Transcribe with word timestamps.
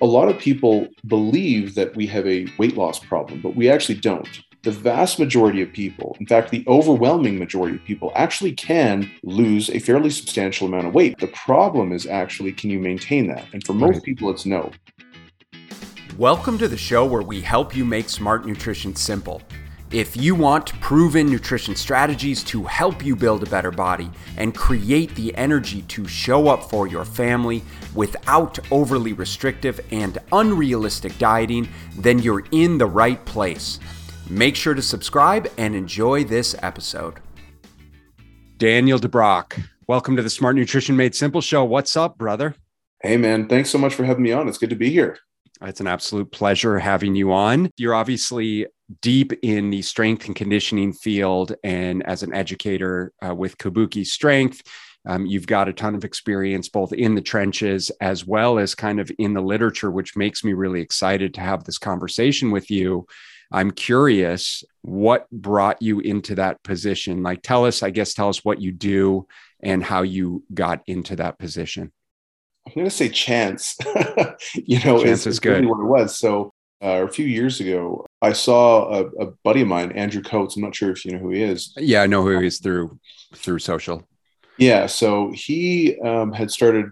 a 0.00 0.06
lot 0.06 0.28
of 0.28 0.38
people 0.38 0.86
believe 1.08 1.74
that 1.74 1.96
we 1.96 2.06
have 2.06 2.24
a 2.26 2.46
weight 2.56 2.76
loss 2.76 3.00
problem, 3.00 3.40
but 3.40 3.56
we 3.56 3.68
actually 3.68 3.96
don't. 3.96 4.28
The 4.62 4.70
vast 4.70 5.18
majority 5.18 5.60
of 5.60 5.72
people, 5.72 6.16
in 6.20 6.26
fact, 6.26 6.50
the 6.50 6.64
overwhelming 6.68 7.36
majority 7.36 7.76
of 7.76 7.84
people, 7.84 8.12
actually 8.14 8.52
can 8.52 9.10
lose 9.24 9.70
a 9.70 9.80
fairly 9.80 10.10
substantial 10.10 10.68
amount 10.68 10.86
of 10.86 10.94
weight. 10.94 11.18
The 11.18 11.26
problem 11.28 11.92
is 11.92 12.06
actually, 12.06 12.52
can 12.52 12.70
you 12.70 12.78
maintain 12.78 13.26
that? 13.28 13.44
And 13.52 13.64
for 13.66 13.72
most 13.72 13.96
right. 13.96 14.02
people, 14.04 14.30
it's 14.30 14.46
no. 14.46 14.70
Welcome 16.16 16.58
to 16.58 16.68
the 16.68 16.76
show 16.76 17.04
where 17.04 17.22
we 17.22 17.40
help 17.40 17.74
you 17.74 17.84
make 17.84 18.08
smart 18.08 18.46
nutrition 18.46 18.94
simple. 18.94 19.42
If 19.90 20.18
you 20.18 20.34
want 20.34 20.78
proven 20.82 21.30
nutrition 21.30 21.74
strategies 21.74 22.44
to 22.44 22.62
help 22.64 23.02
you 23.02 23.16
build 23.16 23.42
a 23.42 23.48
better 23.48 23.70
body 23.70 24.10
and 24.36 24.54
create 24.54 25.14
the 25.14 25.34
energy 25.34 25.80
to 25.88 26.06
show 26.06 26.48
up 26.48 26.68
for 26.68 26.86
your 26.86 27.06
family 27.06 27.62
without 27.94 28.58
overly 28.70 29.14
restrictive 29.14 29.80
and 29.90 30.18
unrealistic 30.30 31.16
dieting, 31.16 31.70
then 31.96 32.18
you're 32.18 32.44
in 32.52 32.76
the 32.76 32.84
right 32.84 33.24
place. 33.24 33.80
Make 34.28 34.56
sure 34.56 34.74
to 34.74 34.82
subscribe 34.82 35.50
and 35.56 35.74
enjoy 35.74 36.22
this 36.24 36.54
episode. 36.60 37.20
Daniel 38.58 38.98
DeBrocke, 38.98 39.64
welcome 39.86 40.16
to 40.16 40.22
the 40.22 40.28
Smart 40.28 40.54
Nutrition 40.54 40.98
Made 40.98 41.14
Simple 41.14 41.40
show. 41.40 41.64
What's 41.64 41.96
up, 41.96 42.18
brother? 42.18 42.54
Hey, 43.00 43.16
man. 43.16 43.48
Thanks 43.48 43.70
so 43.70 43.78
much 43.78 43.94
for 43.94 44.04
having 44.04 44.24
me 44.24 44.32
on. 44.32 44.48
It's 44.48 44.58
good 44.58 44.68
to 44.68 44.76
be 44.76 44.90
here. 44.90 45.18
It's 45.62 45.80
an 45.80 45.86
absolute 45.86 46.30
pleasure 46.30 46.78
having 46.78 47.14
you 47.14 47.32
on. 47.32 47.70
You're 47.76 47.94
obviously 47.94 48.66
deep 49.02 49.32
in 49.42 49.70
the 49.70 49.82
strength 49.82 50.26
and 50.26 50.36
conditioning 50.36 50.92
field 50.92 51.54
and 51.64 52.02
as 52.06 52.22
an 52.22 52.32
educator 52.32 53.12
uh, 53.26 53.34
with 53.34 53.58
Kabuki 53.58 54.06
Strength. 54.06 54.62
Um, 55.06 55.26
you've 55.26 55.46
got 55.46 55.68
a 55.68 55.72
ton 55.72 55.94
of 55.94 56.04
experience 56.04 56.68
both 56.68 56.92
in 56.92 57.14
the 57.14 57.22
trenches 57.22 57.90
as 58.00 58.26
well 58.26 58.58
as 58.58 58.74
kind 58.74 59.00
of 59.00 59.10
in 59.18 59.34
the 59.34 59.40
literature, 59.40 59.90
which 59.90 60.16
makes 60.16 60.44
me 60.44 60.52
really 60.52 60.80
excited 60.80 61.34
to 61.34 61.40
have 61.40 61.64
this 61.64 61.78
conversation 61.78 62.50
with 62.50 62.70
you. 62.70 63.06
I'm 63.50 63.70
curious 63.70 64.62
what 64.82 65.30
brought 65.30 65.80
you 65.80 66.00
into 66.00 66.34
that 66.34 66.62
position. 66.62 67.22
Like, 67.22 67.42
tell 67.42 67.64
us, 67.64 67.82
I 67.82 67.90
guess, 67.90 68.12
tell 68.12 68.28
us 68.28 68.44
what 68.44 68.60
you 68.60 68.72
do 68.72 69.26
and 69.60 69.82
how 69.82 70.02
you 70.02 70.44
got 70.52 70.82
into 70.86 71.16
that 71.16 71.38
position. 71.38 71.92
I'm 72.68 72.74
going 72.74 72.86
to 72.86 72.90
say 72.90 73.08
chance. 73.08 73.76
you 74.54 74.78
know, 74.80 75.02
chance 75.02 75.20
is, 75.20 75.26
is 75.26 75.40
good. 75.40 75.64
Really 75.64 75.66
what 75.66 75.80
it 75.80 75.86
was. 75.86 76.18
So, 76.18 76.52
uh, 76.82 77.04
a 77.04 77.08
few 77.08 77.24
years 77.24 77.60
ago, 77.60 78.06
I 78.22 78.32
saw 78.32 78.88
a, 78.92 79.06
a, 79.20 79.26
buddy 79.42 79.62
of 79.62 79.68
mine, 79.68 79.90
Andrew 79.92 80.22
Coates. 80.22 80.54
I'm 80.54 80.62
not 80.62 80.76
sure 80.76 80.92
if 80.92 81.04
you 81.04 81.12
know 81.12 81.18
who 81.18 81.30
he 81.30 81.42
is. 81.42 81.72
Yeah, 81.76 82.02
I 82.02 82.06
know 82.06 82.22
who 82.22 82.38
he 82.38 82.46
is 82.46 82.58
through 82.58 83.00
through 83.34 83.58
social. 83.58 84.06
Yeah, 84.58 84.86
so 84.86 85.32
he 85.34 85.98
um, 86.00 86.32
had 86.32 86.50
started 86.50 86.86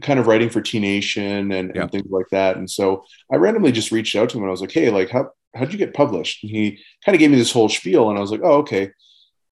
kind 0.00 0.18
of 0.18 0.26
writing 0.26 0.48
for 0.48 0.60
T 0.62 0.78
Nation 0.78 1.52
and, 1.52 1.76
and, 1.76 1.90
things 1.90 2.10
like 2.10 2.28
that. 2.30 2.56
And 2.56 2.70
so 2.70 3.04
I 3.30 3.36
randomly 3.36 3.72
just 3.72 3.92
reached 3.92 4.16
out 4.16 4.30
to 4.30 4.36
him 4.36 4.44
and 4.44 4.48
I 4.48 4.52
was 4.52 4.60
like, 4.60 4.72
"Hey, 4.72 4.90
like 4.90 5.10
how 5.10 5.30
how'd 5.54 5.72
you 5.72 5.78
get 5.78 5.92
published?" 5.92 6.42
And 6.42 6.50
he 6.50 6.78
kind 7.04 7.14
of 7.14 7.18
gave 7.18 7.30
me 7.30 7.36
this 7.36 7.52
whole 7.52 7.68
spiel, 7.68 8.08
and 8.08 8.16
I 8.16 8.22
was 8.22 8.30
like, 8.30 8.42
"Oh, 8.42 8.58
okay." 8.58 8.92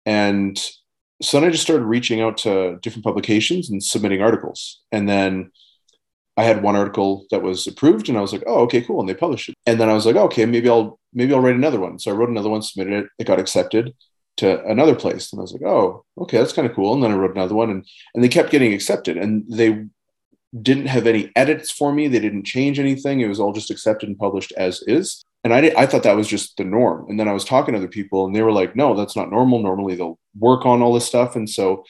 And 0.07 0.59
so 1.21 1.39
then 1.39 1.49
I 1.49 1.53
just 1.53 1.65
started 1.65 1.85
reaching 1.85 2.21
out 2.21 2.39
to 2.39 2.79
different 2.83 3.05
publications 3.05 3.71
and 3.71 3.83
submitting 3.83 4.23
articles, 4.23 4.81
and 4.93 5.09
then 5.09 5.51
I 6.37 6.45
had 6.45 6.63
one 6.63 6.77
article 6.77 7.27
that 7.31 7.43
was 7.43 7.67
approved, 7.67 8.09
and 8.09 8.17
I 8.17 8.21
was 8.21 8.33
like, 8.33 8.45
"Oh, 8.47 8.61
okay, 8.63 8.81
cool," 8.83 9.01
and 9.01 9.09
they 9.09 9.15
published 9.15 9.49
it. 9.49 9.57
And 9.67 9.81
then 9.81 9.89
I 9.89 9.95
was 9.95 10.07
like, 10.07 10.17
"Okay, 10.17 10.47
maybe 10.47 10.69
I'll 10.69 10.99
maybe 11.13 11.35
I'll 11.35 11.41
write 11.41 11.57
another 11.57 11.81
one." 11.81 11.99
So 11.99 12.11
I 12.13 12.15
wrote 12.15 12.29
another 12.29 12.49
one, 12.49 12.63
submitted 12.63 13.05
it, 13.05 13.11
it 13.19 13.27
got 13.27 13.41
accepted 13.41 13.95
to 14.39 14.65
another 14.65 14.95
place, 14.95 15.33
and 15.33 15.41
I 15.41 15.43
was 15.43 15.53
like, 15.53 15.63
"Oh, 15.63 16.05
okay, 16.19 16.39
that's 16.39 16.53
kind 16.53 16.69
of 16.69 16.77
cool." 16.77 16.95
And 16.95 17.03
then 17.03 17.11
I 17.11 17.17
wrote 17.17 17.35
another 17.35 17.57
one, 17.57 17.71
and 17.71 17.85
and 18.15 18.23
they 18.23 18.29
kept 18.29 18.51
getting 18.51 18.73
accepted, 18.73 19.17
and 19.17 19.45
they 19.49 19.87
didn't 20.63 20.87
have 20.87 21.07
any 21.07 21.31
edits 21.37 21.71
for 21.71 21.93
me. 21.93 22.09
They 22.09 22.21
didn't 22.21 22.45
change 22.45 22.79
anything. 22.79 23.21
It 23.21 23.29
was 23.29 23.41
all 23.41 23.53
just 23.53 23.71
accepted 23.71 24.09
and 24.09 24.19
published 24.19 24.53
as 24.57 24.83
is. 24.87 25.25
And 25.49 25.55
I, 25.55 25.61
did, 25.63 25.75
I 25.77 25.87
thought 25.87 26.03
that 26.03 26.17
was 26.17 26.29
just 26.29 26.57
the 26.57 26.65
norm. 26.65 27.07
And 27.09 27.19
then 27.19 27.29
I 27.29 27.33
was 27.33 27.45
talking 27.45 27.73
to 27.73 27.79
other 27.79 27.89
people, 27.89 28.27
and 28.27 28.37
they 28.37 28.43
were 28.43 28.53
like, 28.53 28.77
"No, 28.77 28.95
that's 28.95 29.17
not 29.17 29.31
normal. 29.31 29.61
Normally 29.61 29.97
they'll 29.97 30.19
work 30.39 30.67
on 30.67 30.83
all 30.83 30.93
this 30.93 31.07
stuff." 31.07 31.37
And 31.37 31.49
so 31.49 31.85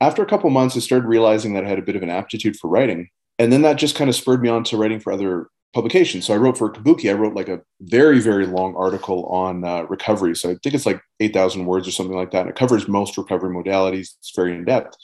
after 0.00 0.22
a 0.22 0.26
couple 0.26 0.50
months, 0.50 0.76
I 0.76 0.80
started 0.80 1.06
realizing 1.06 1.54
that 1.54 1.64
I 1.64 1.68
had 1.68 1.78
a 1.78 1.82
bit 1.82 1.96
of 1.96 2.02
an 2.02 2.10
aptitude 2.10 2.56
for 2.56 2.68
writing 2.68 3.08
and 3.38 3.52
then 3.52 3.62
that 3.62 3.76
just 3.76 3.96
kind 3.96 4.08
of 4.08 4.16
spurred 4.16 4.42
me 4.42 4.48
on 4.48 4.64
to 4.64 4.76
writing 4.76 5.00
for 5.00 5.12
other 5.12 5.48
publications. 5.72 6.26
So 6.26 6.34
I 6.34 6.36
wrote 6.36 6.56
for 6.56 6.72
Kabuki. 6.72 7.10
I 7.10 7.14
wrote 7.14 7.34
like 7.34 7.48
a 7.48 7.60
very, 7.80 8.20
very 8.20 8.46
long 8.46 8.76
article 8.76 9.26
on 9.26 9.64
uh, 9.64 9.82
recovery. 9.84 10.36
So 10.36 10.50
I 10.50 10.56
think 10.62 10.74
it's 10.74 10.86
like 10.86 11.00
8,000 11.18 11.66
words 11.66 11.88
or 11.88 11.90
something 11.90 12.16
like 12.16 12.30
that. 12.30 12.42
And 12.42 12.50
it 12.50 12.56
covers 12.56 12.86
most 12.86 13.18
recovery 13.18 13.52
modalities. 13.52 14.14
It's 14.18 14.32
very 14.36 14.54
in 14.54 14.64
depth 14.64 14.96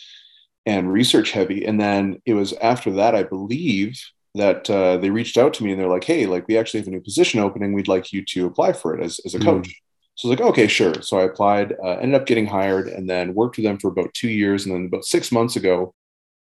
and 0.65 0.93
research 0.93 1.33
heavy. 1.33 1.65
And 1.65 1.81
then 1.81 2.23
it 2.25 2.35
was 2.35 2.53
after 2.55 2.93
that, 2.93 3.17
I 3.17 3.25
believe, 3.25 4.01
that 4.35 4.71
uh, 4.71 4.97
they 4.97 5.11
reached 5.11 5.37
out 5.37 5.55
to 5.55 5.65
me 5.65 5.73
and 5.73 5.81
they're 5.81 5.89
like, 5.89 6.05
hey, 6.05 6.27
like 6.27 6.47
we 6.47 6.57
actually 6.57 6.81
have 6.81 6.87
a 6.87 6.91
new 6.91 7.01
position 7.01 7.41
opening. 7.41 7.73
We'd 7.73 7.89
like 7.89 8.13
you 8.13 8.25
to 8.27 8.47
apply 8.47 8.73
for 8.75 8.95
it 8.95 9.03
as, 9.03 9.21
as 9.25 9.35
a 9.35 9.39
hmm. 9.39 9.45
coach. 9.45 9.83
So 10.15 10.29
I 10.29 10.31
was 10.31 10.39
like, 10.39 10.49
okay, 10.51 10.67
sure. 10.67 11.01
So 11.03 11.19
I 11.19 11.23
applied, 11.23 11.75
uh, 11.83 11.97
ended 11.97 12.21
up 12.21 12.27
getting 12.27 12.47
hired, 12.47 12.89
and 12.89 13.09
then 13.09 13.35
worked 13.35 13.57
with 13.57 13.65
them 13.65 13.79
for 13.79 13.89
about 13.89 14.13
two 14.13 14.29
years. 14.29 14.67
And 14.67 14.75
then 14.75 14.87
about 14.87 15.05
six 15.05 15.33
months 15.33 15.57
ago, 15.57 15.95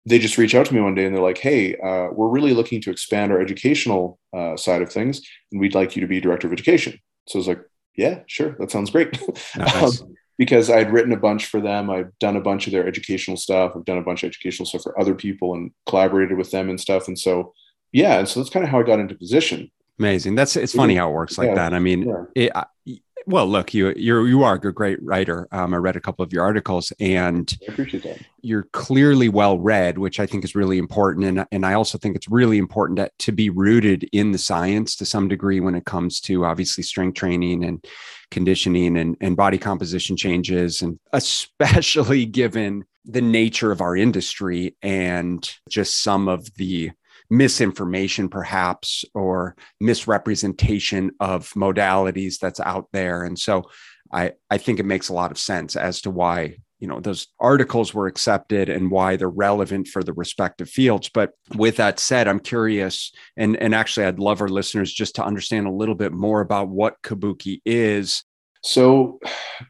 they 0.09 0.19
just 0.19 0.39
reach 0.39 0.55
out 0.55 0.67
to 0.67 0.75
me 0.75 0.81
one 0.81 0.95
day 0.95 1.05
and 1.05 1.15
they're 1.15 1.23
like, 1.23 1.39
"Hey, 1.39 1.77
uh, 1.77 2.09
we're 2.13 2.29
really 2.29 2.55
looking 2.55 2.81
to 2.83 2.91
expand 2.91 3.31
our 3.31 3.41
educational 3.41 4.19
uh, 4.37 4.57
side 4.57 4.83
of 4.83 4.91
things, 4.91 5.23
and 5.53 5.61
we'd 5.61 5.75
like 5.75 5.95
you 5.95 6.01
to 6.01 6.09
be 6.09 6.21
director 6.21 6.47
of 6.47 6.53
education." 6.53 6.99
So 7.29 7.39
I 7.39 7.41
was 7.41 7.49
like, 7.49 7.61
"Yeah, 7.95 8.21
sure, 8.27 8.57
that 8.59 8.71
sounds 8.71 8.91
great." 8.91 9.21
Nice. 9.57 10.01
um, 10.01 10.15
because 10.39 10.71
I'd 10.71 10.93
written 10.93 11.13
a 11.13 11.17
bunch 11.17 11.47
for 11.47 11.61
them, 11.61 11.91
I've 11.91 12.17
done 12.21 12.37
a 12.37 12.41
bunch 12.41 12.67
of 12.67 12.73
their 12.73 12.87
educational 12.87 13.37
stuff, 13.37 13.73
I've 13.75 13.85
done 13.85 13.99
a 13.99 14.03
bunch 14.03 14.23
of 14.23 14.29
educational 14.29 14.67
stuff 14.67 14.83
for 14.83 14.99
other 14.99 15.15
people, 15.15 15.55
and 15.55 15.73
collaborated 15.87 16.39
with 16.39 16.51
them 16.51 16.69
and 16.69 16.81
stuff. 16.81 17.09
And 17.09 17.19
so, 17.19 17.53
yeah, 17.93 18.19
and 18.19 18.29
so 18.29 18.41
that's 18.41 18.51
kind 18.51 18.65
of 18.65 18.71
how 18.71 18.81
I 18.81 18.83
got 18.83 19.01
into 19.01 19.15
position. 19.15 19.71
Amazing. 19.99 20.37
That's 20.37 20.55
it's 20.57 20.75
funny 20.75 20.95
how 20.95 21.11
it 21.11 21.15
works 21.15 21.39
like 21.39 21.49
yeah. 21.49 21.55
that. 21.55 21.75
I 21.75 21.81
mean, 21.81 22.09
yeah. 22.37 22.51
it, 22.87 23.01
well, 23.29 23.47
look, 23.47 23.75
you 23.75 23.93
you're 23.95 24.27
you 24.27 24.43
are 24.43 24.55
a 24.55 24.73
great 24.73 25.03
writer. 25.03 25.49
Um, 25.53 25.75
I 25.75 25.77
read 25.77 25.97
a 25.97 26.01
couple 26.01 26.23
of 26.23 26.33
your 26.33 26.43
articles, 26.43 26.95
and 26.99 27.53
I 27.69 27.73
appreciate 27.73 28.03
that. 28.05 28.21
You're 28.41 28.69
clearly 28.73 29.29
well 29.29 29.59
read, 29.59 29.99
which 29.99 30.19
I 30.19 30.25
think 30.25 30.45
is 30.45 30.55
really 30.55 30.79
important, 30.79 31.27
and 31.27 31.47
and 31.53 31.67
I 31.67 31.75
also 31.75 31.99
think 31.99 32.17
it's 32.17 32.31
really 32.31 32.57
important 32.57 32.97
to, 32.99 33.11
to 33.27 33.33
be 33.33 33.51
rooted 33.51 34.09
in 34.13 34.33
the 34.33 34.39
science 34.39 34.97
to 34.97 35.05
some 35.05 35.29
degree 35.29 35.61
when 35.61 35.75
it 35.75 35.85
comes 35.85 36.21
to 36.23 36.47
obviously 36.47 36.83
strength 36.83 37.17
training 37.17 37.65
and 37.65 37.85
conditioning 38.31 38.97
and 38.97 39.15
and 39.21 39.37
body 39.37 39.59
composition 39.59 40.17
changes, 40.17 40.81
and 40.81 40.99
especially 41.13 42.25
given 42.25 42.87
the 43.05 43.21
nature 43.21 43.73
of 43.73 43.83
our 43.83 43.95
industry 43.95 44.75
and 44.81 45.55
just 45.69 46.03
some 46.03 46.29
of 46.29 46.55
the 46.55 46.93
misinformation 47.31 48.29
perhaps 48.29 49.05
or 49.15 49.55
misrepresentation 49.81 51.11
of 51.21 51.51
modalities 51.51 52.39
that's 52.39 52.61
out 52.61 52.89
there. 52.93 53.25
And 53.25 53.39
so 53.39 53.65
i 54.13 54.33
i 54.51 54.59
think 54.59 54.79
it 54.79 54.87
makes 54.87 55.09
a 55.09 55.13
lot 55.13 55.31
of 55.31 55.39
sense 55.39 55.77
as 55.77 56.01
to 56.01 56.11
why 56.11 56.57
you 56.79 56.87
know 56.87 57.01
those 57.01 57.27
articles 57.41 57.93
were 57.93 58.07
accepted 58.07 58.69
and 58.69 58.91
why 58.91 59.17
they're 59.17 59.29
relevant 59.29 59.89
for 59.89 60.03
the 60.03 60.13
respective 60.13 60.71
fields. 60.71 61.09
But 61.09 61.33
with 61.57 61.77
that 61.77 61.99
said 61.99 62.29
i'm 62.29 62.41
curious 62.41 63.13
and 63.37 63.57
and 63.57 63.75
actually 63.75 64.07
i'd 64.07 64.19
love 64.19 64.41
our 64.41 64.49
listeners 64.49 64.93
just 64.93 65.17
to 65.17 65.25
understand 65.25 65.67
a 65.67 65.73
little 65.73 65.95
bit 65.95 66.13
more 66.13 66.41
about 66.41 66.69
what 66.69 67.03
kabuki 67.03 67.61
is. 67.65 68.23
So 68.63 69.19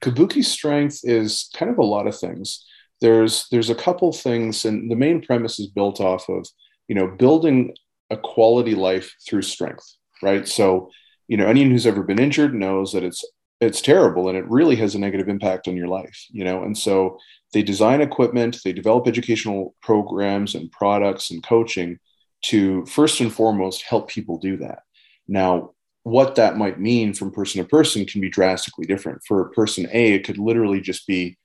kabuki 0.03 0.45
strength 0.45 1.01
is 1.03 1.51
kind 1.55 1.71
of 1.71 1.79
a 1.79 1.85
lot 1.85 2.07
of 2.07 2.19
things. 2.19 2.65
There's 3.01 3.47
there's 3.51 3.71
a 3.71 3.75
couple 3.75 4.13
things 4.13 4.65
and 4.65 4.91
the 4.91 4.97
main 4.97 5.23
premise 5.23 5.59
is 5.59 5.69
built 5.69 6.01
off 6.01 6.29
of 6.29 6.47
you 6.89 6.95
know, 6.95 7.07
building 7.07 7.75
a 8.11 8.17
quality 8.17 8.75
life 8.75 9.15
through 9.27 9.43
strength, 9.43 9.97
right? 10.23 10.49
So, 10.49 10.91
you 11.29 11.37
know, 11.37 11.47
anyone 11.47 11.71
who's 11.71 11.87
ever 11.87 12.03
been 12.03 12.19
injured 12.19 12.55
knows 12.55 12.93
that 12.93 13.05
it's 13.05 13.25
it's 13.61 13.81
terrible 13.81 14.29
and 14.29 14.39
it 14.39 14.49
really 14.49 14.77
has 14.77 14.95
a 14.95 14.99
negative 15.01 15.29
impact 15.29 15.67
on 15.67 15.77
your 15.77 15.89
life, 15.89 16.27
you 16.31 16.45
know. 16.45 16.63
And 16.63 16.79
so 16.79 17.19
they 17.53 17.63
design 17.63 18.01
equipment, 18.01 18.61
they 18.65 18.73
develop 18.73 19.09
educational 19.09 19.75
programs 19.83 20.55
and 20.55 20.71
products 20.71 21.31
and 21.31 21.43
coaching 21.43 21.99
to 22.43 22.87
first 22.87 23.21
and 23.21 23.33
foremost 23.33 23.83
help 23.83 24.09
people 24.09 24.39
do 24.39 24.57
that. 24.59 24.81
Now, 25.27 25.73
what 26.05 26.37
that 26.37 26.57
might 26.57 26.79
mean 26.81 27.13
from 27.15 27.33
person 27.33 27.63
to 27.63 27.69
person 27.69 28.07
can 28.07 28.21
be 28.21 28.31
drastically 28.31 28.87
different. 28.87 29.23
For 29.27 29.51
person 29.51 29.89
A, 29.93 30.15
it 30.15 30.25
could 30.25 30.39
literally 30.39 30.81
just 30.81 31.07
be 31.07 31.37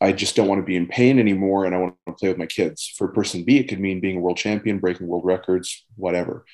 I 0.00 0.12
just 0.12 0.36
don't 0.36 0.48
want 0.48 0.60
to 0.60 0.66
be 0.66 0.76
in 0.76 0.86
pain 0.86 1.18
anymore 1.18 1.64
and 1.64 1.74
I 1.74 1.78
want 1.78 1.94
to 2.06 2.12
play 2.12 2.28
with 2.28 2.38
my 2.38 2.46
kids. 2.46 2.92
For 2.96 3.08
person 3.08 3.44
B, 3.44 3.58
it 3.58 3.68
could 3.68 3.80
mean 3.80 4.00
being 4.00 4.18
a 4.18 4.20
world 4.20 4.36
champion, 4.36 4.78
breaking 4.78 5.06
world 5.06 5.24
records, 5.24 5.84
whatever. 5.96 6.44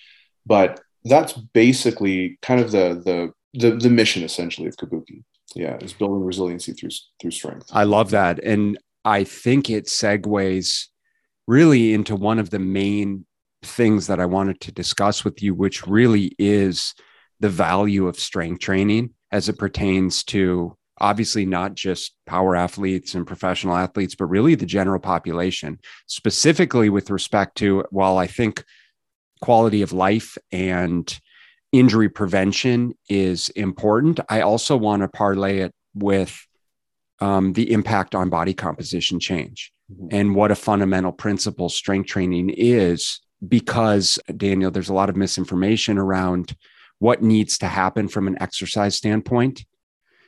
But 0.46 0.80
that's 1.04 1.32
basically 1.32 2.38
kind 2.42 2.60
of 2.60 2.70
the 2.70 3.02
the 3.04 3.32
the, 3.54 3.76
the 3.76 3.90
mission 3.90 4.22
essentially 4.22 4.68
of 4.68 4.76
Kabuki. 4.76 5.24
Yeah, 5.54 5.76
is 5.78 5.92
building 5.92 6.24
resiliency 6.24 6.72
through 6.72 6.90
through 7.20 7.32
strength. 7.32 7.66
I 7.72 7.84
love 7.84 8.10
that. 8.10 8.42
And 8.42 8.78
I 9.04 9.24
think 9.24 9.68
it 9.68 9.86
segues 9.86 10.86
really 11.46 11.92
into 11.92 12.14
one 12.16 12.38
of 12.38 12.50
the 12.50 12.58
main 12.58 13.26
things 13.62 14.06
that 14.06 14.20
I 14.20 14.26
wanted 14.26 14.60
to 14.62 14.72
discuss 14.72 15.24
with 15.24 15.42
you, 15.42 15.54
which 15.54 15.86
really 15.86 16.34
is 16.38 16.94
the 17.40 17.48
value 17.48 18.06
of 18.06 18.18
strength 18.18 18.60
training 18.60 19.10
as 19.30 19.48
it 19.48 19.58
pertains 19.58 20.22
to 20.24 20.76
obviously 20.98 21.44
not 21.46 21.74
just 21.74 22.14
power 22.26 22.54
athletes 22.54 23.14
and 23.14 23.26
professional 23.26 23.76
athletes, 23.76 24.14
but 24.14 24.26
really 24.26 24.54
the 24.54 24.66
general 24.66 25.00
population, 25.00 25.78
specifically 26.06 26.88
with 26.88 27.10
respect 27.10 27.56
to, 27.56 27.84
while 27.90 28.18
I 28.18 28.26
think 28.26 28.64
quality 29.40 29.82
of 29.82 29.92
life 29.92 30.38
and 30.52 31.20
injury 31.72 32.08
prevention 32.08 32.94
is 33.08 33.48
important. 33.50 34.20
I 34.28 34.42
also 34.42 34.76
want 34.76 35.02
to 35.02 35.08
parlay 35.08 35.58
it 35.58 35.74
with 35.94 36.46
um, 37.20 37.52
the 37.54 37.72
impact 37.72 38.14
on 38.14 38.28
body 38.28 38.54
composition 38.54 39.18
change 39.18 39.72
mm-hmm. 39.90 40.08
and 40.10 40.34
what 40.34 40.50
a 40.50 40.56
fundamental 40.56 41.12
principle 41.12 41.68
strength 41.68 42.08
training 42.08 42.50
is. 42.50 43.20
Because, 43.48 44.20
Daniel, 44.36 44.70
there's 44.70 44.88
a 44.88 44.94
lot 44.94 45.08
of 45.08 45.16
misinformation 45.16 45.98
around 45.98 46.54
what 47.00 47.22
needs 47.22 47.58
to 47.58 47.66
happen 47.66 48.06
from 48.06 48.28
an 48.28 48.40
exercise 48.40 48.96
standpoint 48.96 49.64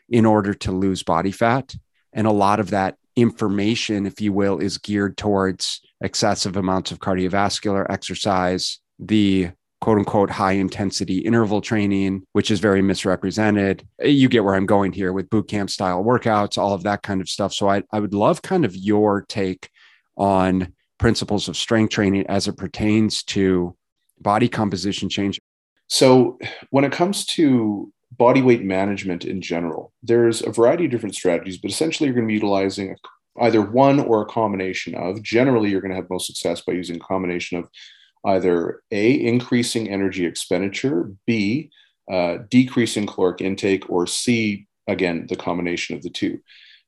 in 0.08 0.26
order 0.26 0.54
to 0.54 0.72
lose 0.72 1.02
body 1.02 1.32
fat. 1.32 1.74
And 2.12 2.26
a 2.26 2.32
lot 2.32 2.60
of 2.60 2.70
that 2.70 2.96
information, 3.16 4.06
if 4.06 4.20
you 4.20 4.32
will, 4.32 4.58
is 4.58 4.78
geared 4.78 5.16
towards 5.16 5.80
excessive 6.00 6.56
amounts 6.56 6.90
of 6.90 6.98
cardiovascular 6.98 7.86
exercise, 7.88 8.78
the 8.98 9.50
quote 9.80 9.98
unquote 9.98 10.30
high 10.30 10.52
intensity 10.52 11.18
interval 11.18 11.60
training, 11.60 12.22
which 12.32 12.50
is 12.50 12.60
very 12.60 12.80
misrepresented. 12.80 13.86
You 14.02 14.28
get 14.28 14.44
where 14.44 14.54
I'm 14.54 14.66
going 14.66 14.92
here 14.92 15.12
with 15.12 15.28
boot 15.28 15.48
camp 15.48 15.70
style 15.70 16.02
workouts, 16.02 16.56
all 16.56 16.72
of 16.72 16.84
that 16.84 17.02
kind 17.02 17.20
of 17.20 17.28
stuff. 17.28 17.52
So 17.52 17.68
I, 17.68 17.82
I 17.92 18.00
would 18.00 18.14
love 18.14 18.42
kind 18.42 18.64
of 18.64 18.74
your 18.74 19.26
take 19.28 19.68
on 20.16 20.72
principles 20.98 21.48
of 21.48 21.56
strength 21.56 21.90
training 21.90 22.26
as 22.28 22.48
it 22.48 22.56
pertains 22.56 23.22
to 23.24 23.76
body 24.20 24.48
composition 24.48 25.08
change. 25.08 25.40
So 25.86 26.38
when 26.70 26.84
it 26.84 26.92
comes 26.92 27.26
to 27.26 27.92
body 28.12 28.42
weight 28.42 28.62
management 28.62 29.24
in 29.24 29.40
general, 29.40 29.92
there's 30.02 30.42
a 30.42 30.50
variety 30.50 30.84
of 30.84 30.90
different 30.90 31.14
strategies, 31.14 31.58
but 31.58 31.70
essentially 31.70 32.06
you're 32.06 32.14
going 32.14 32.26
to 32.26 32.32
be 32.32 32.34
utilizing 32.34 32.96
either 33.40 33.60
one 33.60 34.00
or 34.00 34.22
a 34.22 34.26
combination 34.26 34.94
of. 34.94 35.22
Generally, 35.22 35.70
you're 35.70 35.80
going 35.80 35.90
to 35.90 35.96
have 35.96 36.10
most 36.10 36.26
success 36.26 36.60
by 36.60 36.72
using 36.72 36.96
a 36.96 37.00
combination 37.00 37.58
of 37.58 37.68
either 38.24 38.82
A, 38.90 39.12
increasing 39.12 39.88
energy 39.88 40.24
expenditure, 40.24 41.12
B, 41.26 41.70
uh, 42.10 42.38
decreasing 42.48 43.06
caloric 43.06 43.40
intake, 43.40 43.88
or 43.90 44.06
C, 44.06 44.66
again, 44.86 45.26
the 45.28 45.36
combination 45.36 45.96
of 45.96 46.02
the 46.02 46.10
two. 46.10 46.40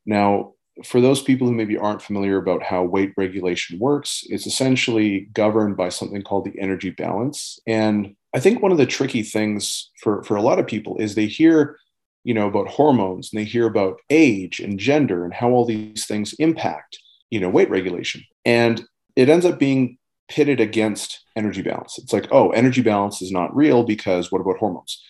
Now, 0.04 0.52
for 0.84 1.00
those 1.00 1.22
people 1.22 1.46
who 1.46 1.54
maybe 1.54 1.78
aren't 1.78 2.02
familiar 2.02 2.36
about 2.36 2.62
how 2.62 2.84
weight 2.84 3.12
regulation 3.16 3.78
works, 3.78 4.24
it's 4.28 4.46
essentially 4.46 5.28
governed 5.32 5.76
by 5.76 5.88
something 5.88 6.22
called 6.22 6.44
the 6.44 6.58
energy 6.60 6.90
balance. 6.90 7.58
And 7.66 8.14
I 8.36 8.38
think 8.38 8.60
one 8.60 8.70
of 8.70 8.76
the 8.76 8.84
tricky 8.84 9.22
things 9.22 9.90
for, 10.02 10.22
for 10.24 10.36
a 10.36 10.42
lot 10.42 10.58
of 10.58 10.66
people 10.66 10.98
is 10.98 11.14
they 11.14 11.26
hear, 11.26 11.78
you 12.22 12.34
know, 12.34 12.46
about 12.46 12.68
hormones 12.68 13.32
and 13.32 13.40
they 13.40 13.46
hear 13.46 13.66
about 13.66 13.98
age 14.10 14.60
and 14.60 14.78
gender 14.78 15.24
and 15.24 15.32
how 15.32 15.48
all 15.48 15.64
these 15.64 16.04
things 16.04 16.34
impact, 16.34 16.98
you 17.30 17.40
know, 17.40 17.48
weight 17.48 17.70
regulation. 17.70 18.22
And 18.44 18.84
it 19.16 19.30
ends 19.30 19.46
up 19.46 19.58
being 19.58 19.96
pitted 20.28 20.60
against 20.60 21.24
energy 21.34 21.62
balance. 21.62 21.98
It's 21.98 22.12
like, 22.12 22.28
oh, 22.30 22.50
energy 22.50 22.82
balance 22.82 23.22
is 23.22 23.32
not 23.32 23.56
real 23.56 23.84
because 23.84 24.30
what 24.30 24.42
about 24.42 24.58
hormones? 24.58 25.02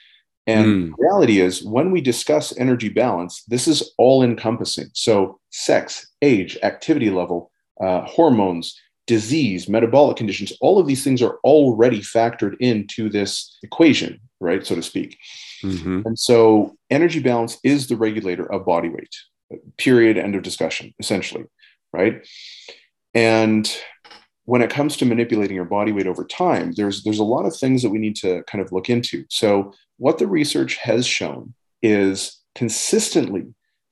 And 0.46 0.66
mm. 0.66 0.94
reality 0.96 1.40
is, 1.40 1.64
when 1.64 1.90
we 1.90 2.00
discuss 2.00 2.56
energy 2.56 2.90
balance, 2.90 3.42
this 3.48 3.66
is 3.66 3.92
all 3.98 4.22
encompassing. 4.22 4.90
So, 4.92 5.40
sex, 5.50 6.06
age, 6.22 6.56
activity 6.62 7.10
level, 7.10 7.50
uh, 7.80 8.02
hormones, 8.02 8.80
disease, 9.06 9.68
metabolic 9.68 10.16
conditions, 10.16 10.52
all 10.60 10.78
of 10.78 10.86
these 10.86 11.04
things 11.04 11.22
are 11.22 11.38
already 11.44 12.00
factored 12.00 12.56
into 12.60 13.08
this 13.08 13.58
equation, 13.62 14.20
right? 14.40 14.66
So 14.66 14.74
to 14.74 14.82
speak. 14.82 15.18
Mm-hmm. 15.62 16.02
And 16.04 16.18
so, 16.18 16.76
energy 16.90 17.20
balance 17.20 17.58
is 17.64 17.86
the 17.86 17.96
regulator 17.96 18.50
of 18.52 18.66
body 18.66 18.88
weight, 18.88 19.14
period, 19.78 20.18
end 20.18 20.34
of 20.34 20.42
discussion, 20.42 20.94
essentially, 20.98 21.44
right? 21.92 22.26
And 23.14 23.74
when 24.44 24.62
it 24.62 24.70
comes 24.70 24.96
to 24.96 25.04
manipulating 25.04 25.56
your 25.56 25.64
body 25.64 25.92
weight 25.92 26.06
over 26.06 26.24
time, 26.24 26.72
there's 26.76 27.02
there's 27.02 27.18
a 27.18 27.24
lot 27.24 27.46
of 27.46 27.56
things 27.56 27.82
that 27.82 27.90
we 27.90 27.98
need 27.98 28.16
to 28.16 28.42
kind 28.44 28.62
of 28.62 28.72
look 28.72 28.90
into. 28.90 29.24
So 29.30 29.72
what 29.98 30.18
the 30.18 30.26
research 30.26 30.76
has 30.76 31.06
shown 31.06 31.54
is 31.82 32.40
consistently 32.54 33.46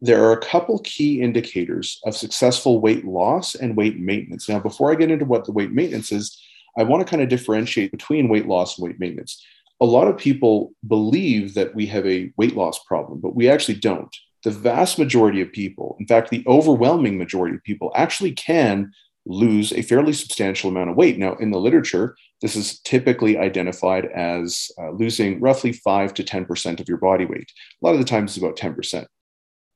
there 0.04 0.22
are 0.22 0.32
a 0.32 0.40
couple 0.40 0.78
key 0.80 1.22
indicators 1.22 1.98
of 2.04 2.14
successful 2.14 2.78
weight 2.78 3.06
loss 3.06 3.54
and 3.54 3.74
weight 3.74 3.98
maintenance. 3.98 4.50
Now, 4.50 4.58
before 4.58 4.92
I 4.92 4.96
get 4.96 5.10
into 5.10 5.24
what 5.24 5.46
the 5.46 5.52
weight 5.52 5.72
maintenance 5.72 6.12
is, 6.12 6.38
I 6.76 6.82
want 6.82 7.00
to 7.00 7.08
kind 7.08 7.22
of 7.22 7.30
differentiate 7.30 7.90
between 7.90 8.28
weight 8.28 8.46
loss 8.46 8.76
and 8.76 8.86
weight 8.86 9.00
maintenance. 9.00 9.42
A 9.80 9.86
lot 9.86 10.06
of 10.06 10.18
people 10.18 10.72
believe 10.86 11.54
that 11.54 11.74
we 11.74 11.86
have 11.86 12.06
a 12.06 12.30
weight 12.36 12.54
loss 12.54 12.84
problem, 12.84 13.18
but 13.20 13.34
we 13.34 13.48
actually 13.48 13.76
don't. 13.76 14.14
The 14.42 14.50
vast 14.50 14.98
majority 14.98 15.40
of 15.40 15.50
people, 15.52 15.96
in 15.98 16.06
fact, 16.06 16.28
the 16.28 16.44
overwhelming 16.46 17.16
majority 17.16 17.54
of 17.56 17.64
people, 17.64 17.90
actually 17.94 18.32
can 18.32 18.92
lose 19.24 19.72
a 19.72 19.80
fairly 19.80 20.12
substantial 20.12 20.68
amount 20.68 20.90
of 20.90 20.96
weight. 20.96 21.16
Now, 21.16 21.34
in 21.36 21.50
the 21.50 21.58
literature, 21.58 22.14
this 22.42 22.56
is 22.56 22.78
typically 22.80 23.38
identified 23.38 24.04
as 24.04 24.70
uh, 24.78 24.90
losing 24.90 25.40
roughly 25.40 25.72
5 25.72 26.12
to 26.12 26.22
10% 26.22 26.78
of 26.78 26.88
your 26.90 26.98
body 26.98 27.24
weight. 27.24 27.50
A 27.82 27.86
lot 27.86 27.94
of 27.94 28.00
the 28.00 28.04
times 28.04 28.36
it's 28.36 28.44
about 28.44 28.58
10%. 28.58 29.06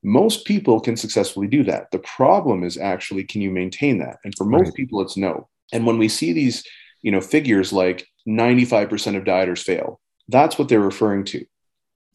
Most 0.02 0.44
people 0.44 0.80
can 0.80 0.96
successfully 0.96 1.48
do 1.48 1.64
that. 1.64 1.90
The 1.90 1.98
problem 1.98 2.62
is 2.62 2.76
actually, 2.76 3.24
can 3.24 3.40
you 3.40 3.50
maintain 3.50 3.98
that? 3.98 4.18
And 4.24 4.34
for 4.36 4.44
most 4.44 4.66
right. 4.66 4.74
people, 4.74 5.00
it's 5.00 5.16
no. 5.16 5.48
And 5.72 5.86
when 5.86 5.98
we 5.98 6.08
see 6.08 6.32
these, 6.32 6.64
you 7.02 7.10
know, 7.10 7.20
figures 7.20 7.72
like 7.72 8.06
95% 8.28 9.16
of 9.16 9.24
dieters 9.24 9.62
fail, 9.62 10.00
that's 10.28 10.58
what 10.58 10.68
they're 10.68 10.80
referring 10.80 11.24
to. 11.24 11.44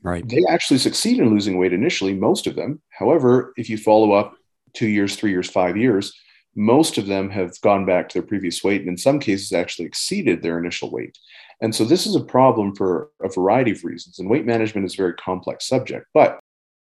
Right. 0.02 0.28
They 0.28 0.44
actually 0.50 0.80
succeed 0.80 1.20
in 1.20 1.30
losing 1.30 1.58
weight 1.58 1.74
initially, 1.74 2.14
most 2.14 2.48
of 2.48 2.56
them. 2.56 2.82
However, 2.90 3.54
if 3.58 3.70
you 3.70 3.78
follow 3.78 4.12
up 4.12 4.36
two 4.74 4.88
years, 4.88 5.16
three 5.16 5.32
years, 5.32 5.50
five 5.50 5.78
years, 5.78 6.14
most 6.56 6.98
of 6.98 7.08
them 7.08 7.30
have 7.30 7.60
gone 7.62 7.86
back 7.86 8.10
to 8.10 8.20
their 8.20 8.28
previous 8.28 8.64
weight 8.64 8.82
and 8.82 8.90
in 8.90 8.98
some 8.98 9.20
cases 9.20 9.52
actually 9.52 9.86
exceeded 9.86 10.42
their 10.42 10.60
initial 10.60 10.92
weight. 10.92 11.18
And 11.62 11.74
so 11.74 11.86
this 11.86 12.06
is 12.06 12.16
a 12.16 12.24
problem 12.24 12.76
for 12.76 13.10
a 13.24 13.30
variety 13.30 13.72
of 13.72 13.84
reasons. 13.84 14.20
And 14.20 14.30
weight 14.30 14.46
management 14.46 14.86
is 14.86 14.94
a 14.94 14.98
very 14.98 15.14
complex 15.14 15.68
subject. 15.68 16.08
But 16.14 16.40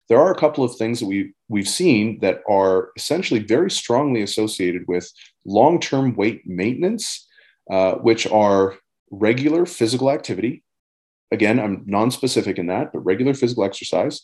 there 0.08 0.20
are 0.20 0.32
a 0.32 0.38
couple 0.38 0.64
of 0.64 0.74
things 0.76 1.00
that 1.00 1.06
we, 1.06 1.32
we've 1.48 1.68
seen 1.68 2.18
that 2.20 2.40
are 2.48 2.90
essentially 2.96 3.40
very 3.40 3.70
strongly 3.70 4.22
associated 4.22 4.86
with 4.88 5.10
long 5.44 5.80
term 5.80 6.14
weight 6.14 6.46
maintenance, 6.46 7.26
uh, 7.70 7.94
which 7.94 8.26
are 8.26 8.76
regular 9.10 9.66
physical 9.66 10.10
activity. 10.10 10.62
Again, 11.30 11.60
I'm 11.60 11.82
non 11.86 12.10
specific 12.10 12.58
in 12.58 12.66
that, 12.68 12.92
but 12.92 13.00
regular 13.00 13.34
physical 13.34 13.64
exercise. 13.64 14.22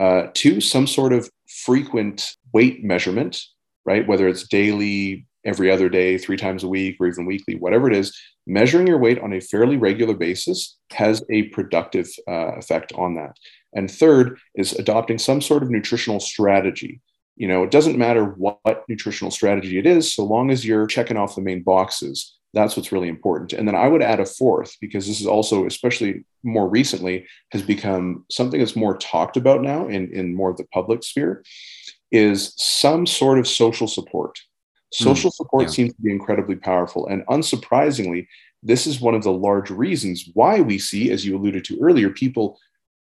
Uh, 0.00 0.28
two, 0.34 0.60
some 0.60 0.86
sort 0.86 1.12
of 1.12 1.30
frequent 1.48 2.30
weight 2.52 2.82
measurement, 2.84 3.42
right? 3.84 4.06
Whether 4.06 4.28
it's 4.28 4.48
daily, 4.48 5.26
every 5.46 5.70
other 5.70 5.88
day, 5.88 6.18
three 6.18 6.36
times 6.36 6.64
a 6.64 6.68
week, 6.68 6.96
or 6.98 7.06
even 7.06 7.24
weekly, 7.24 7.54
whatever 7.54 7.88
it 7.88 7.96
is, 7.96 8.14
measuring 8.46 8.86
your 8.86 8.98
weight 8.98 9.20
on 9.20 9.32
a 9.32 9.40
fairly 9.40 9.76
regular 9.76 10.14
basis 10.14 10.76
has 10.90 11.24
a 11.30 11.44
productive 11.44 12.08
uh, 12.28 12.56
effect 12.56 12.92
on 12.94 13.14
that. 13.14 13.36
And 13.74 13.90
third 13.90 14.38
is 14.54 14.72
adopting 14.72 15.18
some 15.18 15.40
sort 15.40 15.62
of 15.62 15.70
nutritional 15.70 16.20
strategy. 16.20 17.00
You 17.36 17.48
know, 17.48 17.62
it 17.62 17.70
doesn't 17.70 17.98
matter 17.98 18.24
what 18.24 18.84
nutritional 18.88 19.30
strategy 19.30 19.78
it 19.78 19.86
is, 19.86 20.14
so 20.14 20.24
long 20.24 20.50
as 20.50 20.64
you're 20.64 20.86
checking 20.86 21.16
off 21.16 21.34
the 21.34 21.42
main 21.42 21.62
boxes. 21.62 22.34
That's 22.54 22.74
what's 22.74 22.92
really 22.92 23.08
important. 23.08 23.52
And 23.52 23.68
then 23.68 23.74
I 23.74 23.88
would 23.88 24.00
add 24.00 24.20
a 24.20 24.24
fourth, 24.24 24.76
because 24.80 25.06
this 25.06 25.20
is 25.20 25.26
also, 25.26 25.66
especially 25.66 26.24
more 26.42 26.66
recently, 26.66 27.26
has 27.52 27.60
become 27.60 28.24
something 28.30 28.58
that's 28.58 28.76
more 28.76 28.96
talked 28.96 29.36
about 29.36 29.60
now 29.60 29.88
in, 29.88 30.10
in 30.14 30.34
more 30.34 30.50
of 30.50 30.56
the 30.56 30.66
public 30.72 31.02
sphere, 31.02 31.44
is 32.10 32.54
some 32.56 33.04
sort 33.04 33.38
of 33.38 33.46
social 33.46 33.86
support. 33.86 34.38
Social 34.92 35.30
mm, 35.30 35.34
support 35.34 35.62
yeah. 35.64 35.68
seems 35.68 35.94
to 35.94 36.00
be 36.00 36.10
incredibly 36.10 36.56
powerful. 36.56 37.06
And 37.08 37.26
unsurprisingly, 37.26 38.26
this 38.62 38.86
is 38.86 39.00
one 39.00 39.14
of 39.14 39.22
the 39.22 39.32
large 39.32 39.68
reasons 39.68 40.30
why 40.32 40.60
we 40.60 40.78
see, 40.78 41.10
as 41.10 41.26
you 41.26 41.36
alluded 41.36 41.64
to 41.66 41.78
earlier, 41.82 42.08
people, 42.08 42.58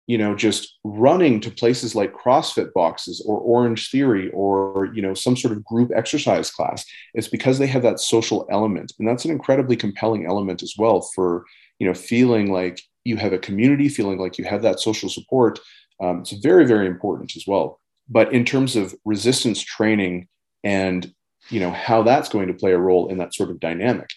you 0.07 0.19
know, 0.19 0.35
just 0.35 0.79
running 0.85 1.41
to 1.41 1.51
places 1.51 1.95
like 1.95 2.13
CrossFit 2.13 2.73
boxes 2.73 3.25
or 3.27 3.39
Orange 3.39 3.91
Theory 3.91 4.31
or, 4.33 4.91
you 4.95 5.01
know, 5.01 5.15
some 5.15 5.37
sort 5.37 5.53
of 5.53 5.65
group 5.65 5.91
exercise 5.95 6.51
class. 6.51 6.85
It's 7.15 7.29
because 7.29 7.59
they 7.59 7.69
have 7.69 7.83
that 7.83 8.01
social 8.01 8.47
element. 8.51 8.93
And 8.99 9.07
that's 9.07 9.25
an 9.25 9.31
incredibly 9.31 9.77
compelling 9.77 10.27
element 10.27 10.63
as 10.63 10.75
well 10.77 11.03
for, 11.15 11.45
you 11.79 11.87
know, 11.87 11.95
feeling 11.95 12.53
like 12.53 12.81
you 13.05 13.17
have 13.17 13.33
a 13.33 13.39
community, 13.39 13.89
feeling 13.89 14.19
like 14.19 14.39
you 14.39 14.45
have 14.45 14.63
that 14.63 14.81
social 14.81 15.09
support. 15.09 15.61
Um, 16.03 16.21
it's 16.21 16.33
very, 16.33 16.67
very 16.67 16.87
important 16.87 17.37
as 17.37 17.45
well. 17.47 17.79
But 18.09 18.33
in 18.33 18.45
terms 18.45 18.77
of 18.77 18.95
resistance 19.05 19.63
training 19.63 20.29
and 20.65 21.13
you 21.49 21.59
know 21.59 21.73
how 21.73 22.03
that's 22.03 22.29
going 22.29 22.47
to 22.47 22.55
play 22.55 22.73
a 22.73 22.79
role 22.79 23.09
in 23.09 23.19
that 23.19 23.35
sort 23.35 23.51
of 23.51 23.61
dynamic, 23.61 24.09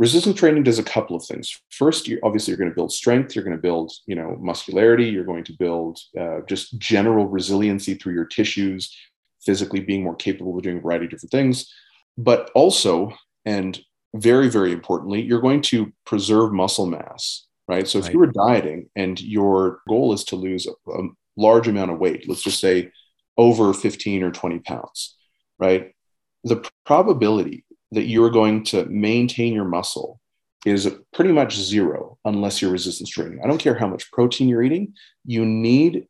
resistance 0.00 0.38
training 0.38 0.62
does 0.62 0.78
a 0.78 0.82
couple 0.82 1.14
of 1.14 1.22
things. 1.24 1.60
First, 1.68 2.08
you 2.08 2.18
obviously 2.24 2.50
you're 2.50 2.58
going 2.58 2.70
to 2.70 2.74
build 2.74 2.90
strength. 2.90 3.36
You're 3.36 3.44
going 3.44 3.56
to 3.56 3.62
build 3.62 3.92
you 4.06 4.16
know 4.16 4.36
muscularity. 4.40 5.04
You're 5.04 5.24
going 5.24 5.44
to 5.44 5.52
build 5.52 6.00
uh, 6.18 6.40
just 6.48 6.76
general 6.78 7.26
resiliency 7.28 7.94
through 7.94 8.14
your 8.14 8.24
tissues, 8.24 8.96
physically 9.44 9.80
being 9.80 10.02
more 10.02 10.16
capable 10.16 10.56
of 10.56 10.62
doing 10.62 10.78
a 10.78 10.80
variety 10.80 11.04
of 11.04 11.10
different 11.10 11.30
things. 11.30 11.72
But 12.16 12.50
also, 12.54 13.12
and 13.44 13.78
very 14.14 14.48
very 14.48 14.72
importantly, 14.72 15.20
you're 15.20 15.42
going 15.42 15.60
to 15.62 15.92
preserve 16.06 16.52
muscle 16.52 16.86
mass. 16.86 17.46
Right. 17.68 17.86
So 17.86 17.98
if 17.98 18.06
right. 18.06 18.14
you 18.14 18.18
were 18.18 18.32
dieting 18.32 18.88
and 18.96 19.20
your 19.20 19.80
goal 19.88 20.12
is 20.12 20.24
to 20.24 20.36
lose 20.36 20.66
a, 20.66 20.90
a 20.90 21.08
large 21.36 21.68
amount 21.68 21.92
of 21.92 21.98
weight, 21.98 22.28
let's 22.28 22.42
just 22.42 22.58
say 22.58 22.90
over 23.38 23.72
15 23.72 24.24
or 24.24 24.32
20 24.32 24.58
pounds, 24.58 25.16
right? 25.60 25.92
The 26.42 26.68
probability 26.84 27.64
that 27.92 28.06
you're 28.06 28.30
going 28.30 28.64
to 28.64 28.84
maintain 28.86 29.52
your 29.52 29.64
muscle 29.64 30.20
is 30.66 30.90
pretty 31.14 31.32
much 31.32 31.56
zero 31.56 32.18
unless 32.24 32.60
you're 32.60 32.70
resistance 32.70 33.10
training. 33.10 33.40
I 33.42 33.46
don't 33.46 33.58
care 33.58 33.74
how 33.74 33.88
much 33.88 34.10
protein 34.12 34.48
you're 34.48 34.62
eating, 34.62 34.94
you 35.24 35.44
need 35.44 36.06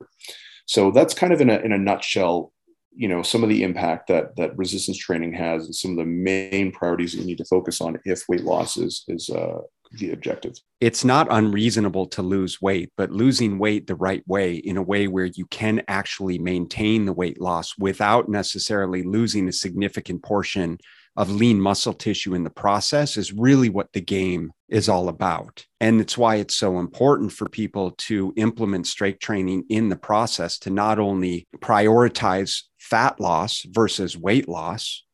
So 0.67 0.91
that's 0.91 1.15
kind 1.15 1.33
of 1.33 1.41
in 1.41 1.51
a, 1.51 1.59
in 1.59 1.73
a 1.73 1.79
nutshell, 1.79 2.53
you 2.95 3.07
know, 3.07 3.23
some 3.23 3.43
of 3.43 3.49
the 3.49 3.63
impact 3.63 4.09
that, 4.09 4.37
that 4.37 4.57
resistance 4.57 4.97
training 4.97 5.35
has 5.35 5.67
and 5.67 5.75
some 5.75 5.93
of 5.93 5.97
the 5.99 6.05
main 6.05 6.73
priorities 6.73 7.13
that 7.13 7.19
you 7.19 7.27
need 7.27 7.39
to 7.39 7.45
focus 7.45 7.81
on 7.81 7.99
if 8.05 8.23
weight 8.29 8.45
loss 8.45 8.77
is, 8.77 9.05
is 9.09 9.29
uh, 9.29 9.59
the 9.93 10.13
objective. 10.13 10.57
It's 10.81 11.05
not 11.05 11.27
unreasonable 11.31 12.07
to 12.09 12.23
lose 12.23 12.61
weight, 12.61 12.91
but 12.97 13.11
losing 13.11 13.59
weight 13.59 13.87
the 13.87 13.95
right 13.95 14.23
way 14.27 14.55
in 14.55 14.77
a 14.77 14.83
way 14.83 15.09
where 15.09 15.27
you 15.27 15.47
can 15.47 15.83
actually 15.89 16.39
maintain 16.39 17.07
the 17.07 17.13
weight 17.13 17.41
loss 17.41 17.77
without 17.79 18.29
necessarily 18.29 19.03
losing 19.03 19.49
a 19.49 19.53
significant 19.53 20.23
portion 20.23 20.79
of 21.17 21.31
lean 21.31 21.61
muscle 21.61 21.93
tissue 21.93 22.35
in 22.35 22.45
the 22.45 22.51
process 22.51 23.17
is 23.17 23.33
really 23.33 23.69
what 23.69 23.93
the 23.93 24.01
game 24.01 24.53
is 24.69 24.89
all 24.89 25.09
about. 25.09 25.67
And 25.81 26.01
it's 26.01 26.17
why 26.17 26.37
it's 26.37 26.57
so 26.57 26.79
important 26.79 27.33
for 27.33 27.49
people 27.49 27.91
to 27.99 28.33
implement 28.37 28.87
strength 28.87 29.19
training 29.19 29.65
in 29.69 29.89
the 29.89 29.97
process 29.97 30.59
to 30.61 30.71
not 30.71 30.99
only 30.99 31.49
prioritize 31.59 32.63
fat 32.79 33.21
loss 33.21 33.67
versus 33.69 34.17
weight 34.17 34.49
loss, 34.49 35.05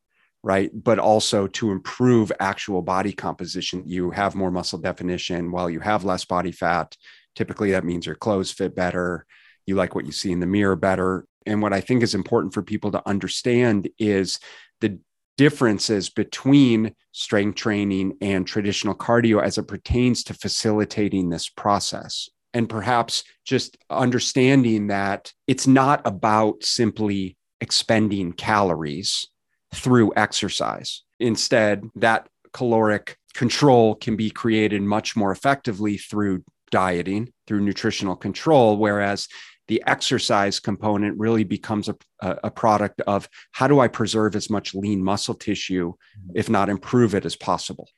right? 0.46 0.70
But 0.72 1.00
also 1.00 1.48
to 1.48 1.72
improve 1.72 2.30
actual 2.38 2.80
body 2.80 3.12
composition. 3.12 3.82
You 3.84 4.12
have 4.12 4.36
more 4.36 4.52
muscle 4.52 4.78
definition 4.78 5.50
while 5.50 5.68
you 5.68 5.80
have 5.80 6.04
less 6.04 6.24
body 6.24 6.52
fat. 6.52 6.96
Typically, 7.34 7.72
that 7.72 7.84
means 7.84 8.06
your 8.06 8.14
clothes 8.14 8.52
fit 8.52 8.76
better. 8.76 9.26
You 9.66 9.74
like 9.74 9.96
what 9.96 10.06
you 10.06 10.12
see 10.12 10.30
in 10.30 10.38
the 10.38 10.46
mirror 10.46 10.76
better. 10.76 11.26
And 11.46 11.60
what 11.60 11.72
I 11.72 11.80
think 11.80 12.04
is 12.04 12.14
important 12.14 12.54
for 12.54 12.62
people 12.62 12.92
to 12.92 13.02
understand 13.08 13.88
is 13.98 14.38
the 14.80 15.00
differences 15.36 16.10
between 16.10 16.94
strength 17.10 17.56
training 17.56 18.16
and 18.20 18.46
traditional 18.46 18.94
cardio 18.94 19.42
as 19.42 19.58
it 19.58 19.66
pertains 19.66 20.22
to 20.24 20.34
facilitating 20.34 21.28
this 21.28 21.48
process. 21.48 22.28
And 22.54 22.68
perhaps 22.68 23.24
just 23.44 23.76
understanding 23.90 24.86
that 24.86 25.32
it's 25.48 25.66
not 25.66 26.02
about 26.04 26.62
simply 26.62 27.36
expending 27.60 28.32
calories 28.32 29.26
through 29.76 30.12
exercise. 30.16 31.02
Instead, 31.20 31.88
that 31.94 32.28
caloric 32.52 33.16
control 33.34 33.94
can 33.94 34.16
be 34.16 34.30
created 34.30 34.82
much 34.82 35.16
more 35.16 35.30
effectively 35.30 35.98
through 35.98 36.42
dieting, 36.70 37.32
through 37.46 37.60
nutritional 37.60 38.16
control, 38.16 38.76
whereas 38.76 39.28
the 39.68 39.82
exercise 39.86 40.60
component 40.60 41.18
really 41.18 41.44
becomes 41.44 41.88
a, 41.88 41.96
a 42.20 42.50
product 42.50 43.00
of 43.06 43.28
how 43.52 43.66
do 43.66 43.80
I 43.80 43.88
preserve 43.88 44.36
as 44.36 44.48
much 44.48 44.74
lean 44.74 45.02
muscle 45.02 45.34
tissue, 45.34 45.92
mm-hmm. 45.92 46.32
if 46.34 46.48
not 46.48 46.68
improve 46.68 47.14
it 47.14 47.24
as 47.24 47.36
possible? 47.36 47.88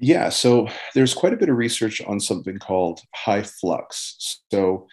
Yeah, 0.00 0.28
so 0.28 0.68
there's 0.94 1.14
quite 1.14 1.32
a 1.32 1.36
bit 1.36 1.48
of 1.48 1.56
research 1.56 2.00
on 2.02 2.20
something 2.20 2.58
called 2.58 3.00
high 3.14 3.42
flux. 3.42 4.42
So, 4.50 4.86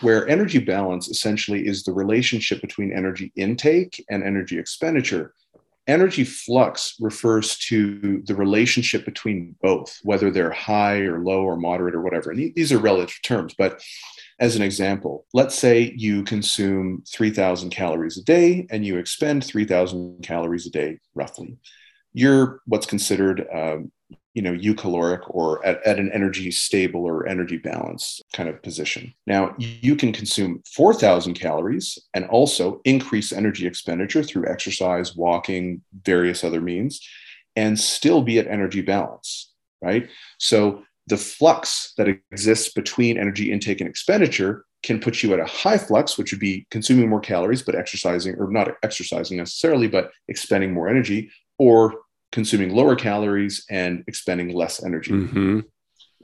where 0.00 0.26
energy 0.28 0.58
balance 0.58 1.08
essentially 1.08 1.66
is 1.66 1.84
the 1.84 1.92
relationship 1.92 2.60
between 2.60 2.92
energy 2.92 3.32
intake 3.36 4.04
and 4.10 4.24
energy 4.24 4.58
expenditure. 4.58 5.32
Energy 5.88 6.24
flux 6.24 6.94
refers 7.00 7.58
to 7.58 8.22
the 8.26 8.34
relationship 8.34 9.04
between 9.04 9.56
both, 9.60 9.98
whether 10.04 10.30
they're 10.30 10.52
high 10.52 10.98
or 10.98 11.20
low 11.24 11.42
or 11.42 11.56
moderate 11.56 11.94
or 11.94 12.02
whatever. 12.02 12.30
And 12.30 12.54
these 12.54 12.72
are 12.72 12.78
relative 12.78 13.18
terms, 13.22 13.54
but 13.56 13.82
as 14.38 14.56
an 14.56 14.62
example, 14.62 15.26
let's 15.32 15.54
say 15.54 15.92
you 15.96 16.24
consume 16.24 17.04
3,000 17.08 17.70
calories 17.70 18.18
a 18.18 18.24
day 18.24 18.66
and 18.70 18.84
you 18.84 18.98
expend 18.98 19.44
3,000 19.44 20.22
calories 20.22 20.66
a 20.66 20.70
day, 20.70 20.98
roughly. 21.14 21.56
You're 22.12 22.60
what's 22.66 22.86
considered, 22.86 23.46
um, 23.54 23.92
you 24.34 24.42
know, 24.42 24.52
eucaloric 24.52 25.20
or 25.28 25.64
at, 25.64 25.84
at 25.86 25.98
an 25.98 26.10
energy 26.12 26.50
stable 26.50 27.04
or 27.04 27.26
energy 27.26 27.58
balance 27.58 28.20
kind 28.32 28.48
of 28.48 28.62
position. 28.62 29.12
Now, 29.26 29.54
you 29.58 29.94
can 29.94 30.12
consume 30.12 30.62
4,000 30.74 31.34
calories 31.34 31.98
and 32.14 32.24
also 32.26 32.80
increase 32.84 33.32
energy 33.32 33.66
expenditure 33.66 34.22
through 34.22 34.48
exercise, 34.48 35.14
walking, 35.14 35.82
various 36.04 36.44
other 36.44 36.60
means, 36.60 37.00
and 37.56 37.78
still 37.78 38.22
be 38.22 38.38
at 38.38 38.46
energy 38.46 38.80
balance, 38.80 39.52
right? 39.82 40.08
So 40.38 40.82
the 41.08 41.18
flux 41.18 41.92
that 41.98 42.08
exists 42.08 42.72
between 42.72 43.18
energy 43.18 43.52
intake 43.52 43.80
and 43.80 43.90
expenditure 43.90 44.64
can 44.82 44.98
put 44.98 45.22
you 45.22 45.32
at 45.32 45.40
a 45.40 45.44
high 45.44 45.78
flux, 45.78 46.18
which 46.18 46.32
would 46.32 46.40
be 46.40 46.66
consuming 46.70 47.08
more 47.08 47.20
calories, 47.20 47.62
but 47.62 47.74
exercising, 47.74 48.34
or 48.36 48.50
not 48.50 48.72
exercising 48.82 49.36
necessarily, 49.36 49.88
but 49.88 50.10
expending 50.28 50.72
more 50.72 50.88
energy, 50.88 51.30
or 51.58 51.94
consuming 52.32 52.74
lower 52.74 52.96
calories 52.96 53.64
and 53.70 54.02
expending 54.08 54.54
less 54.54 54.82
energy. 54.82 55.12
Mm-hmm. 55.12 55.60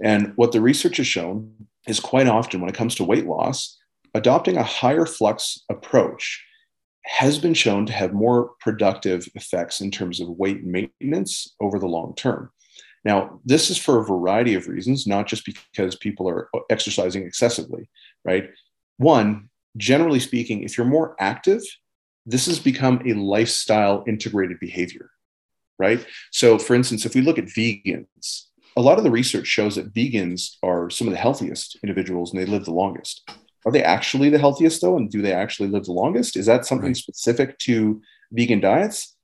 And 0.02 0.32
what 0.36 0.52
the 0.52 0.60
research 0.60 0.96
has 0.96 1.06
shown 1.06 1.52
is 1.86 2.00
quite 2.00 2.26
often 2.26 2.60
when 2.60 2.70
it 2.70 2.76
comes 2.76 2.94
to 2.96 3.04
weight 3.04 3.26
loss, 3.26 3.78
adopting 4.14 4.56
a 4.56 4.62
higher 4.62 5.06
flux 5.06 5.64
approach 5.70 6.44
has 7.04 7.38
been 7.38 7.54
shown 7.54 7.86
to 7.86 7.92
have 7.92 8.12
more 8.12 8.50
productive 8.60 9.26
effects 9.34 9.80
in 9.80 9.90
terms 9.90 10.20
of 10.20 10.28
weight 10.28 10.64
maintenance 10.64 11.54
over 11.60 11.78
the 11.78 11.86
long 11.86 12.14
term. 12.14 12.50
Now, 13.04 13.40
this 13.44 13.70
is 13.70 13.78
for 13.78 13.98
a 13.98 14.04
variety 14.04 14.54
of 14.54 14.68
reasons, 14.68 15.06
not 15.06 15.26
just 15.26 15.46
because 15.46 15.96
people 15.96 16.28
are 16.28 16.50
exercising 16.68 17.24
excessively, 17.24 17.88
right? 18.24 18.50
One, 18.98 19.48
generally 19.76 20.20
speaking, 20.20 20.62
if 20.62 20.76
you're 20.76 20.86
more 20.86 21.16
active, 21.18 21.62
this 22.26 22.46
has 22.46 22.58
become 22.58 23.00
a 23.06 23.14
lifestyle 23.14 24.04
integrated 24.06 24.60
behavior, 24.60 25.10
right? 25.78 26.04
So, 26.32 26.58
for 26.58 26.74
instance, 26.74 27.06
if 27.06 27.14
we 27.14 27.20
look 27.20 27.38
at 27.38 27.46
vegans, 27.46 28.44
a 28.76 28.82
lot 28.82 28.98
of 28.98 29.04
the 29.04 29.10
research 29.10 29.46
shows 29.46 29.76
that 29.76 29.92
vegans 29.92 30.56
are 30.62 30.88
some 30.90 31.08
of 31.08 31.12
the 31.12 31.18
healthiest 31.18 31.78
individuals 31.82 32.32
and 32.32 32.40
they 32.40 32.46
live 32.46 32.64
the 32.64 32.72
longest. 32.72 33.28
Are 33.66 33.72
they 33.72 33.82
actually 33.82 34.30
the 34.30 34.38
healthiest 34.38 34.80
though? 34.80 34.96
And 34.96 35.10
do 35.10 35.20
they 35.20 35.32
actually 35.32 35.68
live 35.68 35.84
the 35.84 35.92
longest? 35.92 36.36
Is 36.36 36.46
that 36.46 36.64
something 36.64 36.88
right. 36.88 36.96
specific 36.96 37.58
to 37.60 38.00
vegan 38.30 38.60
diets? 38.60 39.16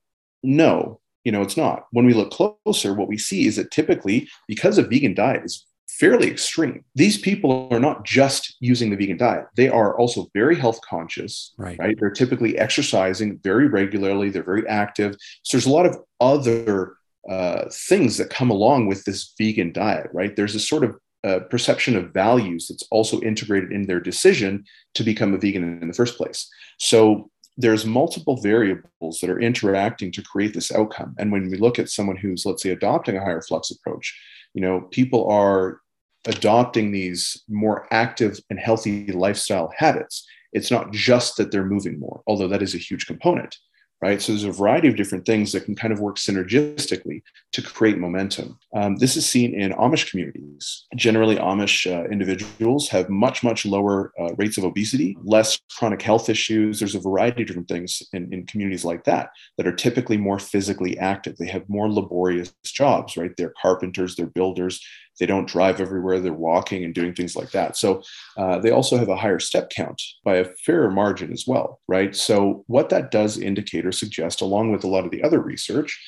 No, 0.43 1.01
you 1.25 1.33
know, 1.33 1.43
it's 1.43 1.57
not. 1.57 1.87
When 1.93 2.05
we 2.05 2.15
look 2.15 2.31
closer, 2.31 2.95
what 2.95 3.09
we 3.09 3.17
see 3.17 3.47
is 3.47 3.57
that 3.57 3.71
typically, 3.71 4.29
because 4.47 4.77
a 4.77 4.83
vegan 4.83 5.15
diet 5.15 5.45
is 5.45 5.65
fairly 5.99 6.29
extreme, 6.29 6.85
these 6.95 7.19
people 7.19 7.69
are 7.71 7.81
not 7.81 8.05
just 8.05 8.57
using 8.61 8.91
the 8.91 8.97
vegan 8.97 9.17
diet. 9.17 9.47
They 9.57 9.69
are 9.69 9.97
also 9.97 10.29
very 10.35 10.57
health 10.57 10.81
conscious, 10.89 11.55
right? 11.57 11.79
right? 11.79 11.97
They're 11.99 12.11
typically 12.11 12.59
exercising 12.59 13.39
very 13.43 13.69
regularly. 13.69 14.31
They're 14.31 14.43
very 14.43 14.67
active. 14.69 15.17
So 15.43 15.57
there's 15.57 15.67
a 15.67 15.71
lot 15.71 15.87
of 15.87 15.99
other 16.21 16.97
uh, 17.29 17.65
things 17.71 18.17
that 18.19 18.31
come 18.31 18.51
along 18.51 18.87
with 18.87 19.05
this 19.05 19.35
vegan 19.39 19.73
diet, 19.73 20.09
right? 20.13 20.35
There's 20.35 20.55
a 20.55 20.61
sort 20.61 20.85
of 20.85 20.97
uh, 21.25 21.41
perception 21.51 21.97
of 21.97 22.13
values 22.13 22.67
that's 22.69 22.87
also 22.91 23.21
integrated 23.23 23.73
in 23.73 23.87
their 23.87 24.01
decision 24.01 24.65
to 24.95 25.03
become 25.03 25.33
a 25.33 25.39
vegan 25.39 25.81
in 25.81 25.89
the 25.89 25.95
first 25.95 26.19
place. 26.19 26.51
So 26.79 27.31
there's 27.57 27.87
multiple 27.87 28.37
variables 28.43 29.21
that 29.21 29.31
are 29.31 29.41
interacting 29.41 30.11
to 30.13 30.23
create 30.23 30.53
this 30.53 30.73
outcome. 30.73 31.15
And 31.19 31.31
when 31.33 31.51
we 31.51 31.57
look 31.57 31.79
at 31.79 31.89
someone 31.89 32.17
who's, 32.17 32.45
let's 32.45 32.63
say, 32.63 32.71
adopting 32.71 33.17
a 33.17 33.21
higher 33.21 33.41
flux 33.41 33.71
approach, 33.71 34.15
you 34.55 34.61
know, 34.61 34.83
people 34.91 35.29
are 35.31 35.81
adopting 36.27 36.91
these 36.91 37.43
more 37.49 37.87
active 37.91 38.39
and 38.51 38.59
healthy 38.59 39.13
lifestyle 39.13 39.73
habits. 39.77 40.27
It's 40.53 40.71
not 40.71 40.93
just 40.93 41.37
that 41.37 41.51
they're 41.51 41.65
moving 41.65 41.99
more, 41.99 42.23
although 42.27 42.49
that 42.49 42.63
is 42.63 42.75
a 42.75 42.79
huge 42.79 43.07
component, 43.07 43.57
right? 44.01 44.23
So 44.23 44.33
there's 44.33 44.45
a 44.45 44.53
variety 44.53 44.87
of 44.87 44.97
different 44.97 45.27
things 45.27 45.51
that 45.53 45.65
can 45.65 45.75
kind 45.75 45.93
of 45.93 45.99
work 45.99 46.17
synergistically 46.17 47.23
to 47.53 47.63
create 47.63 47.99
momentum. 47.99 48.59
Um, 48.77 48.97
this 48.97 49.17
is 49.17 49.27
seen 49.27 49.59
in 49.59 49.73
Amish 49.73 50.11
communities. 50.11 50.87
Generally, 50.95 51.37
Amish 51.37 51.91
uh, 51.91 52.09
individuals 52.09 52.89
have 52.89 53.09
much, 53.09 53.43
much 53.43 53.67
lower 53.67 54.13
uh, 54.21 54.35
rates 54.35 54.59
of 54.59 54.65
obesity, 54.65 55.17
less 55.23 55.59
chronic 55.77 56.03
health 56.03 56.29
issues. 56.29 56.79
There's 56.79 56.95
a 56.95 57.01
variety 57.01 57.43
of 57.43 57.49
different 57.49 57.69
things 57.69 58.03
in, 58.13 58.33
in 58.33 58.47
communities 58.47 58.85
like 58.85 59.05
that 59.05 59.31
that 59.57 59.67
are 59.67 59.75
typically 59.75 60.19
more 60.19 60.39
physically 60.39 60.97
active. 60.99 61.37
They 61.37 61.49
have 61.49 61.69
more 61.69 61.91
laborious 61.91 62.55
jobs, 62.65 63.17
right? 63.17 63.33
They're 63.37 63.55
carpenters, 63.61 64.15
they're 64.15 64.27
builders, 64.27 64.81
they 65.21 65.27
don't 65.27 65.49
drive 65.49 65.81
everywhere 65.81 66.21
they're 66.21 66.33
walking 66.33 66.85
and 66.85 66.95
doing 66.95 67.15
things 67.15 67.37
like 67.37 67.51
that. 67.53 67.77
So 67.77 68.03
uh, 68.37 68.59
they 68.59 68.71
also 68.71 68.97
have 68.97 69.09
a 69.09 69.17
higher 69.17 69.39
step 69.39 69.71
count 69.71 70.01
by 70.25 70.37
a 70.37 70.47
fairer 70.65 70.91
margin 70.91 71.33
as 71.33 71.45
well 71.47 71.81
right? 71.89 72.15
So 72.15 72.65
what 72.67 72.89
that 72.91 73.11
does 73.11 73.39
indicate 73.39 73.87
or 73.87 73.93
suggest 73.93 74.41
along 74.41 74.73
with 74.73 74.85
a 74.85 74.89
lot 74.89 75.05
of 75.05 75.11
the 75.11 75.23
other 75.23 75.41
research 75.41 76.01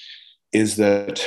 is 0.52 0.76
that 0.76 1.24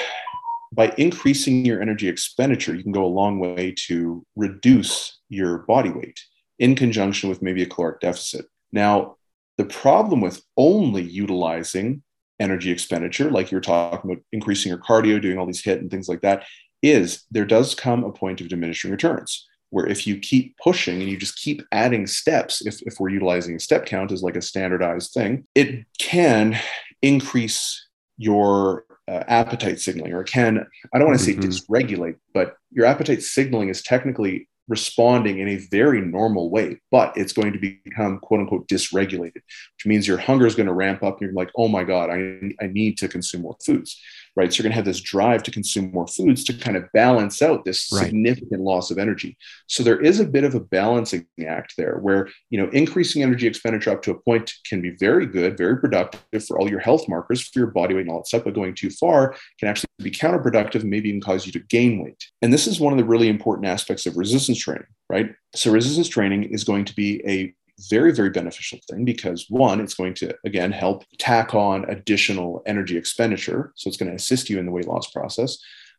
by 0.72 0.94
increasing 0.98 1.66
your 1.66 1.82
energy 1.82 2.08
expenditure 2.08 2.76
you 2.76 2.84
can 2.84 2.92
go 2.92 3.06
a 3.06 3.08
long 3.08 3.40
way 3.40 3.74
to 3.88 4.26
reduce 4.36 5.20
your 5.30 5.60
body 5.60 5.90
weight 5.90 6.20
in 6.60 6.76
conjunction 6.76 7.30
with 7.30 7.42
maybe 7.42 7.64
a 7.64 7.66
caloric 7.66 8.00
deficit. 8.00 8.46
Now 8.72 9.16
the 9.58 9.66
problem 9.66 10.22
with 10.22 10.42
only 10.58 11.04
utilizing 11.04 12.04
energy 12.40 12.72
expenditure, 12.72 13.30
like 13.30 13.52
you're 13.52 13.60
talking 13.60 14.12
about 14.12 14.24
increasing 14.32 14.70
your 14.70 14.80
cardio, 14.80 15.22
doing 15.22 15.38
all 15.38 15.46
these 15.46 15.64
HIIT 15.64 15.80
and 15.80 15.92
things 15.92 16.08
like 16.08 16.22
that, 16.22 16.46
is 16.82 17.26
there 17.32 17.46
does 17.46 17.76
come 17.76 18.04
a 18.04 18.12
point 18.12 18.42
of 18.42 18.48
diminishing 18.48 18.92
returns 18.92 19.48
where 19.72 19.86
if 19.86 20.08
you 20.08 20.18
keep 20.18 20.58
pushing 20.58 21.00
and 21.00 21.10
you 21.10 21.18
just 21.18 21.38
keep 21.38 21.62
adding 21.72 22.08
steps, 22.08 22.66
if, 22.66 22.82
if 22.84 23.00
we're 23.00 23.10
utilizing 23.10 23.56
a 23.56 23.60
step 23.60 23.86
count 23.86 24.12
as 24.12 24.24
like 24.24 24.36
a 24.36 24.42
standardized 24.42 25.14
thing, 25.14 25.46
it 25.56 25.86
can 26.00 26.60
increase 27.02 27.88
your 28.18 28.86
uh, 29.08 29.24
appetite 29.28 29.80
signaling 29.80 30.14
or 30.14 30.24
can, 30.24 30.66
I 30.94 30.98
don't 30.98 31.08
want 31.08 31.20
to 31.20 31.32
mm-hmm. 31.32 31.42
say 31.42 31.48
dysregulate, 31.48 32.16
but 32.34 32.56
your 32.72 32.86
appetite 32.86 33.22
signaling 33.22 33.70
is 33.70 33.82
technically 33.82 34.48
responding 34.68 35.40
in 35.40 35.48
a 35.48 35.58
very 35.72 36.00
normal 36.00 36.52
way, 36.52 36.80
but 36.92 37.12
it's 37.18 37.34
going 37.34 37.52
to 37.54 37.60
become 37.60 38.20
quote 38.20 38.42
unquote 38.42 38.68
dysregulated, 38.68 39.34
which 39.34 39.86
means 39.86 40.08
your 40.08 40.18
hunger 40.18 40.46
is 40.46 40.56
going 40.56 40.68
to 40.68 40.74
ramp 40.74 41.04
up 41.04 41.20
and 41.20 41.22
you're 41.22 41.34
like, 41.34 41.50
oh 41.56 41.68
my 41.68 41.84
God, 41.84 42.12
I, 42.12 42.40
I 42.62 42.68
need 42.68 42.98
to 43.00 43.08
consume 43.08 43.42
more 43.42 43.58
foods 43.66 44.00
right? 44.36 44.52
So 44.52 44.58
you're 44.58 44.64
going 44.64 44.72
to 44.72 44.76
have 44.76 44.86
this 44.86 45.02
drive 45.02 45.44
to 45.44 45.52
consume 45.52 45.92
more 45.92 46.08
foods 46.08 46.44
to 46.46 46.54
kind 46.54 46.78
of 46.78 46.86
balance 46.94 47.42
out 47.42 47.66
this 47.66 47.90
right. 47.94 48.06
significant 48.06 48.62
loss 48.62 48.92
of 48.92 48.98
energy. 48.98 49.38
So 49.68 49.84
there 49.84 50.00
is 50.00 50.20
a 50.20 50.26
bit 50.26 50.44
of 50.44 50.56
a 50.56 50.60
balancing 50.60 51.28
act 51.48 51.74
there 51.78 51.98
where, 52.02 52.30
you 52.50 52.62
know, 52.62 52.70
increasing 52.72 53.24
energy 53.24 53.48
expenditure 53.48 53.92
up 53.92 54.02
to 54.04 54.12
a 54.12 54.20
point 54.20 54.54
can 54.68 54.82
be 54.82 54.96
very 55.00 55.26
good, 55.26 55.58
very 55.58 55.80
productive 55.80 56.46
for 56.46 56.60
all 56.60 56.70
your 56.70 56.80
health 56.80 57.08
markers, 57.08 57.42
for 57.42 57.60
your 57.60 57.68
body 57.68 57.94
weight 57.94 58.02
and 58.02 58.10
all 58.12 58.20
that 58.20 58.28
stuff, 58.28 58.44
but 58.44 58.54
going 58.54 58.76
too 58.76 58.90
far 58.90 59.36
can 59.60 59.68
actually 59.68 59.90
be 60.00 60.12
counterproductive 60.12 60.82
and 60.82 60.90
maybe 60.90 61.10
even 61.10 61.22
cause 61.22 61.46
you 61.46 61.52
to 61.52 61.60
gain 61.60 62.04
weight. 62.04 62.24
And 62.42 62.54
this 62.54 62.68
is 62.68 62.80
one 62.80 62.94
of 62.94 62.98
the 62.98 63.06
really 63.06 63.28
important 63.28 63.68
aspects 63.68 64.06
of 64.06 64.18
resistance 64.18 64.60
training, 64.60 64.88
right? 65.10 65.34
So 65.56 65.72
resistance 65.72 66.08
training 66.08 66.44
is 66.46 66.64
going 66.64 66.86
to 66.86 66.96
be 66.96 67.22
a 67.28 67.54
very, 67.90 68.12
very 68.14 68.30
beneficial 68.30 68.80
thing 68.90 69.06
because 69.06 69.46
one, 69.50 69.80
it's 69.80 69.94
going 69.94 70.14
to, 70.16 70.36
again, 70.46 70.72
help 70.72 71.04
tack 71.18 71.54
on 71.54 71.90
additional 71.90 72.62
energy 72.66 72.98
expenditure. 72.98 73.72
So 73.76 73.88
it's 73.88 73.98
going 73.98 74.10
to 74.10 74.16
assist 74.16 74.50
you 74.50 74.60
in 74.60 74.66
the 74.66 74.72
weight 74.72 74.88
loss 74.88 75.10
process, 75.12 75.58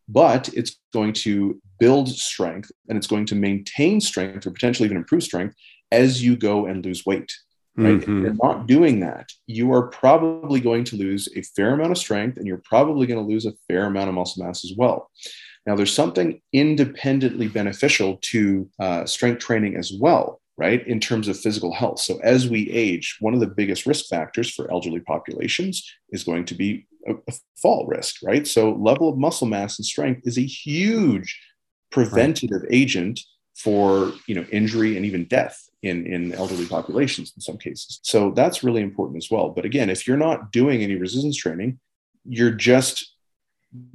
but 0.08 0.48
it's 0.54 0.76
going 0.92 1.12
to 1.14 1.60
build 1.78 2.08
strength 2.08 2.70
and 2.88 2.98
it's 2.98 3.06
going 3.06 3.26
to 3.26 3.34
maintain 3.34 4.00
strength 4.00 4.46
or 4.46 4.50
potentially 4.50 4.86
even 4.86 4.96
improve 4.96 5.22
strength 5.22 5.54
as 5.92 6.22
you 6.22 6.36
go 6.36 6.66
and 6.66 6.84
lose 6.84 7.06
weight. 7.06 7.32
Right? 7.76 8.00
Mm-hmm. 8.00 8.18
If 8.18 8.22
you're 8.24 8.48
not 8.48 8.66
doing 8.66 9.00
that, 9.00 9.30
you 9.46 9.72
are 9.72 9.86
probably 9.86 10.60
going 10.60 10.84
to 10.84 10.96
lose 10.96 11.28
a 11.36 11.42
fair 11.42 11.72
amount 11.72 11.92
of 11.92 11.98
strength 11.98 12.36
and 12.36 12.46
you're 12.46 12.62
probably 12.64 13.06
going 13.06 13.24
to 13.24 13.32
lose 13.32 13.46
a 13.46 13.54
fair 13.68 13.86
amount 13.86 14.08
of 14.08 14.14
muscle 14.14 14.44
mass 14.44 14.64
as 14.64 14.74
well. 14.76 15.10
Now, 15.66 15.76
there's 15.76 15.94
something 15.94 16.40
independently 16.52 17.46
beneficial 17.48 18.18
to 18.22 18.68
uh, 18.80 19.04
strength 19.06 19.40
training 19.40 19.76
as 19.76 19.92
well 19.92 20.40
right, 20.60 20.86
in 20.86 21.00
terms 21.00 21.26
of 21.26 21.40
physical 21.40 21.72
health. 21.72 22.00
So 22.00 22.20
as 22.22 22.46
we 22.46 22.70
age, 22.70 23.16
one 23.20 23.32
of 23.32 23.40
the 23.40 23.46
biggest 23.46 23.86
risk 23.86 24.06
factors 24.10 24.52
for 24.52 24.70
elderly 24.70 25.00
populations 25.00 25.82
is 26.10 26.22
going 26.22 26.44
to 26.44 26.54
be 26.54 26.86
a, 27.08 27.14
a 27.14 27.32
fall 27.60 27.86
risk, 27.86 28.16
right? 28.22 28.46
So 28.46 28.72
level 28.72 29.08
of 29.08 29.16
muscle 29.16 29.46
mass 29.46 29.78
and 29.78 29.86
strength 29.86 30.20
is 30.24 30.36
a 30.36 30.42
huge 30.42 31.40
preventative 31.90 32.60
right. 32.60 32.70
agent 32.70 33.20
for 33.56 34.12
you 34.26 34.34
know 34.34 34.44
injury 34.52 34.96
and 34.96 35.06
even 35.06 35.24
death 35.24 35.58
in 35.82 36.06
in 36.06 36.32
elderly 36.34 36.66
populations 36.66 37.32
in 37.36 37.40
some 37.40 37.58
cases 37.58 37.98
so 38.02 38.30
that's 38.30 38.62
really 38.62 38.80
important 38.80 39.16
as 39.16 39.28
well 39.28 39.50
but 39.50 39.64
again 39.64 39.90
if 39.90 40.06
you're 40.06 40.16
not 40.16 40.52
doing 40.52 40.82
any 40.82 40.94
resistance 40.94 41.36
training 41.36 41.78
you're 42.24 42.52
just 42.52 43.16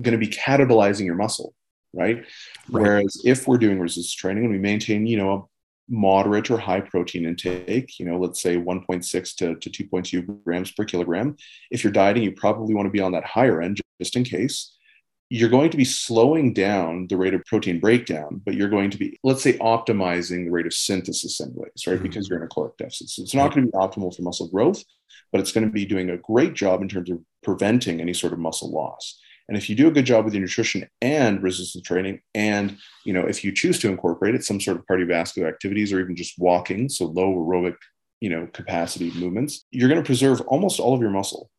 going 0.02 0.12
to 0.12 0.18
be 0.18 0.28
catabolizing 0.28 1.06
your 1.06 1.16
muscle 1.16 1.56
right? 1.94 2.18
right? 2.18 2.26
whereas 2.68 3.22
if 3.24 3.48
we're 3.48 3.58
doing 3.58 3.80
resistance 3.80 4.14
training 4.14 4.44
and 4.44 4.52
we 4.52 4.60
maintain 4.60 5.08
you 5.08 5.18
know 5.18 5.50
moderate 5.88 6.50
or 6.50 6.58
high 6.58 6.82
protein 6.82 7.26
intake, 7.26 8.00
you 8.00 8.06
know, 8.06 8.18
let's 8.18 8.42
say 8.42 8.58
1.6 8.58 9.36
to, 9.36 9.56
to 9.56 9.70
2.2 9.70 10.44
grams 10.44 10.72
per 10.72 10.86
kilogram. 10.86 11.36
If 11.72 11.84
you're 11.84 11.94
dieting, 11.94 12.24
you 12.24 12.32
probably 12.32 12.74
want 12.74 12.88
to 12.88 12.92
be 12.92 13.02
on 13.02 13.12
that 13.12 13.26
higher 13.26 13.62
end 13.62 13.80
just 14.02 14.16
in 14.16 14.24
case. 14.24 14.76
You're 15.30 15.50
going 15.50 15.72
to 15.72 15.78
be 15.78 15.86
slowing 15.86 16.54
down 16.54 17.08
the 17.10 17.18
rate 17.18 17.34
of 17.34 17.44
protein 17.46 17.80
breakdown, 17.80 18.42
but 18.46 18.54
you're 18.54 18.70
going 18.70 18.92
to 18.92 18.98
be, 18.98 19.20
let's 19.24 19.42
say, 19.42 19.54
optimizing 19.58 20.46
the 20.46 20.52
rate 20.52 20.68
of 20.68 20.74
synthesis 20.74 21.42
anyways, 21.42 21.88
right? 21.88 21.96
Mm-hmm. 21.96 22.04
Because 22.04 22.30
you're 22.30 22.38
in 22.38 22.46
a 22.46 22.48
caloric 22.48 22.78
deficit. 22.78 23.10
So 23.10 23.24
it's 23.24 23.34
not 23.34 23.54
going 23.54 23.66
to 23.66 23.72
be 23.72 23.78
optimal 23.78 24.16
for 24.16 24.22
muscle 24.22 24.48
growth, 24.50 24.84
but 25.32 25.42
it's 25.42 25.52
going 25.52 25.66
to 25.66 25.72
be 25.72 25.86
doing 25.86 26.12
a 26.12 26.18
great 26.18 26.54
job 26.54 26.82
in 26.84 26.90
terms 26.90 27.10
of 27.10 27.20
preventing 27.42 28.02
any 28.02 28.14
sort 28.14 28.34
of 28.34 28.40
muscle 28.40 28.72
loss. 28.72 29.20
And 29.48 29.58
if 29.58 29.70
you 29.70 29.76
do 29.76 29.88
a 29.88 29.92
good 29.92 30.06
job 30.06 30.26
with 30.26 30.34
your 30.34 30.42
nutrition 30.42 30.90
and 31.02 31.42
resistance 31.44 31.86
training, 31.86 32.22
and 32.34 32.78
you 33.06 33.14
know, 33.14 33.22
if 33.22 33.44
you 33.44 33.52
choose 33.52 33.80
to 33.80 33.90
incorporate 33.90 34.36
it, 34.36 34.44
some 34.44 34.60
sort 34.60 34.78
of 34.78 34.86
cardiovascular 34.88 35.48
activities 35.48 35.94
or 35.94 36.00
even 36.00 36.16
just 36.16 36.34
walking, 36.38 36.90
so 36.90 37.06
low 37.06 37.36
aerobic, 37.36 37.76
you 38.22 38.30
know, 38.30 38.48
capacity 38.54 39.12
movements, 39.12 39.66
you're 39.72 39.90
going 39.90 40.02
to 40.02 40.06
preserve 40.06 40.42
almost 40.42 40.80
all 40.80 40.94
of 40.94 41.02
your 41.02 41.12
muscle. 41.12 41.50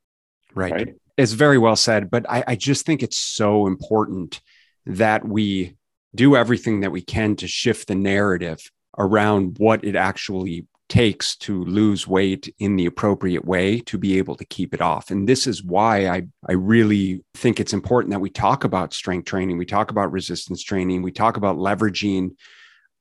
Right. 0.55 0.73
right? 0.73 0.95
It's 1.17 1.33
very 1.33 1.59
well 1.59 1.77
said. 1.77 2.11
But 2.11 2.29
I, 2.29 2.45
I 2.47 2.57
just 2.57 2.87
think 2.87 3.03
it's 3.03 3.19
so 3.19 3.67
important 3.67 4.41
that 4.87 5.27
we 5.27 5.77
do 6.15 6.35
everything 6.35 6.81
that 6.81 6.93
we 6.93 7.03
can 7.03 7.37
to 7.37 7.47
shift 7.47 7.89
the 7.89 7.95
narrative 7.95 8.71
around 8.99 9.59
what 9.59 9.85
it 9.85 9.95
actually 9.95 10.67
takes 10.89 11.37
to 11.37 11.65
lose 11.65 12.07
weight 12.07 12.55
in 12.59 12.77
the 12.77 12.87
appropriate 12.87 13.45
way 13.45 13.81
to 13.81 13.99
be 13.99 14.19
able 14.19 14.37
to 14.37 14.45
keep 14.45 14.73
it 14.73 14.81
off. 14.81 15.11
And 15.11 15.29
this 15.29 15.47
is 15.47 15.63
why 15.63 16.07
I, 16.07 16.23
I 16.49 16.53
really 16.53 17.25
think 17.35 17.59
it's 17.59 17.73
important 17.73 18.13
that 18.13 18.21
we 18.21 18.31
talk 18.31 18.65
about 18.65 18.95
strength 18.95 19.27
training, 19.27 19.59
we 19.59 19.67
talk 19.67 19.91
about 19.91 20.13
resistance 20.13 20.63
training, 20.63 21.03
we 21.03 21.13
talk 21.13 21.37
about 21.37 21.57
leveraging 21.57 22.31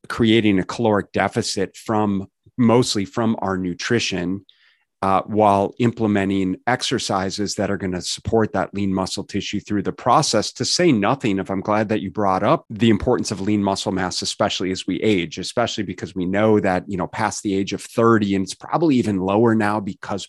creating 0.07 0.59
a 0.59 0.63
caloric 0.63 1.11
deficit 1.11 1.75
from 1.75 2.27
mostly 2.57 3.05
from 3.05 3.35
our 3.39 3.57
nutrition 3.57 4.45
uh, 5.05 5.21
while 5.27 5.71
implementing 5.77 6.55
exercises 6.65 7.53
that 7.53 7.69
are 7.69 7.77
going 7.77 7.91
to 7.91 8.01
support 8.01 8.53
that 8.53 8.73
lean 8.73 8.91
muscle 8.91 9.23
tissue 9.23 9.59
through 9.59 9.83
the 9.83 9.93
process. 9.93 10.51
To 10.53 10.65
say 10.65 10.91
nothing 10.91 11.37
of, 11.37 11.51
I'm 11.51 11.61
glad 11.61 11.89
that 11.89 12.01
you 12.01 12.09
brought 12.09 12.41
up 12.41 12.65
the 12.71 12.89
importance 12.89 13.29
of 13.29 13.39
lean 13.39 13.63
muscle 13.63 13.91
mass, 13.91 14.23
especially 14.23 14.71
as 14.71 14.87
we 14.87 14.99
age, 15.03 15.37
especially 15.37 15.83
because 15.83 16.15
we 16.15 16.25
know 16.25 16.59
that, 16.59 16.85
you 16.87 16.97
know, 16.97 17.05
past 17.05 17.43
the 17.43 17.53
age 17.53 17.71
of 17.71 17.83
30, 17.83 18.33
and 18.33 18.45
it's 18.45 18.55
probably 18.55 18.95
even 18.95 19.19
lower 19.19 19.53
now 19.53 19.79
because 19.79 20.27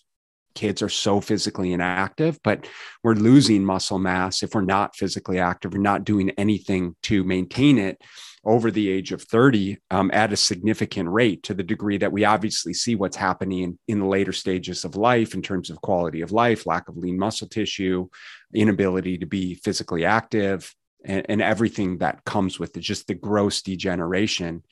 kids 0.55 0.83
are 0.83 0.91
so 0.91 1.23
physically 1.23 1.73
inactive, 1.73 2.39
but 2.45 2.69
we're 3.03 3.15
losing 3.15 3.65
muscle 3.65 3.99
mass 3.99 4.43
if 4.43 4.55
we're 4.55 4.61
not 4.61 4.95
physically 4.95 5.39
active, 5.39 5.73
we're 5.73 5.79
not 5.79 6.05
doing 6.05 6.29
anything 6.37 6.95
to 7.05 7.25
maintain 7.25 7.79
it 7.79 8.03
over 8.47 8.71
the 8.71 8.89
age 8.89 9.11
of 9.11 9.21
30 9.23 9.77
um, 9.91 10.11
at 10.15 10.33
a 10.33 10.37
significant 10.37 11.09
rate 11.09 11.43
to 11.43 11.53
the 11.53 11.65
degree 11.65 11.99
that 11.99 12.13
we 12.13 12.25
obviously 12.25 12.73
see 12.73 12.95
what's 12.95 13.17
happening 13.17 13.77
in 13.89 13.99
the 13.99 14.07
later 14.07 14.33
stages 14.33 14.85
of 14.85 14.95
life 14.95 15.35
in 15.35 15.43
terms 15.43 15.69
of 15.69 15.81
quality 15.81 16.21
of 16.21 16.31
life, 16.31 16.65
lack 16.65 16.89
of 16.89 16.97
lean 16.97 17.19
muscle 17.19 17.49
tissue, 17.49 18.09
inability 18.55 19.19
to 19.19 19.27
be 19.27 19.55
physically 19.57 20.05
active, 20.05 20.73
and, 21.05 21.27
and 21.29 21.43
everything 21.43 21.99
that 21.99 22.25
comes 22.25 22.59
with 22.59 22.77
it, 22.77 22.81
just 22.81 23.09
the 23.09 23.15
gross 23.15 23.63
degeneration 23.63 24.63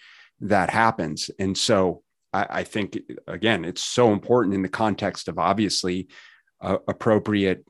that 0.40 0.70
happens. 0.70 1.30
And 1.40 1.58
so 1.58 2.02
I, 2.32 2.46
I 2.50 2.64
think, 2.64 2.98
again, 3.26 3.64
it's 3.64 3.82
so 3.82 4.12
important 4.12 4.54
in 4.54 4.62
the 4.62 4.68
context 4.68 5.26
of 5.26 5.38
obviously 5.38 6.08
uh, 6.60 6.78
appropriate 6.86 7.64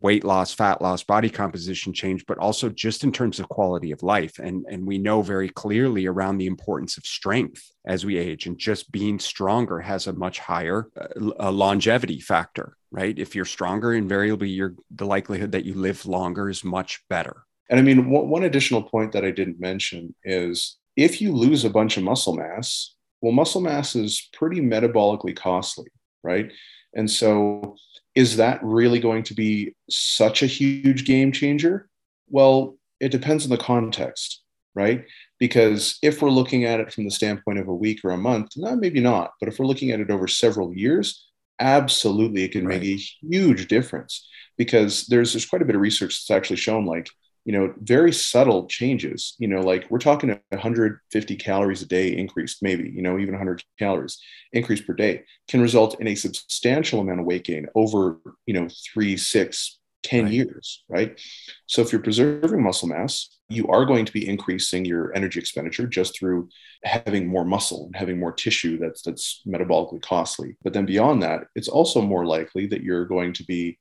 weight 0.00 0.24
loss, 0.24 0.54
fat 0.54 0.80
loss, 0.80 1.02
body 1.02 1.28
composition 1.28 1.92
change, 1.92 2.24
but 2.26 2.38
also 2.38 2.68
just 2.70 3.04
in 3.04 3.12
terms 3.12 3.38
of 3.38 3.48
quality 3.48 3.92
of 3.92 4.02
life. 4.02 4.38
And, 4.38 4.64
and 4.70 4.86
we 4.86 4.98
know 4.98 5.22
very 5.22 5.48
clearly 5.48 6.06
around 6.06 6.38
the 6.38 6.46
importance 6.46 6.96
of 6.96 7.04
strength 7.04 7.70
as 7.84 8.06
we 8.06 8.16
age, 8.16 8.46
and 8.46 8.58
just 8.58 8.90
being 8.90 9.18
stronger 9.18 9.80
has 9.80 10.06
a 10.06 10.12
much 10.12 10.38
higher 10.38 10.88
uh, 10.96 11.50
longevity 11.50 12.20
factor, 12.20 12.76
right? 12.90 13.18
If 13.18 13.34
you're 13.34 13.44
stronger, 13.44 13.94
invariably, 13.94 14.48
you're, 14.48 14.74
the 14.90 15.06
likelihood 15.06 15.52
that 15.52 15.64
you 15.64 15.74
live 15.74 16.06
longer 16.06 16.48
is 16.48 16.64
much 16.64 17.02
better. 17.08 17.44
And 17.68 17.78
I 17.78 17.82
mean, 17.82 18.10
one 18.10 18.42
additional 18.42 18.82
point 18.82 19.12
that 19.12 19.24
I 19.24 19.30
didn't 19.30 19.60
mention 19.60 20.14
is 20.24 20.78
if 20.96 21.20
you 21.20 21.32
lose 21.32 21.64
a 21.64 21.70
bunch 21.70 21.96
of 21.96 22.02
muscle 22.02 22.34
mass, 22.34 22.94
well, 23.20 23.32
muscle 23.32 23.60
mass 23.60 23.94
is 23.94 24.28
pretty 24.32 24.60
metabolically 24.60 25.36
costly, 25.36 25.88
right? 26.24 26.50
And 26.94 27.10
so, 27.10 27.76
is 28.14 28.36
that 28.36 28.62
really 28.62 28.98
going 28.98 29.22
to 29.24 29.34
be 29.34 29.74
such 29.88 30.42
a 30.42 30.46
huge 30.46 31.04
game 31.04 31.32
changer? 31.32 31.88
Well, 32.28 32.76
it 32.98 33.10
depends 33.10 33.44
on 33.44 33.50
the 33.50 33.56
context, 33.56 34.42
right? 34.74 35.04
Because 35.38 35.98
if 36.02 36.20
we're 36.20 36.30
looking 36.30 36.64
at 36.64 36.80
it 36.80 36.92
from 36.92 37.04
the 37.04 37.10
standpoint 37.10 37.58
of 37.58 37.68
a 37.68 37.74
week 37.74 38.00
or 38.04 38.10
a 38.10 38.18
month, 38.18 38.50
no, 38.56 38.76
maybe 38.76 39.00
not. 39.00 39.32
But 39.40 39.48
if 39.48 39.58
we're 39.58 39.66
looking 39.66 39.90
at 39.90 40.00
it 40.00 40.10
over 40.10 40.26
several 40.26 40.74
years, 40.74 41.28
absolutely 41.60 42.42
it 42.42 42.52
can 42.52 42.66
right. 42.66 42.80
make 42.80 42.98
a 42.98 43.02
huge 43.26 43.68
difference 43.68 44.28
because 44.58 45.06
there's 45.06 45.32
there's 45.32 45.46
quite 45.46 45.62
a 45.62 45.64
bit 45.64 45.76
of 45.76 45.80
research 45.80 46.14
that's 46.16 46.36
actually 46.36 46.56
shown 46.56 46.84
like 46.84 47.08
you 47.44 47.52
know 47.52 47.74
very 47.80 48.12
subtle 48.12 48.66
changes. 48.66 49.34
You 49.38 49.48
know 49.48 49.60
like 49.60 49.86
we're 49.90 49.98
talking 49.98 50.38
150 50.50 51.36
calories 51.36 51.82
a 51.82 51.86
day 51.86 52.16
increased 52.16 52.62
maybe 52.62 52.90
you 52.90 53.02
know 53.02 53.18
even 53.18 53.34
100 53.34 53.62
calories 53.78 54.18
increase 54.52 54.80
per 54.80 54.94
day 54.94 55.24
can 55.48 55.60
result 55.60 56.00
in 56.00 56.08
a 56.08 56.14
substantial 56.14 57.00
amount 57.00 57.20
of 57.20 57.26
weight 57.26 57.44
gain 57.44 57.66
over 57.74 58.18
you 58.46 58.54
know 58.54 58.68
three 58.92 59.16
six 59.16 59.78
10 60.02 60.24
right. 60.24 60.32
years 60.32 60.84
right? 60.88 61.20
So 61.66 61.82
if 61.82 61.92
you're 61.92 62.02
preserving 62.02 62.62
muscle 62.62 62.88
mass 62.88 63.38
you 63.48 63.66
are 63.66 63.84
going 63.84 64.04
to 64.04 64.12
be 64.12 64.28
increasing 64.28 64.84
your 64.84 65.12
energy 65.14 65.40
expenditure 65.40 65.86
just 65.86 66.16
through 66.16 66.48
having 66.84 67.26
more 67.26 67.44
muscle 67.44 67.86
and 67.86 67.96
having 67.96 68.18
more 68.18 68.32
tissue 68.32 68.78
that's 68.78 69.02
that's 69.02 69.42
metabolically 69.46 70.00
costly. 70.00 70.56
But 70.62 70.72
then 70.72 70.86
beyond 70.86 71.22
that 71.22 71.44
it's 71.54 71.68
also 71.68 72.00
more 72.00 72.26
likely 72.26 72.66
that 72.68 72.82
you're 72.82 73.06
going 73.06 73.32
to 73.34 73.44
be 73.44 73.78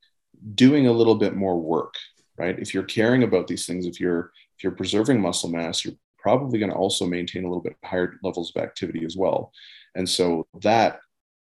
doing 0.56 0.88
a 0.88 0.94
little 0.94 1.16
bit 1.16 1.36
more 1.36 1.60
work 1.60 1.96
right? 2.40 2.58
If 2.58 2.74
you're 2.74 2.84
caring 2.84 3.24
about 3.24 3.48
these 3.48 3.66
things, 3.66 3.86
if 3.86 4.00
you're 4.00 4.32
if 4.58 4.64
you're 4.64 4.72
preserving 4.72 5.22
muscle 5.22 5.50
mass, 5.50 5.86
you're 5.86 5.96
probably 6.18 6.60
going 6.60 6.72
to 6.72 6.78
also 6.78 7.06
maintain 7.06 7.44
a 7.44 7.48
little 7.48 7.64
bit 7.64 7.76
higher 7.84 8.16
levels 8.24 8.52
of 8.56 8.62
activity 8.62 9.06
as 9.06 9.16
well. 9.16 9.52
And 9.96 10.08
so 10.08 10.48
that 10.62 11.00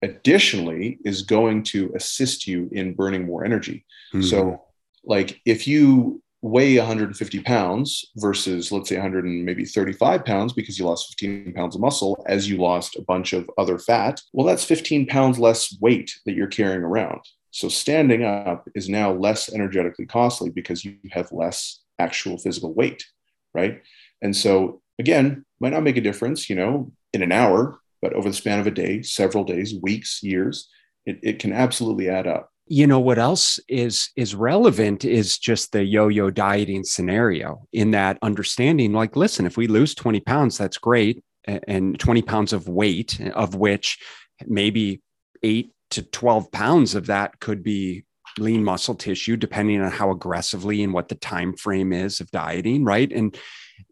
additionally 0.01 0.99
is 1.05 1.21
going 1.21 1.63
to 1.63 1.91
assist 1.95 2.47
you 2.47 2.69
in 2.71 2.93
burning 2.93 3.25
more 3.25 3.45
energy. 3.45 3.85
Mm-hmm. 4.13 4.25
So 4.27 4.63
like 5.03 5.39
if 5.45 5.67
you 5.67 6.21
weigh 6.41 6.77
150 6.77 7.41
pounds 7.43 8.05
versus 8.15 8.71
let's 8.71 8.89
say 8.89 8.95
100 8.95 9.25
and 9.25 9.45
maybe 9.45 9.63
35 9.63 10.25
pounds 10.25 10.53
because 10.53 10.79
you 10.79 10.85
lost 10.85 11.09
15 11.19 11.53
pounds 11.53 11.75
of 11.75 11.81
muscle 11.81 12.23
as 12.27 12.49
you 12.49 12.57
lost 12.57 12.95
a 12.95 13.01
bunch 13.03 13.33
of 13.33 13.47
other 13.59 13.77
fat 13.77 14.19
well 14.33 14.47
that's 14.47 14.63
15 14.63 15.05
pounds 15.05 15.37
less 15.37 15.77
weight 15.79 16.11
that 16.25 16.33
you're 16.33 16.47
carrying 16.47 16.81
around 16.81 17.21
so 17.51 17.67
standing 17.67 18.23
up 18.23 18.67
is 18.75 18.89
now 18.89 19.11
less 19.11 19.51
energetically 19.53 20.05
costly 20.05 20.49
because 20.49 20.83
you 20.83 20.97
have 21.11 21.31
less 21.31 21.81
actual 21.99 22.37
physical 22.37 22.73
weight, 22.73 23.05
right? 23.53 23.81
And 24.21 24.35
so 24.35 24.81
again, 24.99 25.45
might 25.59 25.73
not 25.73 25.83
make 25.83 25.97
a 25.97 26.01
difference, 26.01 26.49
you 26.49 26.55
know, 26.55 26.91
in 27.13 27.21
an 27.21 27.31
hour, 27.31 27.79
but 28.01 28.13
over 28.13 28.29
the 28.29 28.35
span 28.35 28.59
of 28.59 28.67
a 28.67 28.71
day, 28.71 29.01
several 29.01 29.43
days, 29.43 29.75
weeks, 29.81 30.23
years, 30.23 30.69
it, 31.05 31.19
it 31.21 31.39
can 31.39 31.53
absolutely 31.53 32.09
add 32.09 32.27
up. 32.27 32.49
You 32.67 32.87
know 32.87 32.99
what 32.99 33.19
else 33.19 33.59
is 33.67 34.11
is 34.15 34.33
relevant 34.33 35.03
is 35.03 35.37
just 35.37 35.73
the 35.73 35.83
yo-yo 35.83 36.29
dieting 36.29 36.85
scenario 36.85 37.67
in 37.73 37.91
that 37.91 38.17
understanding 38.21 38.93
like 38.93 39.17
listen 39.17 39.45
if 39.45 39.57
we 39.57 39.67
lose 39.67 39.93
20 39.93 40.21
pounds 40.21 40.57
that's 40.57 40.77
great 40.77 41.21
and 41.45 41.99
20 41.99 42.21
pounds 42.21 42.53
of 42.53 42.69
weight 42.69 43.19
of 43.33 43.55
which 43.55 43.97
maybe 44.45 45.01
8 45.43 45.73
to 45.91 46.01
12 46.01 46.51
pounds 46.51 46.95
of 46.95 47.07
that 47.07 47.39
could 47.39 47.63
be 47.63 48.05
lean 48.37 48.63
muscle 48.63 48.95
tissue 48.95 49.35
depending 49.35 49.81
on 49.81 49.91
how 49.91 50.09
aggressively 50.11 50.83
and 50.83 50.93
what 50.93 51.09
the 51.09 51.15
time 51.15 51.53
frame 51.55 51.91
is 51.91 52.19
of 52.19 52.31
dieting 52.31 52.83
right? 52.83 53.11
And 53.11 53.37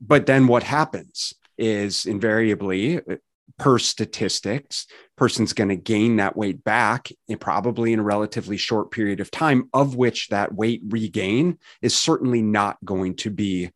but 0.01 0.25
then 0.25 0.47
what 0.47 0.63
happens 0.63 1.33
is 1.57 2.05
invariably 2.05 2.97
uh, 2.97 3.15
per 3.57 3.77
statistics 3.77 4.87
person's 5.17 5.53
going 5.53 5.69
to 5.69 5.75
gain 5.75 6.15
that 6.15 6.37
weight 6.37 6.63
back 6.63 7.09
in 7.27 7.37
probably 7.37 7.91
in 7.91 7.99
a 7.99 8.03
relatively 8.03 8.55
short 8.55 8.91
period 8.91 9.19
of 9.19 9.29
time 9.29 9.69
of 9.73 9.95
which 9.95 10.29
that 10.29 10.53
weight 10.53 10.81
regain 10.87 11.57
is 11.81 11.95
certainly 11.95 12.41
not 12.41 12.77
going 12.85 13.15
to 13.15 13.29
be 13.29 13.69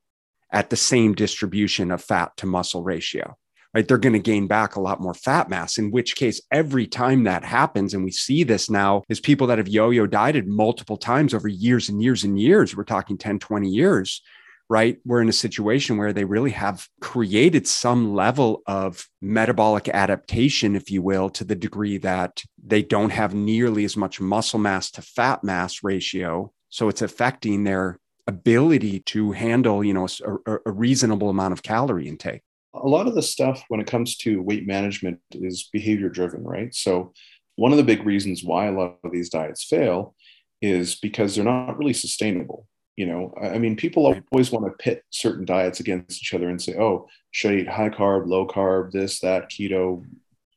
at 0.52 0.70
the 0.70 0.76
same 0.78 1.14
distribution 1.14 1.92
of 1.92 2.02
fat 2.02 2.32
to 2.38 2.46
muscle 2.46 2.84
ratio 2.84 3.36
right? 3.74 3.88
They're 3.88 3.98
going 3.98 4.14
to 4.14 4.20
gain 4.20 4.48
back 4.48 4.76
a 4.76 4.82
lot 4.82 5.02
more 5.02 5.14
fat 5.14 5.50
mass, 5.50 5.78
in 5.78 5.92
which 5.92 6.16
case, 6.16 6.42
every 6.52 6.86
time 6.86 7.24
that 7.24 7.44
happens, 7.44 7.94
and 7.94 8.04
we 8.04 8.12
see 8.12 8.44
this 8.44 8.70
now, 8.70 9.04
is 9.10 9.20
people 9.20 9.48
that 9.48 9.58
have 9.58 9.68
yo 9.68 9.90
yo 9.90 10.06
dieted 10.06 10.48
multiple 10.48 10.98
times 10.98 11.34
over 11.34 11.48
years 11.48 11.90
and 11.90 12.02
years 12.02 12.24
and 12.24 12.40
years, 12.40 12.76
we're 12.76 12.84
talking 12.84 13.18
10, 13.18 13.40
20 13.40 13.70
years, 13.70 14.22
right? 14.70 14.98
We're 15.06 15.22
in 15.22 15.30
a 15.30 15.34
situation 15.34 15.98
where 15.98 16.14
they 16.14 16.26
really 16.26 16.52
have 16.52 16.88
created 17.02 17.68
some 17.68 18.14
level 18.14 18.62
of 18.68 19.08
metabolic 19.22 19.90
adaptation, 19.90 20.76
if 20.76 20.92
you 20.92 21.02
will, 21.02 21.30
to 21.32 21.44
the 21.44 21.56
degree 21.56 21.98
that 22.00 22.44
they 22.64 22.84
don't 22.84 23.12
have 23.12 23.34
nearly 23.34 23.86
as 23.86 23.98
much 23.98 24.22
muscle 24.22 24.60
mass 24.60 24.92
to 24.92 25.02
fat 25.02 25.44
mass 25.44 25.84
ratio. 25.84 26.52
So 26.70 26.90
it's 26.90 27.02
affecting 27.02 27.64
their 27.64 28.00
ability 28.26 29.02
to 29.02 29.32
handle, 29.32 29.84
you 29.84 29.94
know, 29.94 30.08
a, 30.46 30.58
a 30.66 30.72
reasonable 30.72 31.30
amount 31.30 31.54
of 31.54 31.62
calorie 31.62 32.08
intake 32.08 32.42
a 32.74 32.88
lot 32.88 33.08
of 33.08 33.16
the 33.16 33.22
stuff 33.22 33.64
when 33.68 33.80
it 33.80 33.88
comes 33.88 34.18
to 34.18 34.42
weight 34.42 34.66
management 34.66 35.20
is 35.32 35.70
behavior 35.72 36.10
driven, 36.10 36.44
right? 36.44 36.74
So, 36.74 37.14
one 37.56 37.72
of 37.72 37.78
the 37.78 37.84
big 37.84 38.04
reasons 38.04 38.44
why 38.44 38.66
a 38.66 38.72
lot 38.72 38.98
of 39.04 39.12
these 39.12 39.30
diets 39.30 39.64
fail 39.64 40.16
is 40.62 40.96
because 40.96 41.36
they're 41.36 41.44
not 41.44 41.78
really 41.78 41.94
sustainable. 41.94 42.68
You 42.96 43.06
know, 43.08 43.34
I 43.42 43.58
mean, 43.58 43.76
people 43.76 44.06
always 44.32 44.52
want 44.52 44.66
to 44.66 44.84
pit 44.84 45.04
certain 45.12 45.46
diets 45.46 45.80
against 45.80 46.22
each 46.22 46.34
other 46.34 46.50
and 46.50 46.62
say, 46.62 46.76
oh, 46.76 47.08
should 47.32 47.52
I 47.52 47.56
eat 47.58 47.68
high 47.68 47.90
carb, 47.90 48.28
low 48.28 48.48
carb, 48.48 48.92
this, 48.92 49.20
that, 49.20 49.50
keto, 49.50 50.04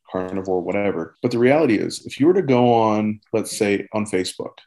carnivore, 0.09 0.61
whatever. 0.61 1.15
But 1.21 1.31
the 1.31 1.39
reality 1.39 1.77
is, 1.77 2.05
if 2.05 2.19
you 2.19 2.27
were 2.27 2.33
to 2.33 2.41
go 2.41 2.73
on, 2.73 3.19
let's 3.33 3.55
say 3.55 3.87
on 3.91 4.05
Facebook 4.05 4.57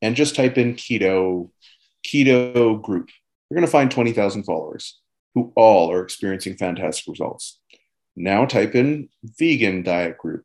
and 0.00 0.16
just 0.16 0.36
type 0.36 0.58
in 0.58 0.74
keto, 0.74 1.50
keto 2.06 2.80
group, 2.80 3.08
you're 3.50 3.56
going 3.56 3.66
to 3.66 3.70
find 3.70 3.90
20,000 3.90 4.44
followers 4.44 4.98
who 5.38 5.52
all 5.54 5.92
are 5.92 6.02
experiencing 6.02 6.56
fantastic 6.56 7.06
results. 7.06 7.60
Now 8.16 8.44
type 8.44 8.74
in 8.74 9.08
vegan 9.22 9.84
diet 9.84 10.18
group, 10.18 10.44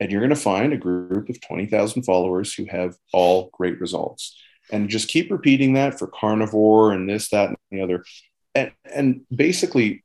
and 0.00 0.10
you're 0.10 0.22
going 0.22 0.30
to 0.30 0.36
find 0.36 0.72
a 0.72 0.78
group 0.78 1.28
of 1.28 1.40
20,000 1.40 2.02
followers 2.04 2.54
who 2.54 2.64
have 2.66 2.96
all 3.12 3.50
great 3.52 3.78
results. 3.78 4.38
And 4.70 4.88
just 4.88 5.08
keep 5.08 5.30
repeating 5.30 5.74
that 5.74 5.98
for 5.98 6.06
carnivore 6.06 6.92
and 6.92 7.08
this, 7.08 7.28
that, 7.28 7.48
and 7.48 7.56
the 7.70 7.82
other. 7.82 8.04
And, 8.54 8.72
and 8.90 9.20
basically, 9.34 10.02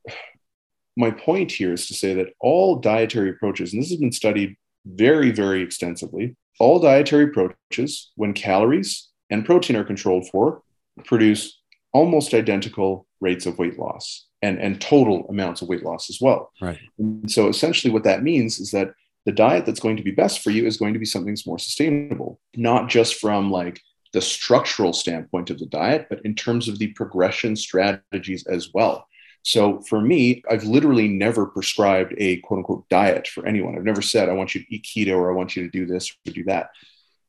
my 0.97 1.11
point 1.11 1.51
here 1.51 1.71
is 1.71 1.87
to 1.87 1.93
say 1.93 2.13
that 2.15 2.33
all 2.41 2.75
dietary 2.75 3.29
approaches, 3.29 3.71
and 3.71 3.81
this 3.81 3.89
has 3.91 3.99
been 3.99 4.11
studied 4.11 4.57
very, 4.85 5.31
very 5.31 5.61
extensively, 5.61 6.35
all 6.59 6.79
dietary 6.79 7.25
approaches, 7.25 8.11
when 8.15 8.33
calories 8.33 9.07
and 9.29 9.45
protein 9.45 9.77
are 9.77 9.85
controlled 9.85 10.27
for, 10.29 10.63
produce 11.05 11.56
almost 11.93 12.33
identical 12.33 13.07
rates 13.19 13.45
of 13.45 13.57
weight 13.57 13.79
loss 13.79 14.25
and, 14.41 14.59
and 14.59 14.79
total 14.79 15.25
amounts 15.29 15.61
of 15.61 15.67
weight 15.67 15.83
loss 15.83 16.09
as 16.09 16.19
well. 16.21 16.51
Right. 16.61 16.79
And 16.99 17.29
so 17.29 17.47
essentially 17.47 17.91
what 17.91 18.03
that 18.03 18.23
means 18.23 18.59
is 18.59 18.71
that 18.71 18.93
the 19.25 19.31
diet 19.31 19.65
that's 19.65 19.79
going 19.79 19.97
to 19.97 20.03
be 20.03 20.11
best 20.11 20.41
for 20.41 20.51
you 20.51 20.65
is 20.65 20.77
going 20.77 20.93
to 20.93 20.99
be 20.99 21.05
something 21.05 21.33
that's 21.33 21.47
more 21.47 21.59
sustainable, 21.59 22.39
not 22.55 22.87
just 22.87 23.15
from 23.15 23.51
like 23.51 23.81
the 24.13 24.21
structural 24.21 24.93
standpoint 24.93 25.49
of 25.49 25.59
the 25.59 25.65
diet, 25.65 26.07
but 26.09 26.21
in 26.23 26.33
terms 26.33 26.67
of 26.67 26.79
the 26.79 26.87
progression 26.93 27.55
strategies 27.55 28.45
as 28.47 28.69
well. 28.73 29.07
So 29.43 29.81
for 29.81 30.01
me, 30.01 30.43
I've 30.49 30.63
literally 30.63 31.07
never 31.07 31.45
prescribed 31.45 32.13
a 32.17 32.37
quote 32.37 32.59
unquote 32.59 32.89
diet 32.89 33.27
for 33.27 33.45
anyone. 33.45 33.77
I've 33.77 33.83
never 33.83 34.01
said, 34.01 34.29
I 34.29 34.33
want 34.33 34.55
you 34.55 34.61
to 34.61 34.75
eat 34.75 34.85
keto 34.85 35.17
or 35.17 35.31
I 35.31 35.35
want 35.35 35.55
you 35.55 35.63
to 35.63 35.69
do 35.69 35.85
this 35.85 36.09
or 36.25 36.31
do 36.31 36.43
that. 36.45 36.69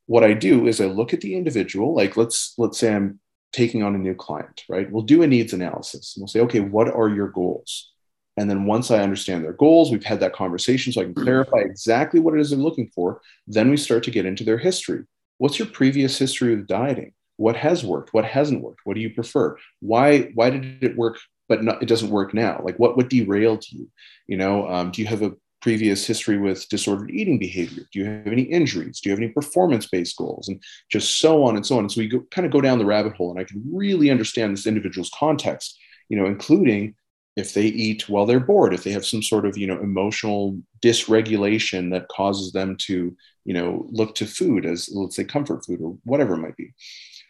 What 0.07 0.25
I 0.25 0.33
do 0.35 0.67
is 0.67 0.81
I 0.81 0.87
look 0.87 1.13
at 1.13 1.21
the 1.21 1.37
individual, 1.37 1.95
like 1.95 2.17
let's 2.17 2.55
let's 2.59 2.79
say 2.79 2.95
I'm 2.95 3.21
taking 3.53 3.83
on 3.83 3.95
a 3.95 3.99
new 3.99 4.15
client, 4.15 4.65
right? 4.69 4.91
We'll 4.91 5.03
do 5.03 5.23
a 5.23 5.27
needs 5.27 5.53
analysis 5.53 6.15
and 6.15 6.23
we'll 6.23 6.29
say, 6.29 6.41
okay, 6.41 6.61
what 6.61 6.89
are 6.89 7.09
your 7.09 7.29
goals? 7.29 7.93
And 8.37 8.49
then 8.49 8.67
once 8.67 8.91
I 8.91 9.03
understand 9.03 9.43
their 9.43 9.53
goals, 9.53 9.91
we've 9.91 10.05
had 10.05 10.21
that 10.21 10.33
conversation 10.33 10.93
so 10.93 11.01
I 11.01 11.05
can 11.05 11.15
clarify 11.15 11.59
exactly 11.59 12.21
what 12.21 12.35
it 12.35 12.41
is 12.41 12.51
they're 12.51 12.59
looking 12.59 12.91
for. 12.95 13.21
Then 13.47 13.69
we 13.69 13.77
start 13.77 14.05
to 14.05 14.13
get 14.13 14.27
into 14.27 14.45
their 14.45 14.59
history. 14.59 15.05
What's 15.39 15.59
your 15.59 15.69
previous 15.69 16.19
history 16.19 16.55
with 16.55 16.69
dieting? 16.69 17.15
What 17.37 17.57
has 17.57 17.85
worked? 17.85 18.15
What 18.15 18.25
hasn't 18.25 18.63
worked? 18.63 18.81
What 18.85 18.95
do 18.95 19.01
you 19.01 19.11
prefer? 19.11 19.57
Why 19.81 20.31
why 20.35 20.51
did 20.51 20.83
it 20.83 20.97
work 20.97 21.19
but 21.49 21.65
not, 21.65 21.83
it 21.83 21.87
doesn't 21.87 22.11
work 22.11 22.35
now? 22.35 22.61
Like 22.63 22.79
what 22.79 22.97
what 22.97 23.09
derailed 23.09 23.65
you? 23.71 23.89
You 24.27 24.37
know, 24.37 24.69
um, 24.69 24.91
do 24.91 25.03
you 25.03 25.09
have 25.09 25.23
a 25.23 25.33
previous 25.61 26.07
history 26.07 26.39
with 26.39 26.69
disordered 26.69 27.11
eating 27.11 27.39
behavior? 27.39 27.85
Do 27.93 27.99
you 27.99 28.07
have 28.07 28.27
any 28.27 28.43
injuries? 28.43 29.01
Do 29.01 29.09
you 29.09 29.13
have 29.13 29.23
any 29.23 29.33
performance 29.33 29.87
based 29.87 30.17
goals? 30.17 30.49
And 30.49 30.63
just 30.91 31.19
so 31.19 31.45
on 31.45 31.57
and 31.57 31.67
so 31.67 31.77
on. 31.77 31.85
And 31.85 31.93
so 31.93 32.01
we 32.01 32.09
go, 32.09 32.21
kind 32.31 32.47
of 32.47 32.53
go 32.53 32.61
down 32.61 32.79
the 32.79 32.87
rabbit 32.87 33.15
hole, 33.15 33.31
and 33.31 33.41
I 33.41 33.45
can 33.45 33.63
really 33.73 34.11
understand 34.11 34.57
this 34.57 34.67
individual's 34.67 35.11
context, 35.19 35.79
you 36.09 36.19
know, 36.19 36.27
including 36.27 36.95
if 37.37 37.55
they 37.55 37.67
eat 37.67 38.09
while 38.09 38.27
they're 38.27 38.41
bored, 38.41 38.75
if 38.75 38.83
they 38.83 38.91
have 38.91 39.07
some 39.07 39.23
sort 39.23 39.47
of, 39.47 39.57
you 39.57 39.67
know, 39.67 39.79
emotional 39.79 40.59
dysregulation 40.83 41.93
that 41.93 42.09
causes 42.09 42.51
them 42.51 42.77
to, 42.77 43.17
you 43.45 43.55
know, 43.55 43.87
look 43.91 44.17
to 44.17 44.27
food 44.27 44.67
as, 44.67 44.89
let's 44.93 45.15
say, 45.15 45.23
comfort 45.23 45.65
food 45.65 45.81
or 45.81 45.97
whatever 46.03 46.35
it 46.35 46.39
might 46.39 46.57
be. 46.57 46.75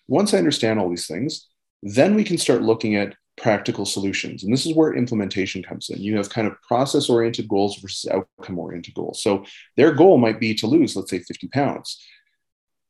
Once 0.07 0.33
I 0.33 0.39
understand 0.39 0.81
all 0.81 0.89
these 0.89 1.07
things, 1.07 1.47
then 1.83 2.15
we 2.15 2.25
can 2.25 2.39
start 2.39 2.63
looking 2.63 2.97
at 2.97 3.15
practical 3.39 3.87
solutions. 3.87 4.45
And 4.45 4.53
this 4.53 4.67
is 4.67 4.75
where 4.75 4.95
implementation 4.95 5.63
comes 5.63 5.89
in. 5.91 6.01
You 6.01 6.17
have 6.17 6.31
kind 6.31 6.47
of 6.47 6.61
process 6.63 7.09
oriented 7.09 7.49
goals 7.49 7.79
versus 7.79 8.11
outcome 8.11 8.59
oriented 8.59 8.95
goals. 8.95 9.23
So 9.23 9.45
their 9.77 9.93
goal 9.93 10.19
might 10.19 10.41
be 10.41 10.55
to 10.57 10.67
lose, 10.67 10.97
let's 10.97 11.11
say, 11.11 11.21
50 11.21 11.49
pounds. 11.49 12.03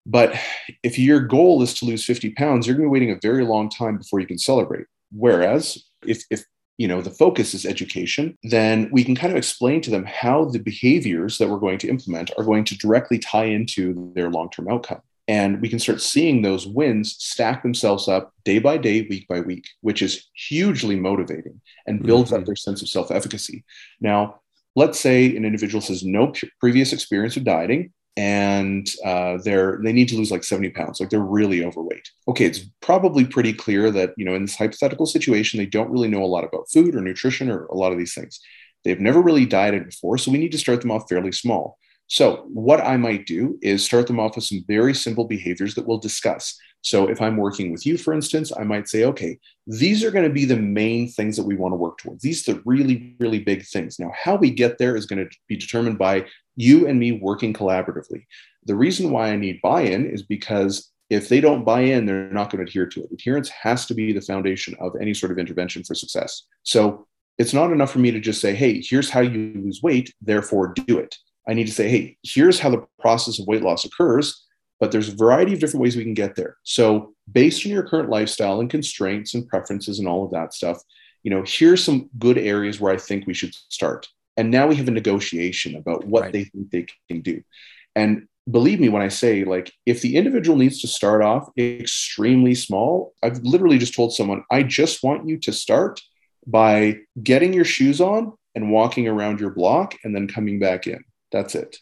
But 0.06 0.38
if 0.82 0.98
your 0.98 1.20
goal 1.20 1.62
is 1.62 1.74
to 1.74 1.84
lose 1.84 2.04
50 2.04 2.30
pounds, 2.30 2.66
you're 2.66 2.76
going 2.76 2.86
to 2.86 2.90
be 2.90 2.92
waiting 2.92 3.10
a 3.10 3.20
very 3.20 3.44
long 3.44 3.68
time 3.68 3.98
before 3.98 4.20
you 4.20 4.26
can 4.26 4.38
celebrate. 4.38 4.86
Whereas 5.12 5.84
if, 6.06 6.22
if 6.30 6.44
you 6.78 6.86
know 6.86 7.02
the 7.02 7.10
focus 7.10 7.54
is 7.54 7.66
education 7.66 8.38
then 8.44 8.88
we 8.92 9.02
can 9.04 9.16
kind 9.16 9.32
of 9.32 9.36
explain 9.36 9.80
to 9.82 9.90
them 9.90 10.04
how 10.06 10.44
the 10.44 10.60
behaviors 10.60 11.36
that 11.36 11.48
we're 11.48 11.58
going 11.58 11.78
to 11.78 11.88
implement 11.88 12.30
are 12.38 12.44
going 12.44 12.64
to 12.64 12.78
directly 12.78 13.18
tie 13.18 13.46
into 13.46 14.12
their 14.14 14.30
long-term 14.30 14.68
outcome 14.70 15.00
and 15.28 15.60
we 15.60 15.68
can 15.68 15.78
start 15.78 16.00
seeing 16.00 16.40
those 16.40 16.66
wins 16.66 17.14
stack 17.18 17.62
themselves 17.62 18.08
up 18.08 18.32
day 18.44 18.58
by 18.58 18.78
day 18.78 19.06
week 19.08 19.28
by 19.28 19.40
week 19.40 19.66
which 19.82 20.02
is 20.02 20.28
hugely 20.34 20.96
motivating 20.96 21.60
and 21.86 22.02
builds 22.02 22.30
mm-hmm. 22.30 22.40
up 22.40 22.46
their 22.46 22.56
sense 22.56 22.82
of 22.82 22.88
self-efficacy. 22.88 23.64
Now 24.00 24.40
let's 24.74 24.98
say 24.98 25.36
an 25.36 25.44
individual 25.44 25.82
has 25.82 26.02
no 26.02 26.32
previous 26.58 26.92
experience 26.92 27.36
of 27.36 27.44
dieting 27.44 27.92
and 28.16 28.90
uh, 29.04 29.38
they're 29.44 29.78
they 29.84 29.92
need 29.92 30.08
to 30.08 30.16
lose 30.16 30.32
like 30.32 30.42
70 30.42 30.70
pounds 30.70 30.98
like 30.98 31.10
they're 31.10 31.20
really 31.20 31.64
overweight. 31.64 32.08
Okay 32.26 32.46
it's 32.46 32.60
probably 32.80 33.24
pretty 33.24 33.52
clear 33.52 33.90
that 33.90 34.14
you 34.16 34.24
know 34.24 34.34
in 34.34 34.42
this 34.42 34.56
hypothetical 34.56 35.06
situation 35.06 35.58
they 35.58 35.66
don't 35.66 35.90
really 35.90 36.08
know 36.08 36.24
a 36.24 36.26
lot 36.26 36.44
about 36.44 36.70
food 36.72 36.96
or 36.96 37.00
nutrition 37.00 37.50
or 37.50 37.66
a 37.66 37.76
lot 37.76 37.92
of 37.92 37.98
these 37.98 38.14
things. 38.14 38.40
They've 38.84 39.00
never 39.00 39.20
really 39.20 39.44
dieted 39.44 39.84
before 39.84 40.16
so 40.16 40.30
we 40.30 40.38
need 40.38 40.52
to 40.52 40.58
start 40.58 40.80
them 40.80 40.90
off 40.90 41.08
fairly 41.08 41.32
small 41.32 41.78
so 42.08 42.44
what 42.52 42.80
i 42.80 42.96
might 42.96 43.26
do 43.26 43.58
is 43.62 43.84
start 43.84 44.06
them 44.06 44.20
off 44.20 44.34
with 44.34 44.44
some 44.44 44.64
very 44.66 44.94
simple 44.94 45.24
behaviors 45.24 45.74
that 45.74 45.86
we'll 45.86 45.98
discuss 45.98 46.58
so 46.82 47.08
if 47.08 47.22
i'm 47.22 47.36
working 47.36 47.70
with 47.70 47.86
you 47.86 47.96
for 47.96 48.12
instance 48.12 48.52
i 48.58 48.64
might 48.64 48.88
say 48.88 49.04
okay 49.04 49.38
these 49.66 50.02
are 50.02 50.10
going 50.10 50.24
to 50.24 50.32
be 50.32 50.44
the 50.44 50.56
main 50.56 51.08
things 51.08 51.36
that 51.36 51.44
we 51.46 51.54
want 51.54 51.72
to 51.72 51.76
work 51.76 51.96
towards 51.98 52.22
these 52.22 52.48
are 52.48 52.54
the 52.54 52.62
really 52.64 53.14
really 53.20 53.38
big 53.38 53.64
things 53.64 53.98
now 53.98 54.10
how 54.14 54.34
we 54.34 54.50
get 54.50 54.78
there 54.78 54.96
is 54.96 55.06
going 55.06 55.24
to 55.24 55.36
be 55.46 55.56
determined 55.56 55.98
by 55.98 56.24
you 56.58 56.88
and 56.88 56.98
me 56.98 57.12
working 57.12 57.54
collaboratively. 57.54 58.26
The 58.64 58.74
reason 58.74 59.10
why 59.10 59.28
I 59.30 59.36
need 59.36 59.62
buy 59.62 59.82
in 59.82 60.10
is 60.10 60.22
because 60.22 60.90
if 61.08 61.28
they 61.28 61.40
don't 61.40 61.64
buy 61.64 61.80
in, 61.80 62.04
they're 62.04 62.30
not 62.30 62.50
going 62.50 62.62
to 62.62 62.68
adhere 62.68 62.86
to 62.86 63.04
it. 63.04 63.12
Adherence 63.12 63.48
has 63.48 63.86
to 63.86 63.94
be 63.94 64.12
the 64.12 64.20
foundation 64.20 64.74
of 64.80 64.92
any 65.00 65.14
sort 65.14 65.32
of 65.32 65.38
intervention 65.38 65.84
for 65.84 65.94
success. 65.94 66.42
So 66.64 67.06
it's 67.38 67.54
not 67.54 67.70
enough 67.70 67.92
for 67.92 68.00
me 68.00 68.10
to 68.10 68.20
just 68.20 68.40
say, 68.40 68.54
hey, 68.54 68.82
here's 68.84 69.08
how 69.08 69.20
you 69.20 69.52
lose 69.54 69.82
weight, 69.82 70.12
therefore 70.20 70.74
do 70.74 70.98
it. 70.98 71.16
I 71.48 71.54
need 71.54 71.66
to 71.66 71.72
say, 71.72 71.88
hey, 71.88 72.16
here's 72.22 72.60
how 72.60 72.70
the 72.70 72.84
process 73.00 73.38
of 73.38 73.46
weight 73.46 73.62
loss 73.62 73.84
occurs, 73.84 74.44
but 74.80 74.92
there's 74.92 75.08
a 75.08 75.16
variety 75.16 75.54
of 75.54 75.60
different 75.60 75.82
ways 75.82 75.96
we 75.96 76.04
can 76.04 76.14
get 76.14 76.36
there. 76.36 76.56
So 76.62 77.14
based 77.30 77.64
on 77.64 77.72
your 77.72 77.82
current 77.82 78.10
lifestyle 78.10 78.60
and 78.60 78.70
constraints 78.70 79.34
and 79.34 79.48
preferences 79.48 79.98
and 79.98 80.06
all 80.06 80.24
of 80.24 80.30
that 80.32 80.52
stuff, 80.52 80.78
you 81.22 81.30
know, 81.30 81.42
here's 81.46 81.82
some 81.82 82.10
good 82.18 82.38
areas 82.38 82.80
where 82.80 82.92
I 82.92 82.98
think 82.98 83.26
we 83.26 83.34
should 83.34 83.54
start. 83.68 84.06
And 84.36 84.50
now 84.50 84.66
we 84.66 84.76
have 84.76 84.88
a 84.88 84.92
negotiation 84.92 85.74
about 85.74 86.04
what 86.04 86.24
right. 86.24 86.32
they 86.32 86.44
think 86.44 86.70
they 86.70 86.86
can 87.08 87.22
do. 87.22 87.42
And 87.96 88.28
believe 88.48 88.78
me 88.78 88.88
when 88.88 89.02
I 89.02 89.08
say, 89.08 89.44
like, 89.44 89.72
if 89.84 90.00
the 90.00 90.16
individual 90.16 90.56
needs 90.56 90.80
to 90.82 90.86
start 90.86 91.22
off 91.22 91.50
extremely 91.58 92.54
small, 92.54 93.14
I've 93.22 93.38
literally 93.38 93.78
just 93.78 93.94
told 93.94 94.14
someone, 94.14 94.44
I 94.50 94.62
just 94.62 95.02
want 95.02 95.28
you 95.28 95.38
to 95.38 95.52
start 95.52 96.00
by 96.46 96.98
getting 97.22 97.52
your 97.52 97.64
shoes 97.64 98.00
on 98.00 98.32
and 98.54 98.70
walking 98.70 99.08
around 99.08 99.40
your 99.40 99.50
block 99.50 99.96
and 100.04 100.14
then 100.14 100.28
coming 100.28 100.58
back 100.58 100.86
in. 100.86 101.02
That's 101.32 101.54
it. 101.54 101.78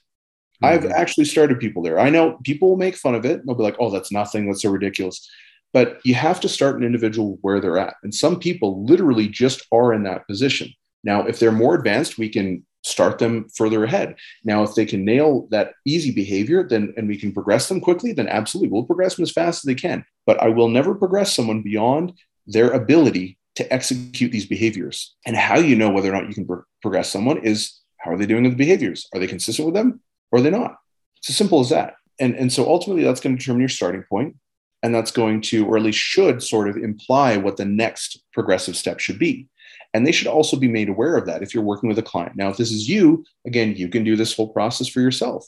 Mm-hmm. 0.63 0.87
I've 0.87 0.91
actually 0.91 1.27
started 1.27 1.61
people 1.61 1.83
there. 1.83 1.99
I 1.99 2.11
know 2.11 2.39
people 2.45 2.71
will 2.71 2.77
make 2.77 2.97
fun 2.97 3.15
of 3.15 3.25
it. 3.25 3.45
They'll 3.45 3.57
be 3.57 3.63
like, 3.63 3.77
oh, 3.79 3.91
that's 3.91 4.13
nothing. 4.13 4.47
That's 4.47 4.63
so 4.63 4.71
ridiculous. 4.71 5.29
But 5.73 6.01
you 6.05 6.15
have 6.15 6.41
to 6.41 6.49
start 6.49 6.77
an 6.77 6.85
individual 6.85 7.39
where 7.43 7.61
they're 7.61 7.79
at. 7.79 7.95
And 8.03 8.15
some 8.15 8.39
people 8.39 8.85
literally 8.85 9.29
just 9.29 9.67
are 9.73 9.93
in 9.93 10.05
that 10.05 10.27
position. 10.27 10.73
Now, 11.05 11.27
if 11.27 11.39
they're 11.39 11.53
more 11.53 11.75
advanced, 11.75 12.19
we 12.19 12.29
can 12.29 12.65
start 12.83 13.19
them 13.19 13.49
further 13.55 13.85
ahead. 13.85 14.15
Now, 14.45 14.63
if 14.63 14.75
they 14.75 14.87
can 14.87 15.05
nail 15.05 15.49
that 15.51 15.73
easy 15.85 16.13
behavior, 16.13 16.67
then 16.67 16.95
and 16.97 17.09
we 17.09 17.19
can 17.19 17.33
progress 17.33 17.69
them 17.69 17.81
quickly, 17.81 18.13
then 18.13 18.29
absolutely 18.29 18.71
we'll 18.71 18.85
progress 18.85 19.17
them 19.17 19.25
as 19.25 19.33
fast 19.33 19.59
as 19.59 19.63
they 19.63 19.75
can. 19.75 20.05
But 20.25 20.41
I 20.41 20.49
will 20.49 20.69
never 20.69 20.95
progress 20.95 21.35
someone 21.35 21.63
beyond 21.63 22.13
their 22.47 22.71
ability 22.71 23.39
to 23.57 23.73
execute 23.73 24.31
these 24.31 24.47
behaviors. 24.47 25.17
And 25.27 25.37
how 25.37 25.59
you 25.59 25.77
know 25.77 25.91
whether 25.91 26.11
or 26.11 26.13
not 26.13 26.29
you 26.29 26.35
can 26.35 26.47
pro- 26.47 26.63
progress 26.81 27.11
someone 27.11 27.39
is 27.39 27.73
how 28.07 28.13
are 28.13 28.17
they 28.17 28.27
doing 28.27 28.45
with 28.45 28.53
the 28.53 28.57
behaviors? 28.57 29.09
Are 29.13 29.19
they 29.19 29.27
consistent 29.27 29.67
with 29.67 29.75
them 29.75 30.01
or 30.31 30.39
are 30.39 30.43
they 30.43 30.51
not? 30.51 30.77
It's 31.19 31.31
as 31.31 31.37
simple 31.37 31.61
as 31.61 31.71
that. 31.71 31.95
And, 32.21 32.35
and 32.37 32.53
so 32.53 32.67
ultimately, 32.67 33.05
that's 33.05 33.21
going 33.21 33.37
to 33.37 33.39
determine 33.39 33.61
your 33.61 33.69
starting 33.69 34.05
point, 34.05 34.37
And 34.83 34.95
that's 34.95 35.11
going 35.11 35.41
to, 35.43 35.67
or 35.67 35.77
at 35.77 35.83
least 35.83 35.99
should, 35.99 36.43
sort 36.43 36.69
of 36.69 36.77
imply 36.77 37.37
what 37.37 37.57
the 37.57 37.65
next 37.65 38.23
progressive 38.33 38.77
step 38.77 39.01
should 39.01 39.19
be. 39.19 39.49
And 39.93 40.07
they 40.07 40.13
should 40.13 40.29
also 40.29 40.57
be 40.57 40.69
made 40.69 40.89
aware 40.89 41.17
of 41.17 41.27
that 41.27 41.43
if 41.43 41.53
you're 41.53 41.65
working 41.65 41.89
with 41.89 41.99
a 41.99 42.03
client. 42.03 42.37
Now, 42.37 42.49
if 42.49 42.57
this 42.57 42.71
is 42.71 42.89
you, 42.89 43.25
again, 43.47 43.75
you 43.77 43.89
can 43.89 44.05
do 44.05 44.17
this 44.17 44.35
whole 44.35 44.49
process 44.49 44.89
for 44.89 45.01
yourself 45.01 45.47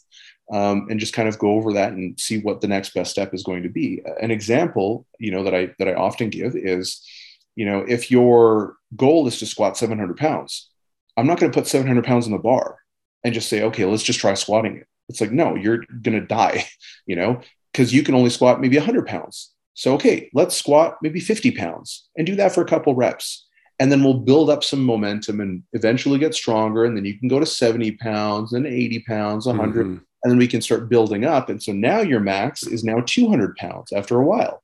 um, 0.52 0.86
and 0.90 1.00
just 1.00 1.12
kind 1.12 1.28
of 1.28 1.38
go 1.38 1.52
over 1.52 1.72
that 1.74 1.92
and 1.92 2.18
see 2.18 2.40
what 2.40 2.60
the 2.60 2.68
next 2.68 2.94
best 2.94 3.10
step 3.10 3.34
is 3.34 3.42
going 3.42 3.62
to 3.62 3.68
be. 3.68 4.02
An 4.20 4.30
example, 4.30 5.06
you 5.18 5.30
know, 5.30 5.44
that 5.44 5.54
I 5.54 5.70
that 5.78 5.88
I 5.88 5.94
often 5.94 6.30
give 6.30 6.56
is, 6.56 7.06
you 7.56 7.66
know, 7.66 7.84
if 7.86 8.10
your 8.10 8.76
goal 8.96 9.26
is 9.26 9.38
to 9.38 9.46
squat 9.46 9.76
700 9.76 10.16
pounds, 10.16 10.70
I'm 11.18 11.26
not 11.26 11.38
going 11.38 11.50
to 11.50 11.59
put 11.59 11.66
700 11.66 12.04
pounds 12.04 12.26
on 12.26 12.33
the 12.33 12.38
bar 12.38 12.78
and 13.24 13.35
just 13.35 13.48
say, 13.48 13.62
okay, 13.64 13.85
let's 13.85 14.02
just 14.02 14.20
try 14.20 14.35
squatting 14.35 14.76
it. 14.76 14.87
It's 15.09 15.20
like, 15.20 15.33
no, 15.33 15.54
you're 15.54 15.85
going 16.02 16.18
to 16.18 16.26
die, 16.26 16.64
you 17.07 17.16
know, 17.16 17.40
because 17.72 17.92
you 17.92 18.02
can 18.02 18.14
only 18.14 18.31
squat 18.31 18.61
maybe 18.61 18.76
100 18.76 19.07
pounds. 19.07 19.52
So, 19.74 19.94
okay, 19.94 20.31
let's 20.35 20.57
squat 20.57 20.98
maybe 21.02 21.20
50 21.20 21.52
pounds 21.52 22.09
and 22.16 22.26
do 22.26 22.37
that 22.37 22.52
for 22.52 22.62
a 22.62 22.66
couple 22.66 22.94
reps 22.94 23.46
and 23.78 23.92
then 23.92 24.02
we'll 24.02 24.14
build 24.14 24.50
up 24.50 24.64
some 24.64 24.83
momentum 24.85 25.40
and 25.40 25.62
eventually 25.72 26.18
get 26.18 26.35
stronger 26.35 26.85
and 26.85 26.96
then 26.96 27.04
you 27.04 27.18
can 27.18 27.28
go 27.28 27.38
to 27.38 27.46
70 27.46 27.92
pounds 27.92 28.52
and 28.52 28.66
80 28.66 29.00
pounds 29.00 29.46
100 29.46 29.87
mm-hmm. 29.87 29.92
and 29.92 30.31
then 30.31 30.38
we 30.38 30.48
can 30.48 30.61
start 30.61 30.88
building 30.88 31.24
up 31.24 31.48
and 31.48 31.62
so 31.62 31.72
now 31.72 32.00
your 32.00 32.20
max 32.20 32.66
is 32.66 32.85
now 32.85 33.00
200 33.00 33.57
pounds 33.57 33.92
after 33.92 34.18
a 34.18 34.24
while 34.24 34.62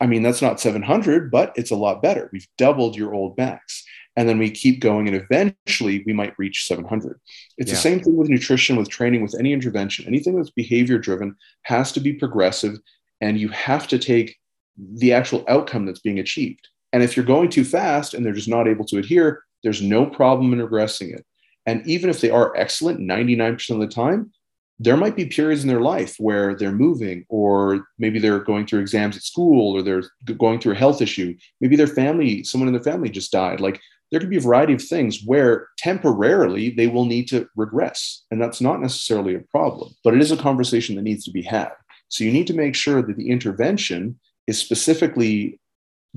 i 0.00 0.06
mean 0.06 0.22
that's 0.22 0.42
not 0.42 0.60
700 0.60 1.30
but 1.30 1.52
it's 1.56 1.70
a 1.70 1.76
lot 1.76 2.02
better 2.02 2.28
we've 2.32 2.48
doubled 2.56 2.96
your 2.96 3.14
old 3.14 3.36
max 3.38 3.84
and 4.18 4.28
then 4.28 4.38
we 4.38 4.50
keep 4.50 4.80
going 4.80 5.08
and 5.08 5.16
eventually 5.16 6.02
we 6.04 6.12
might 6.12 6.38
reach 6.38 6.66
700 6.66 7.18
it's 7.56 7.70
yeah. 7.70 7.74
the 7.74 7.80
same 7.80 8.00
thing 8.00 8.16
with 8.16 8.28
nutrition 8.28 8.76
with 8.76 8.88
training 8.88 9.22
with 9.22 9.34
any 9.38 9.52
intervention 9.52 10.06
anything 10.06 10.36
that's 10.36 10.50
behavior 10.50 10.98
driven 10.98 11.34
has 11.62 11.92
to 11.92 12.00
be 12.00 12.12
progressive 12.12 12.76
and 13.20 13.38
you 13.38 13.48
have 13.48 13.88
to 13.88 13.98
take 13.98 14.36
the 14.76 15.12
actual 15.12 15.44
outcome 15.48 15.86
that's 15.86 16.00
being 16.00 16.18
achieved 16.18 16.68
and 16.92 17.02
if 17.02 17.16
you're 17.16 17.26
going 17.26 17.50
too 17.50 17.64
fast 17.64 18.14
and 18.14 18.24
they're 18.24 18.32
just 18.32 18.48
not 18.48 18.68
able 18.68 18.84
to 18.86 18.98
adhere, 18.98 19.42
there's 19.62 19.82
no 19.82 20.06
problem 20.06 20.52
in 20.52 20.66
regressing 20.66 21.14
it. 21.14 21.24
And 21.66 21.86
even 21.86 22.08
if 22.08 22.20
they 22.20 22.30
are 22.30 22.56
excellent 22.56 23.00
99% 23.00 23.70
of 23.70 23.80
the 23.80 23.86
time, 23.86 24.32
there 24.80 24.96
might 24.96 25.16
be 25.16 25.26
periods 25.26 25.62
in 25.62 25.68
their 25.68 25.80
life 25.80 26.14
where 26.18 26.54
they're 26.54 26.70
moving, 26.70 27.26
or 27.28 27.84
maybe 27.98 28.20
they're 28.20 28.38
going 28.38 28.64
through 28.64 28.78
exams 28.78 29.16
at 29.16 29.24
school, 29.24 29.76
or 29.76 29.82
they're 29.82 30.04
going 30.36 30.60
through 30.60 30.72
a 30.72 30.76
health 30.76 31.02
issue. 31.02 31.36
Maybe 31.60 31.74
their 31.74 31.88
family, 31.88 32.44
someone 32.44 32.68
in 32.68 32.74
their 32.74 32.82
family 32.82 33.10
just 33.10 33.32
died. 33.32 33.60
Like 33.60 33.80
there 34.10 34.20
could 34.20 34.30
be 34.30 34.38
a 34.38 34.40
variety 34.40 34.72
of 34.72 34.82
things 34.82 35.22
where 35.24 35.68
temporarily 35.76 36.70
they 36.70 36.86
will 36.86 37.04
need 37.04 37.28
to 37.28 37.48
regress. 37.56 38.24
And 38.30 38.40
that's 38.40 38.60
not 38.60 38.80
necessarily 38.80 39.34
a 39.34 39.40
problem, 39.50 39.94
but 40.02 40.14
it 40.14 40.20
is 40.20 40.32
a 40.32 40.36
conversation 40.36 40.96
that 40.96 41.02
needs 41.02 41.24
to 41.24 41.30
be 41.30 41.42
had. 41.42 41.72
So 42.08 42.24
you 42.24 42.32
need 42.32 42.46
to 42.46 42.54
make 42.54 42.74
sure 42.74 43.02
that 43.02 43.16
the 43.16 43.30
intervention 43.30 44.18
is 44.46 44.58
specifically 44.58 45.60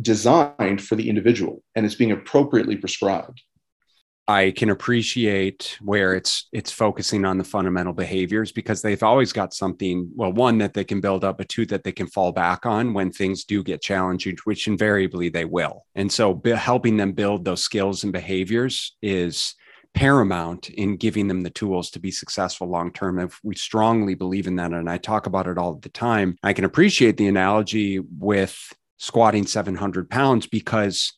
designed 0.02 0.82
for 0.82 0.96
the 0.96 1.10
individual 1.10 1.62
and 1.76 1.86
it's 1.86 1.96
being 1.96 2.12
appropriately 2.12 2.78
prescribed. 2.78 3.42
I 4.28 4.52
can 4.52 4.70
appreciate 4.70 5.78
where 5.82 6.14
it's 6.14 6.48
it's 6.52 6.72
focusing 6.72 7.26
on 7.26 7.38
the 7.38 7.44
fundamental 7.44 7.94
behaviors 7.94 8.52
because 8.52 8.82
they've 8.82 9.02
always 9.02 9.34
got 9.34 9.54
something 9.54 10.10
well 10.16 10.32
one 10.32 10.60
that 10.60 10.74
they 10.74 10.84
can 10.84 11.02
build 11.02 11.24
up 11.24 11.40
but 11.40 11.50
two 11.50 11.66
that 11.66 11.84
they 11.84 11.92
can 11.92 12.08
fall 12.08 12.32
back 12.32 12.66
on 12.66 12.94
when 12.94 13.12
things 13.12 13.44
do 13.44 13.64
get 13.64 13.82
challenging 13.82 14.38
which 14.44 14.68
invariably 14.68 15.30
they 15.30 15.46
will. 15.46 15.86
And 15.96 16.12
so 16.12 16.40
helping 16.56 16.98
them 16.98 17.14
build 17.14 17.44
those 17.44 17.62
skills 17.62 18.04
and 18.04 18.14
behaviors 18.14 18.96
is 19.02 19.56
paramount 19.94 20.70
in 20.70 20.96
giving 20.96 21.28
them 21.28 21.42
the 21.42 21.50
tools 21.50 21.90
to 21.92 22.00
be 22.00 22.12
successful 22.12 22.68
long 22.68 22.94
term. 22.94 23.20
If 23.20 23.40
we 23.44 23.56
strongly 23.56 24.16
believe 24.16 24.48
in 24.48 24.56
that 24.58 24.72
and 24.72 24.90
I 24.90 24.98
talk 24.98 25.26
about 25.26 25.48
it 25.48 25.58
all 25.58 25.76
the 25.76 25.90
time. 25.90 26.38
I 26.44 26.54
can 26.54 26.66
appreciate 26.66 27.18
the 27.18 27.28
analogy 27.28 28.00
with 28.00 28.58
squatting 28.98 29.48
700 29.48 30.10
pounds 30.10 30.48
because 30.48 31.14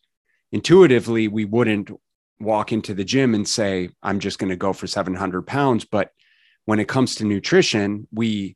intuitively 0.51 1.27
we 1.27 1.45
wouldn't 1.45 1.91
walk 2.39 2.71
into 2.71 2.93
the 2.93 3.03
gym 3.03 3.35
and 3.35 3.47
say, 3.47 3.89
I'm 4.01 4.19
just 4.19 4.39
going 4.39 4.49
to 4.49 4.55
go 4.55 4.73
for 4.73 4.87
700 4.87 5.47
pounds. 5.47 5.85
But 5.85 6.11
when 6.65 6.79
it 6.79 6.87
comes 6.87 7.15
to 7.15 7.25
nutrition, 7.25 8.07
we 8.11 8.55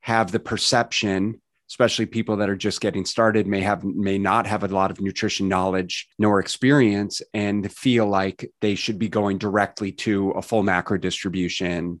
have 0.00 0.32
the 0.32 0.40
perception, 0.40 1.40
especially 1.70 2.06
people 2.06 2.36
that 2.36 2.50
are 2.50 2.56
just 2.56 2.80
getting 2.80 3.04
started, 3.04 3.46
may 3.46 3.60
have 3.60 3.84
may 3.84 4.18
not 4.18 4.46
have 4.46 4.64
a 4.64 4.68
lot 4.68 4.90
of 4.90 5.00
nutrition 5.00 5.48
knowledge 5.48 6.08
nor 6.18 6.40
experience, 6.40 7.22
and 7.32 7.72
feel 7.72 8.06
like 8.06 8.50
they 8.60 8.74
should 8.74 8.98
be 8.98 9.08
going 9.08 9.38
directly 9.38 9.92
to 9.92 10.30
a 10.32 10.42
full 10.42 10.62
macro 10.62 10.98
distribution 10.98 12.00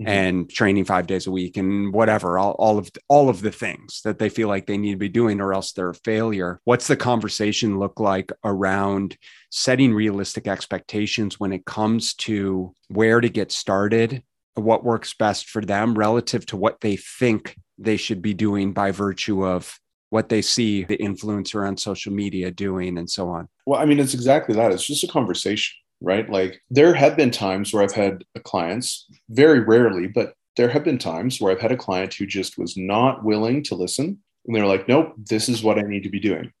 mm-hmm. 0.00 0.08
and 0.08 0.50
training 0.50 0.84
five 0.84 1.06
days 1.06 1.26
a 1.26 1.30
week 1.30 1.56
and 1.56 1.92
whatever, 1.92 2.38
all, 2.38 2.52
all 2.52 2.78
of 2.78 2.90
all 3.08 3.28
of 3.28 3.42
the 3.42 3.52
things 3.52 4.00
that 4.04 4.18
they 4.18 4.28
feel 4.28 4.48
like 4.48 4.66
they 4.66 4.78
need 4.78 4.92
to 4.92 4.98
be 4.98 5.08
doing, 5.08 5.40
or 5.40 5.52
else 5.52 5.72
they're 5.72 5.90
a 5.90 5.94
failure. 5.94 6.60
What's 6.64 6.86
the 6.86 6.96
conversation 6.96 7.78
look 7.78 8.00
like 8.00 8.32
around 8.44 9.16
setting 9.50 9.92
realistic 9.92 10.46
expectations 10.46 11.38
when 11.38 11.52
it 11.52 11.64
comes 11.64 12.14
to 12.14 12.74
where 12.88 13.20
to 13.20 13.28
get 13.28 13.52
started 13.52 14.22
what 14.54 14.84
works 14.84 15.14
best 15.14 15.48
for 15.48 15.62
them 15.62 15.94
relative 15.94 16.44
to 16.46 16.56
what 16.56 16.80
they 16.80 16.96
think 16.96 17.56
they 17.78 17.96
should 17.96 18.22
be 18.22 18.34
doing 18.34 18.72
by 18.72 18.90
virtue 18.90 19.46
of 19.46 19.78
what 20.10 20.28
they 20.28 20.42
see 20.42 20.84
the 20.84 20.98
influencer 20.98 21.66
on 21.66 21.76
social 21.76 22.12
media 22.12 22.50
doing 22.50 22.98
and 22.98 23.08
so 23.08 23.30
on. 23.30 23.48
Well, 23.64 23.80
I 23.80 23.86
mean, 23.86 23.98
it's 23.98 24.12
exactly 24.12 24.54
that. 24.56 24.70
It's 24.70 24.86
just 24.86 25.04
a 25.04 25.08
conversation, 25.08 25.74
right? 26.02 26.28
Like 26.28 26.60
there 26.70 26.94
have 26.94 27.16
been 27.16 27.30
times 27.30 27.72
where 27.72 27.82
I've 27.82 27.92
had 27.92 28.24
clients, 28.44 29.06
very 29.30 29.60
rarely, 29.60 30.08
but 30.08 30.34
there 30.56 30.68
have 30.68 30.84
been 30.84 30.98
times 30.98 31.40
where 31.40 31.52
I've 31.52 31.60
had 31.60 31.72
a 31.72 31.76
client 31.76 32.14
who 32.14 32.26
just 32.26 32.58
was 32.58 32.76
not 32.76 33.24
willing 33.24 33.62
to 33.64 33.74
listen. 33.74 34.18
And 34.46 34.56
they're 34.56 34.66
like, 34.66 34.88
nope, 34.88 35.14
this 35.16 35.48
is 35.48 35.62
what 35.62 35.78
I 35.78 35.82
need 35.82 36.02
to 36.02 36.10
be 36.10 36.20
doing. 36.20 36.52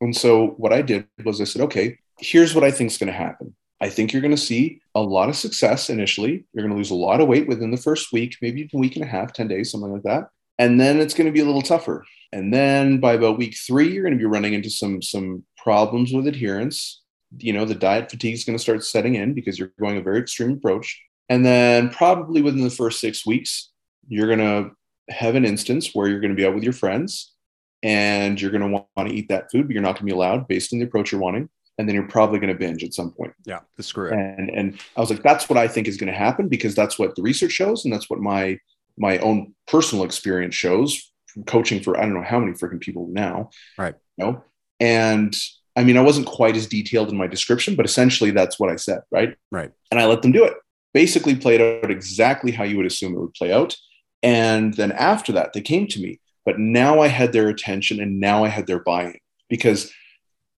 And 0.00 0.16
so 0.16 0.48
what 0.56 0.72
I 0.72 0.82
did 0.82 1.06
was 1.24 1.40
I 1.40 1.44
said, 1.44 1.62
okay, 1.62 1.98
here's 2.18 2.54
what 2.54 2.64
I 2.64 2.70
think 2.70 2.90
is 2.90 2.98
going 2.98 3.12
to 3.12 3.12
happen. 3.12 3.54
I 3.80 3.88
think 3.88 4.12
you're 4.12 4.22
going 4.22 4.30
to 4.34 4.36
see 4.36 4.80
a 4.94 5.00
lot 5.00 5.28
of 5.28 5.36
success 5.36 5.88
initially. 5.88 6.44
You're 6.52 6.62
going 6.62 6.72
to 6.72 6.76
lose 6.76 6.90
a 6.90 6.94
lot 6.94 7.20
of 7.20 7.28
weight 7.28 7.48
within 7.48 7.70
the 7.70 7.76
first 7.78 8.12
week, 8.12 8.36
maybe 8.42 8.68
a 8.72 8.76
week 8.76 8.96
and 8.96 9.04
a 9.04 9.08
half, 9.08 9.32
10 9.32 9.48
days, 9.48 9.70
something 9.70 9.92
like 9.92 10.02
that. 10.02 10.28
And 10.58 10.78
then 10.78 11.00
it's 11.00 11.14
going 11.14 11.26
to 11.26 11.32
be 11.32 11.40
a 11.40 11.46
little 11.46 11.62
tougher. 11.62 12.04
And 12.32 12.52
then 12.52 13.00
by 13.00 13.14
about 13.14 13.38
week 13.38 13.56
three, 13.56 13.90
you're 13.90 14.02
going 14.02 14.14
to 14.14 14.18
be 14.18 14.26
running 14.26 14.52
into 14.52 14.70
some, 14.70 15.00
some 15.00 15.44
problems 15.56 16.12
with 16.12 16.26
adherence. 16.26 16.99
You 17.38 17.52
know, 17.52 17.64
the 17.64 17.74
diet 17.74 18.10
fatigue 18.10 18.34
is 18.34 18.44
going 18.44 18.56
to 18.56 18.62
start 18.62 18.84
setting 18.84 19.14
in 19.14 19.34
because 19.34 19.58
you're 19.58 19.72
going 19.78 19.96
a 19.96 20.02
very 20.02 20.20
extreme 20.20 20.52
approach. 20.52 21.00
And 21.28 21.44
then 21.44 21.90
probably 21.90 22.42
within 22.42 22.64
the 22.64 22.70
first 22.70 23.00
six 23.00 23.24
weeks, 23.24 23.70
you're 24.08 24.26
going 24.26 24.40
to 24.40 24.72
have 25.12 25.36
an 25.36 25.44
instance 25.44 25.94
where 25.94 26.08
you're 26.08 26.20
going 26.20 26.34
to 26.34 26.36
be 26.36 26.46
out 26.46 26.54
with 26.54 26.64
your 26.64 26.72
friends 26.72 27.34
and 27.82 28.40
you're 28.40 28.50
going 28.50 28.68
to 28.68 28.84
want 28.96 29.08
to 29.08 29.14
eat 29.14 29.28
that 29.28 29.50
food, 29.50 29.66
but 29.66 29.72
you're 29.72 29.82
not 29.82 29.94
going 29.94 30.00
to 30.00 30.04
be 30.06 30.12
allowed 30.12 30.48
based 30.48 30.72
on 30.72 30.80
the 30.80 30.84
approach 30.84 31.12
you're 31.12 31.20
wanting 31.20 31.48
and 31.80 31.88
then 31.88 31.94
you're 31.94 32.08
probably 32.08 32.38
going 32.38 32.52
to 32.52 32.58
binge 32.58 32.84
at 32.84 32.92
some 32.92 33.10
point. 33.10 33.32
Yeah, 33.46 33.60
the 33.78 33.82
screw 33.82 34.10
And 34.10 34.50
and 34.50 34.78
I 34.96 35.00
was 35.00 35.08
like, 35.08 35.22
that's 35.22 35.48
what 35.48 35.58
I 35.58 35.66
think 35.66 35.88
is 35.88 35.96
going 35.96 36.12
to 36.12 36.18
happen 36.18 36.46
because 36.46 36.74
that's 36.74 36.98
what 36.98 37.16
the 37.16 37.22
research 37.22 37.52
shows, 37.52 37.84
and 37.84 37.92
that's 37.92 38.10
what 38.10 38.20
my 38.20 38.58
my 38.98 39.18
own 39.18 39.54
personal 39.66 40.04
experience 40.04 40.54
shows 40.54 41.10
from 41.26 41.44
coaching 41.44 41.82
for 41.82 41.96
I 41.96 42.02
don't 42.02 42.12
know 42.12 42.22
how 42.22 42.38
many 42.38 42.52
freaking 42.52 42.80
people 42.80 43.08
now. 43.10 43.48
Right. 43.78 43.94
You 44.18 44.24
know, 44.26 44.44
and 44.78 45.34
I 45.80 45.84
mean, 45.84 45.96
I 45.96 46.02
wasn't 46.02 46.26
quite 46.26 46.56
as 46.56 46.66
detailed 46.66 47.08
in 47.08 47.16
my 47.16 47.26
description, 47.26 47.74
but 47.74 47.86
essentially 47.86 48.30
that's 48.30 48.60
what 48.60 48.68
I 48.68 48.76
said. 48.76 49.00
Right. 49.10 49.34
Right. 49.50 49.70
And 49.90 49.98
I 49.98 50.04
let 50.04 50.20
them 50.20 50.30
do 50.30 50.44
it. 50.44 50.52
Basically, 50.92 51.34
played 51.34 51.62
out 51.62 51.90
exactly 51.90 52.52
how 52.52 52.64
you 52.64 52.76
would 52.76 52.84
assume 52.84 53.14
it 53.14 53.20
would 53.20 53.32
play 53.32 53.50
out. 53.50 53.74
And 54.22 54.74
then 54.74 54.92
after 54.92 55.32
that, 55.32 55.54
they 55.54 55.62
came 55.62 55.86
to 55.86 55.98
me. 55.98 56.20
But 56.44 56.58
now 56.58 57.00
I 57.00 57.08
had 57.08 57.32
their 57.32 57.48
attention, 57.48 57.98
and 57.98 58.20
now 58.20 58.44
I 58.44 58.48
had 58.48 58.66
their 58.66 58.80
buy-in 58.80 59.16
because 59.48 59.90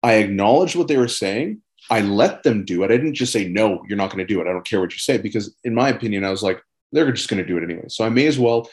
I 0.03 0.15
acknowledged 0.15 0.75
what 0.75 0.89
they 0.89 0.97
were 0.97 1.09
saying. 1.09 1.61
I 1.91 2.01
let 2.01 2.43
them 2.43 2.65
do 2.65 2.83
it. 2.83 2.91
I 2.91 2.97
didn't 2.97 3.15
just 3.15 3.33
say, 3.33 3.47
no, 3.47 3.83
you're 3.89 3.99
not 3.99 4.11
going 4.11 4.27
to 4.27 4.35
do 4.35 4.41
it. 4.41 4.47
I 4.47 4.53
don't 4.53 4.67
care 4.67 4.81
what 4.81 4.93
you 4.93 4.99
say. 4.99 5.19
Because 5.19 5.55
in 5.65 5.75
my 5.75 5.91
opinion, 5.91 6.25
I 6.25 6.31
was 6.31 6.43
like, 6.43 6.63
they're 6.93 7.13
just 7.13 7.29
going 7.29 7.43
to 7.43 7.47
do 7.47 7.59
it 7.59 7.65
anyway. 7.65 7.89
So 7.89 8.07
I 8.07 8.09
may 8.09 8.27
as 8.27 8.39
well 8.39 8.71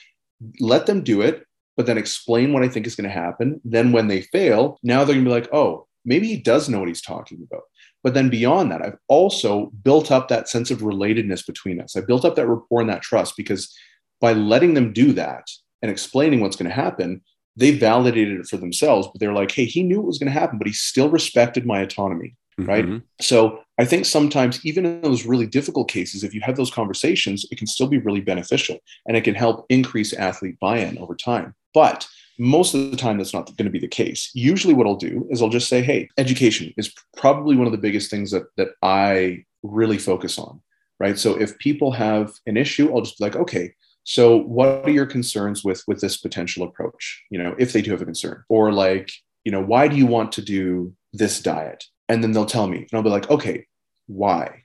let 0.61 0.85
them 0.85 1.03
do 1.03 1.19
it, 1.21 1.45
but 1.75 1.87
then 1.87 1.97
explain 1.97 2.53
what 2.53 2.63
I 2.63 2.69
think 2.69 2.87
is 2.87 2.95
going 2.95 3.09
to 3.09 3.21
happen. 3.23 3.59
Then 3.65 3.91
when 3.91 4.07
they 4.07 4.21
fail, 4.21 4.79
now 4.83 5.03
they're 5.03 5.15
going 5.15 5.25
to 5.25 5.29
be 5.29 5.33
like, 5.33 5.51
oh, 5.51 5.86
maybe 6.07 6.27
he 6.27 6.37
does 6.37 6.69
know 6.69 6.79
what 6.79 6.87
he's 6.87 7.01
talking 7.01 7.45
about. 7.45 7.63
But 8.03 8.13
then 8.13 8.29
beyond 8.29 8.71
that, 8.71 8.81
I've 8.81 8.97
also 9.07 9.71
built 9.83 10.11
up 10.11 10.29
that 10.29 10.47
sense 10.47 10.71
of 10.71 10.79
relatedness 10.79 11.45
between 11.45 11.81
us. 11.81 11.95
I 11.95 12.01
built 12.01 12.25
up 12.25 12.35
that 12.35 12.47
rapport 12.47 12.81
and 12.81 12.89
that 12.89 13.01
trust 13.01 13.35
because 13.35 13.75
by 14.21 14.33
letting 14.33 14.73
them 14.73 14.93
do 14.93 15.11
that 15.13 15.47
and 15.81 15.91
explaining 15.91 16.39
what's 16.39 16.55
going 16.55 16.69
to 16.69 16.75
happen, 16.75 17.21
they 17.55 17.71
validated 17.71 18.39
it 18.39 18.47
for 18.47 18.57
themselves, 18.57 19.07
but 19.07 19.19
they're 19.19 19.33
like, 19.33 19.51
hey, 19.51 19.65
he 19.65 19.83
knew 19.83 19.99
it 19.99 20.05
was 20.05 20.17
going 20.17 20.31
to 20.31 20.39
happen, 20.39 20.57
but 20.57 20.67
he 20.67 20.73
still 20.73 21.09
respected 21.09 21.65
my 21.65 21.81
autonomy. 21.81 22.35
Mm-hmm. 22.59 22.69
Right. 22.69 23.01
So 23.21 23.59
I 23.77 23.85
think 23.85 24.05
sometimes, 24.05 24.65
even 24.65 24.85
in 24.85 25.01
those 25.01 25.25
really 25.25 25.45
difficult 25.45 25.89
cases, 25.89 26.23
if 26.23 26.33
you 26.33 26.41
have 26.41 26.55
those 26.55 26.71
conversations, 26.71 27.45
it 27.51 27.57
can 27.57 27.67
still 27.67 27.87
be 27.87 27.99
really 27.99 28.21
beneficial 28.21 28.79
and 29.05 29.15
it 29.15 29.23
can 29.23 29.35
help 29.35 29.65
increase 29.69 30.13
athlete 30.13 30.59
buy 30.59 30.79
in 30.79 30.97
over 30.97 31.15
time. 31.15 31.53
But 31.75 32.07
most 32.37 32.73
of 32.73 32.91
the 32.91 32.97
time, 32.97 33.17
that's 33.17 33.33
not 33.33 33.47
going 33.57 33.65
to 33.65 33.71
be 33.71 33.79
the 33.79 33.87
case. 33.87 34.31
Usually, 34.33 34.73
what 34.73 34.87
I'll 34.87 34.95
do 34.95 35.27
is 35.29 35.41
I'll 35.41 35.49
just 35.49 35.69
say, 35.69 35.81
hey, 35.81 36.09
education 36.17 36.73
is 36.77 36.93
probably 37.15 37.55
one 37.55 37.67
of 37.67 37.71
the 37.71 37.77
biggest 37.77 38.09
things 38.11 38.31
that, 38.31 38.43
that 38.57 38.69
I 38.81 39.43
really 39.63 39.97
focus 39.97 40.37
on. 40.37 40.61
Right. 40.99 41.19
So 41.19 41.39
if 41.39 41.57
people 41.59 41.91
have 41.91 42.33
an 42.47 42.57
issue, 42.57 42.91
I'll 42.91 43.01
just 43.01 43.19
be 43.19 43.25
like, 43.25 43.35
okay, 43.35 43.73
so 44.03 44.37
what 44.37 44.85
are 44.85 44.89
your 44.89 45.05
concerns 45.05 45.63
with 45.63 45.83
with 45.85 46.01
this 46.01 46.17
potential 46.17 46.63
approach? 46.63 47.23
You 47.29 47.43
know, 47.43 47.55
if 47.59 47.71
they 47.71 47.81
do 47.81 47.91
have 47.91 48.01
a 48.01 48.05
concern, 48.05 48.43
or 48.49 48.71
like, 48.71 49.11
you 49.43 49.51
know, 49.51 49.61
why 49.61 49.89
do 49.89 49.95
you 49.95 50.07
want 50.07 50.31
to 50.33 50.41
do 50.41 50.93
this 51.13 51.41
diet? 51.41 51.83
And 52.09 52.23
then 52.23 52.31
they'll 52.31 52.45
tell 52.45 52.67
me, 52.67 52.77
and 52.77 52.89
I'll 52.93 53.03
be 53.03 53.09
like, 53.09 53.29
okay, 53.29 53.65
why? 54.07 54.63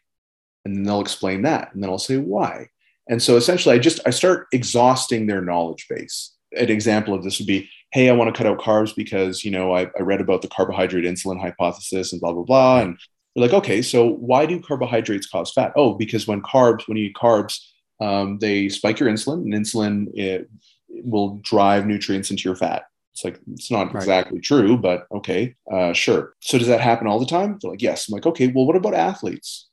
And 0.64 0.76
then 0.76 0.84
they'll 0.84 1.00
explain 1.00 1.42
that, 1.42 1.74
and 1.74 1.82
then 1.82 1.90
I'll 1.90 1.98
say 1.98 2.16
why. 2.16 2.68
And 3.08 3.20
so 3.20 3.36
essentially, 3.36 3.74
I 3.74 3.78
just 3.78 4.00
I 4.06 4.10
start 4.10 4.46
exhausting 4.52 5.26
their 5.26 5.42
knowledge 5.42 5.86
base. 5.90 6.34
An 6.58 6.70
example 6.70 7.14
of 7.14 7.22
this 7.22 7.38
would 7.38 7.46
be, 7.46 7.68
hey, 7.92 8.08
I 8.08 8.12
want 8.12 8.34
to 8.34 8.36
cut 8.36 8.46
out 8.46 8.60
carbs 8.60 8.94
because 8.94 9.44
you 9.44 9.50
know 9.50 9.74
I, 9.74 9.90
I 9.98 10.02
read 10.02 10.20
about 10.20 10.42
the 10.42 10.48
carbohydrate 10.48 11.04
insulin 11.04 11.40
hypothesis 11.40 12.12
and 12.12 12.20
blah 12.20 12.32
blah 12.32 12.44
blah. 12.44 12.80
And 12.80 12.98
they're 13.34 13.42
like, 13.42 13.54
okay, 13.54 13.82
so 13.82 14.06
why 14.06 14.46
do 14.46 14.60
carbohydrates 14.60 15.26
cause 15.26 15.52
fat? 15.52 15.72
Oh, 15.76 15.94
because 15.94 16.26
when 16.26 16.42
carbs, 16.42 16.86
when 16.86 16.96
you 16.96 17.06
eat 17.06 17.16
carbs, 17.16 17.58
um, 18.00 18.38
they 18.38 18.68
spike 18.68 18.98
your 18.98 19.08
insulin, 19.08 19.42
and 19.42 19.54
insulin 19.54 20.06
it, 20.14 20.50
will 20.88 21.40
drive 21.42 21.86
nutrients 21.86 22.30
into 22.30 22.44
your 22.44 22.56
fat. 22.56 22.84
It's 23.12 23.24
like 23.24 23.40
it's 23.52 23.70
not 23.70 23.92
right. 23.92 23.96
exactly 23.96 24.40
true, 24.40 24.76
but 24.76 25.06
okay, 25.12 25.54
uh, 25.70 25.92
sure. 25.92 26.34
So 26.40 26.58
does 26.58 26.68
that 26.68 26.80
happen 26.80 27.06
all 27.06 27.18
the 27.18 27.26
time? 27.26 27.58
They're 27.60 27.70
like, 27.70 27.82
yes. 27.82 28.08
I'm 28.08 28.14
like, 28.14 28.26
okay. 28.26 28.48
Well, 28.48 28.66
what 28.66 28.76
about 28.76 28.94
athletes? 28.94 29.68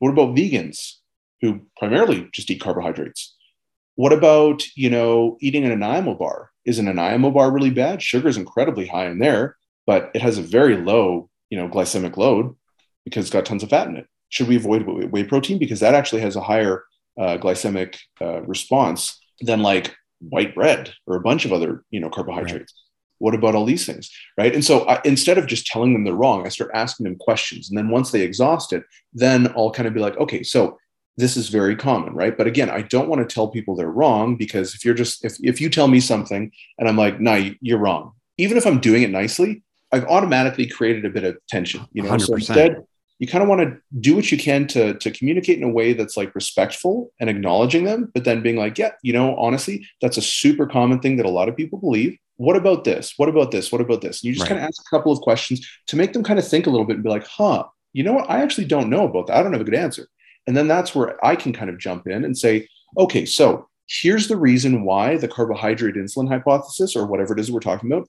What 0.00 0.10
about 0.10 0.36
vegans 0.36 0.96
who 1.40 1.62
primarily 1.78 2.28
just 2.32 2.50
eat 2.50 2.60
carbohydrates? 2.60 3.36
What 3.96 4.12
about 4.12 4.62
you 4.76 4.90
know 4.90 5.36
eating 5.40 5.64
an 5.64 5.70
Nanaimo 5.70 6.14
bar? 6.14 6.50
Is 6.64 6.78
an 6.78 6.86
Nanaimo 6.86 7.30
bar 7.30 7.50
really 7.50 7.70
bad? 7.70 8.02
Sugar 8.02 8.28
is 8.28 8.36
incredibly 8.36 8.86
high 8.86 9.06
in 9.06 9.18
there, 9.18 9.56
but 9.86 10.10
it 10.14 10.22
has 10.22 10.38
a 10.38 10.42
very 10.42 10.76
low 10.76 11.28
you 11.50 11.58
know 11.58 11.68
glycemic 11.68 12.16
load 12.16 12.54
because 13.04 13.24
it's 13.24 13.32
got 13.32 13.44
tons 13.44 13.62
of 13.62 13.70
fat 13.70 13.88
in 13.88 13.96
it. 13.96 14.06
Should 14.28 14.48
we 14.48 14.56
avoid 14.56 14.82
whey 14.86 15.24
protein 15.24 15.58
because 15.58 15.80
that 15.80 15.94
actually 15.94 16.22
has 16.22 16.36
a 16.36 16.40
higher 16.40 16.84
uh, 17.18 17.36
glycemic 17.36 17.98
uh, 18.20 18.42
response 18.42 19.20
than 19.40 19.62
like 19.62 19.94
white 20.20 20.54
bread 20.54 20.94
or 21.06 21.16
a 21.16 21.20
bunch 21.20 21.44
of 21.44 21.52
other 21.52 21.84
you 21.90 22.00
know 22.00 22.08
carbohydrates 22.08 22.52
right. 22.52 22.66
what 23.18 23.34
about 23.34 23.54
all 23.54 23.64
these 23.64 23.84
things 23.84 24.10
right 24.38 24.54
and 24.54 24.64
so 24.64 24.86
I, 24.88 25.00
instead 25.04 25.36
of 25.36 25.46
just 25.46 25.66
telling 25.66 25.92
them 25.92 26.04
they're 26.04 26.14
wrong 26.14 26.46
i 26.46 26.48
start 26.48 26.70
asking 26.74 27.04
them 27.04 27.16
questions 27.16 27.68
and 27.68 27.76
then 27.76 27.88
once 27.88 28.12
they 28.12 28.22
exhaust 28.22 28.72
it 28.72 28.84
then 29.12 29.52
i'll 29.56 29.72
kind 29.72 29.88
of 29.88 29.94
be 29.94 30.00
like 30.00 30.16
okay 30.18 30.42
so 30.42 30.78
this 31.16 31.36
is 31.36 31.48
very 31.48 31.76
common 31.76 32.14
right 32.14 32.36
but 32.36 32.46
again 32.46 32.70
i 32.70 32.82
don't 32.82 33.08
want 33.08 33.26
to 33.26 33.34
tell 33.34 33.48
people 33.48 33.74
they're 33.74 33.90
wrong 33.90 34.36
because 34.36 34.74
if 34.74 34.84
you're 34.84 34.94
just 34.94 35.24
if, 35.24 35.36
if 35.42 35.60
you 35.60 35.68
tell 35.68 35.88
me 35.88 36.00
something 36.00 36.50
and 36.78 36.88
i'm 36.88 36.96
like 36.96 37.20
no 37.20 37.50
you're 37.60 37.78
wrong 37.78 38.12
even 38.38 38.56
if 38.56 38.66
i'm 38.66 38.80
doing 38.80 39.02
it 39.02 39.10
nicely 39.10 39.62
i've 39.92 40.04
automatically 40.06 40.66
created 40.66 41.04
a 41.04 41.10
bit 41.10 41.24
of 41.24 41.36
tension 41.48 41.86
you 41.92 42.02
know 42.02 42.10
100%. 42.10 42.20
so 42.20 42.34
instead 42.34 42.84
you 43.22 43.28
kind 43.28 43.40
of 43.40 43.48
want 43.48 43.60
to 43.60 43.78
do 44.00 44.16
what 44.16 44.32
you 44.32 44.36
can 44.36 44.66
to, 44.66 44.94
to 44.94 45.08
communicate 45.12 45.56
in 45.56 45.62
a 45.62 45.68
way 45.68 45.92
that's 45.92 46.16
like 46.16 46.34
respectful 46.34 47.12
and 47.20 47.30
acknowledging 47.30 47.84
them, 47.84 48.10
but 48.12 48.24
then 48.24 48.42
being 48.42 48.56
like, 48.56 48.78
yeah, 48.78 48.90
you 49.02 49.12
know, 49.12 49.36
honestly, 49.36 49.86
that's 50.00 50.16
a 50.16 50.20
super 50.20 50.66
common 50.66 50.98
thing 50.98 51.18
that 51.18 51.26
a 51.26 51.30
lot 51.30 51.48
of 51.48 51.56
people 51.56 51.78
believe. 51.78 52.18
What 52.34 52.56
about 52.56 52.82
this? 52.82 53.14
What 53.18 53.28
about 53.28 53.52
this? 53.52 53.70
What 53.70 53.80
about 53.80 54.00
this? 54.00 54.20
And 54.20 54.26
you 54.26 54.32
just 54.32 54.42
right. 54.42 54.48
kind 54.48 54.60
of 54.60 54.66
ask 54.66 54.82
a 54.82 54.90
couple 54.90 55.12
of 55.12 55.20
questions 55.20 55.64
to 55.86 55.94
make 55.94 56.14
them 56.14 56.24
kind 56.24 56.40
of 56.40 56.48
think 56.48 56.66
a 56.66 56.70
little 56.70 56.84
bit 56.84 56.94
and 56.94 57.04
be 57.04 57.10
like, 57.10 57.24
huh, 57.24 57.62
you 57.92 58.02
know 58.02 58.14
what? 58.14 58.28
I 58.28 58.42
actually 58.42 58.64
don't 58.64 58.90
know 58.90 59.06
about 59.06 59.28
that. 59.28 59.36
I 59.36 59.42
don't 59.44 59.52
have 59.52 59.60
a 59.60 59.64
good 59.64 59.74
answer. 59.74 60.08
And 60.46 60.56
then 60.56 60.68
that's 60.68 60.94
where 60.94 61.24
I 61.24 61.36
can 61.36 61.52
kind 61.52 61.70
of 61.70 61.78
jump 61.78 62.06
in 62.06 62.24
and 62.24 62.36
say, 62.36 62.68
okay, 62.98 63.24
so 63.24 63.68
here's 63.88 64.28
the 64.28 64.36
reason 64.36 64.84
why 64.84 65.16
the 65.16 65.28
carbohydrate 65.28 65.96
insulin 65.96 66.28
hypothesis 66.28 66.96
or 66.96 67.06
whatever 67.06 67.34
it 67.34 67.40
is 67.40 67.50
we're 67.50 67.60
talking 67.60 67.90
about 67.92 68.08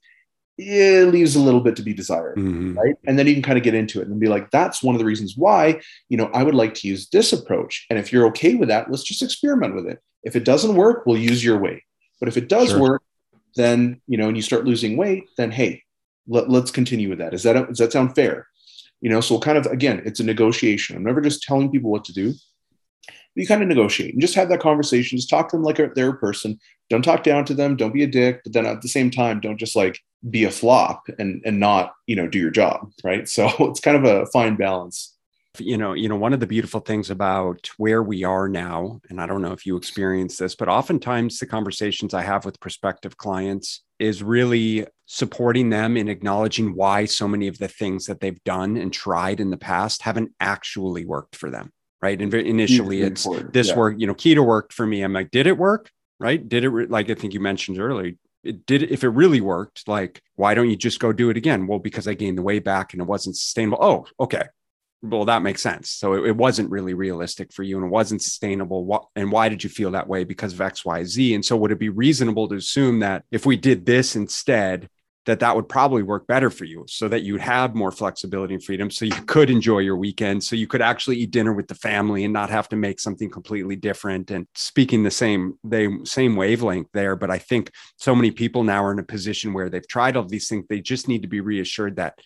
it 0.60 1.08
leaves 1.08 1.36
a 1.36 1.40
little 1.40 1.62
bit 1.62 1.76
to 1.76 1.82
be 1.82 1.96
desired 1.96 2.38
mm-hmm. 2.38 2.78
right? 2.78 2.96
And 3.08 3.18
then 3.18 3.26
you 3.26 3.34
can 3.34 3.42
kind 3.42 3.58
of 3.58 3.64
get 3.64 3.74
into 3.74 4.02
it 4.02 4.08
and 4.08 4.20
be 4.20 4.28
like 4.28 4.52
that's 4.52 4.84
one 4.84 4.94
of 4.94 5.00
the 5.00 5.06
reasons 5.06 5.36
why 5.36 5.82
you 6.10 6.18
know 6.18 6.30
i 6.34 6.44
would 6.44 6.54
like 6.54 6.76
to 6.76 6.88
use 6.88 7.10
this 7.10 7.34
approach. 7.34 7.86
And 7.90 7.98
if 7.98 8.12
you're 8.12 8.28
okay 8.28 8.56
with 8.56 8.70
that 8.70 8.90
let's 8.90 9.04
just 9.04 9.22
experiment 9.22 9.76
with 9.76 9.88
it. 9.88 10.00
If 10.24 10.36
it 10.36 10.46
doesn't 10.46 10.76
work 10.76 11.06
we'll 11.06 11.18
use 11.18 11.44
your 11.44 11.58
way. 11.58 11.84
But 12.20 12.30
if 12.30 12.38
it 12.38 12.50
does 12.50 12.70
sure. 12.70 12.80
work 12.80 13.04
then 13.56 14.02
you 14.08 14.18
know 14.18 14.28
and 14.28 14.38
you 14.38 14.44
start 14.44 14.66
losing 14.66 14.96
weight 14.96 15.26
then 15.38 15.52
hey 15.52 15.82
let, 16.28 16.48
us 16.50 16.72
continue 16.72 17.10
with 17.10 17.20
that. 17.20 17.34
Is 17.34 17.44
that 17.44 17.68
does 17.68 17.80
that 17.80 17.92
sound 17.92 18.16
fair 18.16 18.48
you 19.04 19.10
know 19.10 19.22
so 19.22 19.38
kind 19.38 19.58
of 19.58 19.68
again 19.68 20.02
it's 20.06 20.20
a 20.20 20.24
negotiation 20.24 20.96
i'm 20.96 21.04
never 21.04 21.22
just 21.22 21.44
telling 21.44 21.70
people 21.70 21.92
what 21.92 22.04
to 22.06 22.14
do 22.14 22.34
you 23.36 23.48
kind 23.48 23.62
of 23.62 23.68
negotiate 23.68 24.14
and 24.14 24.22
just 24.22 24.36
have 24.36 24.50
that 24.50 24.60
conversation. 24.60 25.18
Just 25.18 25.30
talk 25.30 25.50
to 25.50 25.58
them 25.58 25.64
like 25.64 25.78
they're 25.96 26.10
a 26.10 26.18
person. 26.18 26.60
Don't 26.90 27.02
talk 27.02 27.24
down 27.24 27.46
to 27.46 27.54
them. 27.54 27.76
Don't 27.76 27.94
be 27.94 28.04
a 28.04 28.08
dick. 28.08 28.42
But 28.44 28.54
then 28.54 28.66
at 28.66 28.82
the 28.82 28.88
same 28.88 29.10
time, 29.10 29.40
don't 29.40 29.58
just 29.58 29.76
like 29.76 30.00
be 30.30 30.44
a 30.44 30.52
flop 30.52 31.04
and 31.20 31.42
and 31.46 31.60
not 31.60 31.94
you 32.08 32.16
know 32.16 32.28
do 32.28 32.40
your 32.40 32.52
job. 32.52 32.92
Right. 33.04 33.28
So 33.34 33.50
it's 33.62 33.80
kind 33.80 33.98
of 33.98 34.04
a 34.04 34.28
fine 34.28 34.56
balance. 34.56 35.16
You 35.60 35.78
know, 35.78 35.94
you 35.94 36.10
know, 36.10 36.16
one 36.16 36.34
of 36.34 36.40
the 36.40 36.48
beautiful 36.48 36.80
things 36.80 37.12
about 37.12 37.70
where 37.78 38.02
we 38.02 38.24
are 38.24 38.50
now, 38.50 39.00
and 39.10 39.22
I 39.22 39.28
don't 39.28 39.42
know 39.42 39.52
if 39.52 39.68
you 39.68 39.78
experience 39.78 40.38
this, 40.38 40.56
but 40.56 40.68
oftentimes 40.68 41.38
the 41.38 41.46
conversations 41.46 42.16
I 42.16 42.24
have 42.24 42.44
with 42.44 42.60
prospective 42.60 43.18
clients 43.18 43.82
is 44.00 44.24
really 44.24 44.88
supporting 45.06 45.70
them 45.70 45.96
in 45.96 46.10
acknowledging 46.10 46.76
why 46.76 47.06
so 47.06 47.28
many 47.28 47.48
of 47.48 47.60
the 47.60 47.68
things 47.68 48.08
that 48.08 48.20
they've 48.20 48.44
done 48.44 48.78
and 48.78 48.92
tried 48.92 49.40
in 49.40 49.52
the 49.52 49.58
past 49.58 50.02
haven't 50.02 50.32
actually 50.40 51.06
worked 51.06 51.36
for 51.36 51.52
them 51.52 51.72
right? 52.04 52.22
And 52.22 52.34
initially, 52.34 53.02
it's 53.02 53.26
this 53.54 53.70
yeah. 53.70 53.78
work. 53.78 53.96
You 53.98 54.08
know, 54.08 54.14
keto 54.14 54.46
worked 54.46 54.74
for 54.74 54.86
me. 54.86 55.02
I'm 55.02 55.14
like, 55.14 55.32
did 55.32 55.48
it 55.48 55.58
work? 55.58 55.90
Right? 56.20 56.48
Did 56.48 56.66
it? 56.66 56.70
Re- 56.70 56.86
like 56.86 57.10
I 57.10 57.16
think 57.16 57.34
you 57.34 57.40
mentioned 57.40 57.80
earlier. 57.80 58.12
It 58.44 58.66
did. 58.66 58.84
If 58.84 59.06
it 59.06 59.10
really 59.10 59.40
worked, 59.40 59.88
like, 59.88 60.22
why 60.36 60.54
don't 60.54 60.70
you 60.70 60.76
just 60.76 61.00
go 61.00 61.14
do 61.14 61.30
it 61.30 61.38
again? 61.38 61.66
Well, 61.66 61.80
because 61.80 62.06
I 62.06 62.14
gained 62.14 62.38
the 62.38 62.42
weight 62.42 62.66
back 62.66 62.92
and 62.92 63.02
it 63.02 63.08
wasn't 63.08 63.38
sustainable. 63.38 63.78
Oh, 63.82 64.06
okay. 64.20 64.44
Well, 65.04 65.26
that 65.26 65.42
makes 65.42 65.62
sense. 65.62 65.90
So 65.90 66.14
it, 66.14 66.30
it 66.30 66.38
wasn't 66.38 66.72
really 66.72 66.94
realistic 66.94 67.52
for 67.52 67.62
you 67.62 67.76
and 67.78 67.86
it 67.86 67.90
wasn't 67.90 68.22
sustainable. 68.22 68.86
What, 68.86 69.06
and 69.18 69.32
why 69.34 69.50
did 69.50 69.62
you 69.62 69.70
feel 69.70 69.92
that 69.92 70.08
way? 70.08 70.24
Because 70.24 70.54
of 70.54 70.62
X, 70.62 70.86
Y, 70.86 71.04
Z. 71.04 71.36
And 71.36 71.44
so 71.44 71.58
would 71.58 71.72
it 71.72 71.80
be 71.80 71.90
reasonable 71.90 72.48
to 72.48 72.56
assume 72.56 73.00
that 73.00 73.26
if 73.30 73.46
we 73.46 73.58
did 73.58 73.86
this 73.86 74.16
instead, 74.16 74.90
that 75.26 75.40
that 75.40 75.56
would 75.56 75.70
probably 75.70 76.04
work 76.04 76.28
better 76.28 76.50
for 76.50 76.66
you 76.66 76.86
so 76.88 77.08
that 77.08 77.24
you'd 77.24 77.42
have 77.42 77.76
more 77.76 77.92
flexibility 77.92 78.54
and 78.54 78.64
freedom 78.64 78.90
so 78.90 79.06
you 79.06 79.12
could 79.26 79.50
enjoy 79.50 79.80
your 79.80 79.96
weekend 79.96 80.44
so 80.44 80.56
you 80.56 80.68
could 80.68 80.82
actually 80.82 81.18
eat 81.18 81.32
dinner 81.32 81.54
with 81.54 81.68
the 81.68 81.76
family 81.76 82.26
and 82.26 82.34
not 82.34 82.50
have 82.50 82.68
to 82.68 82.76
make 82.76 83.00
something 83.00 83.30
completely 83.30 83.78
different 83.78 84.32
and 84.32 84.46
speaking 84.54 85.04
the 85.04 85.12
same 85.12 85.58
they 85.64 85.88
same 86.04 86.36
wavelength 86.36 86.90
there 86.94 87.16
but 87.16 87.32
i 87.32 87.38
think 87.38 87.72
so 87.96 88.14
many 88.14 88.32
people 88.32 88.64
now 88.64 88.84
are 88.84 88.92
in 88.92 89.00
a 89.00 89.04
position 89.04 89.54
where 89.54 89.70
they've 89.70 89.88
tried 89.88 90.18
all 90.18 90.26
these 90.26 90.50
things 90.50 90.66
they 90.68 90.82
just 90.82 91.08
need 91.08 91.22
to 91.22 91.28
be 91.30 91.40
reassured 91.40 91.96
that 91.96 92.20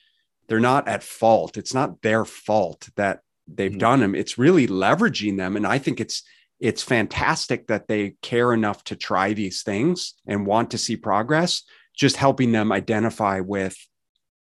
they're 0.47 0.59
not 0.59 0.87
at 0.87 1.03
fault. 1.03 1.57
It's 1.57 1.73
not 1.73 2.01
their 2.01 2.25
fault 2.25 2.89
that 2.95 3.19
they've 3.47 3.71
mm-hmm. 3.71 3.79
done 3.79 3.99
them 4.01 4.13
it's 4.13 4.37
really 4.37 4.67
leveraging 4.67 5.37
them 5.37 5.55
and 5.55 5.65
i 5.65 5.77
think 5.77 6.01
it's 6.01 6.21
it's 6.59 6.83
fantastic 6.83 7.67
that 7.67 7.87
they 7.87 8.15
care 8.21 8.51
enough 8.51 8.83
to 8.83 8.95
try 8.95 9.31
these 9.31 9.63
things 9.63 10.15
and 10.27 10.45
want 10.45 10.71
to 10.71 10.77
see 10.77 10.97
progress 10.97 11.63
just 11.95 12.15
helping 12.15 12.51
them 12.51 12.71
identify 12.71 13.39
with 13.39 13.75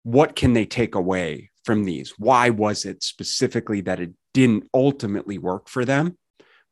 what 0.02 0.36
can 0.36 0.52
they 0.52 0.64
take 0.66 0.94
away 0.94 1.50
from 1.64 1.84
these? 1.84 2.14
Why 2.16 2.50
was 2.50 2.84
it 2.84 3.02
specifically 3.02 3.80
that 3.82 3.98
it 3.98 4.12
didn't 4.32 4.68
ultimately 4.72 5.36
work 5.38 5.68
for 5.68 5.84
them 5.84 6.16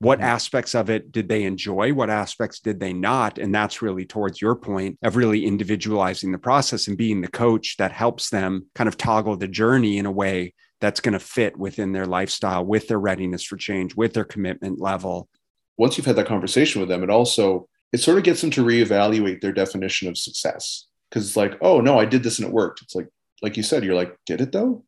what 0.04 0.18
mm-hmm. 0.18 0.28
aspects 0.28 0.74
of 0.74 0.90
it 0.90 1.10
did 1.10 1.28
they 1.28 1.44
enjoy? 1.44 1.92
What 1.92 2.10
aspects 2.10 2.60
did 2.60 2.78
they 2.78 2.92
not? 2.92 3.38
And 3.38 3.54
that's 3.54 3.82
really 3.82 4.04
towards 4.04 4.40
your 4.40 4.54
point 4.54 4.98
of 5.02 5.16
really 5.16 5.46
individualizing 5.46 6.30
the 6.30 6.38
process 6.38 6.88
and 6.88 6.96
being 6.96 7.20
the 7.20 7.28
coach 7.28 7.76
that 7.78 7.90
helps 7.90 8.30
them 8.30 8.66
kind 8.74 8.88
of 8.88 8.96
toggle 8.96 9.36
the 9.36 9.48
journey 9.48 9.98
in 9.98 10.06
a 10.06 10.12
way 10.12 10.54
that's 10.80 11.00
going 11.00 11.14
to 11.14 11.18
fit 11.18 11.56
within 11.56 11.92
their 11.92 12.06
lifestyle 12.06 12.64
with 12.64 12.88
their 12.88 13.00
readiness 13.00 13.42
for 13.42 13.56
change 13.56 13.94
with 13.96 14.12
their 14.12 14.24
commitment 14.24 14.80
level. 14.80 15.28
Once 15.78 15.96
you've 15.96 16.06
had 16.06 16.16
that 16.16 16.26
conversation 16.26 16.80
with 16.80 16.88
them 16.88 17.02
it 17.02 17.10
also 17.10 17.68
it 17.92 17.98
sort 17.98 18.18
of 18.18 18.24
gets 18.24 18.40
them 18.40 18.50
to 18.50 18.64
reevaluate 18.64 19.40
their 19.40 19.52
definition 19.52 20.08
of 20.08 20.18
success. 20.18 20.86
Because 21.08 21.26
it's 21.26 21.36
like 21.36 21.56
oh 21.62 21.80
no 21.80 21.98
i 21.98 22.04
did 22.04 22.22
this 22.22 22.38
and 22.38 22.46
it 22.46 22.54
worked. 22.54 22.82
It's 22.82 22.94
like 22.94 23.08
like 23.42 23.56
you 23.56 23.62
said 23.62 23.84
you're 23.84 23.94
like 23.94 24.14
did 24.26 24.40
it 24.40 24.52
though 24.52 24.84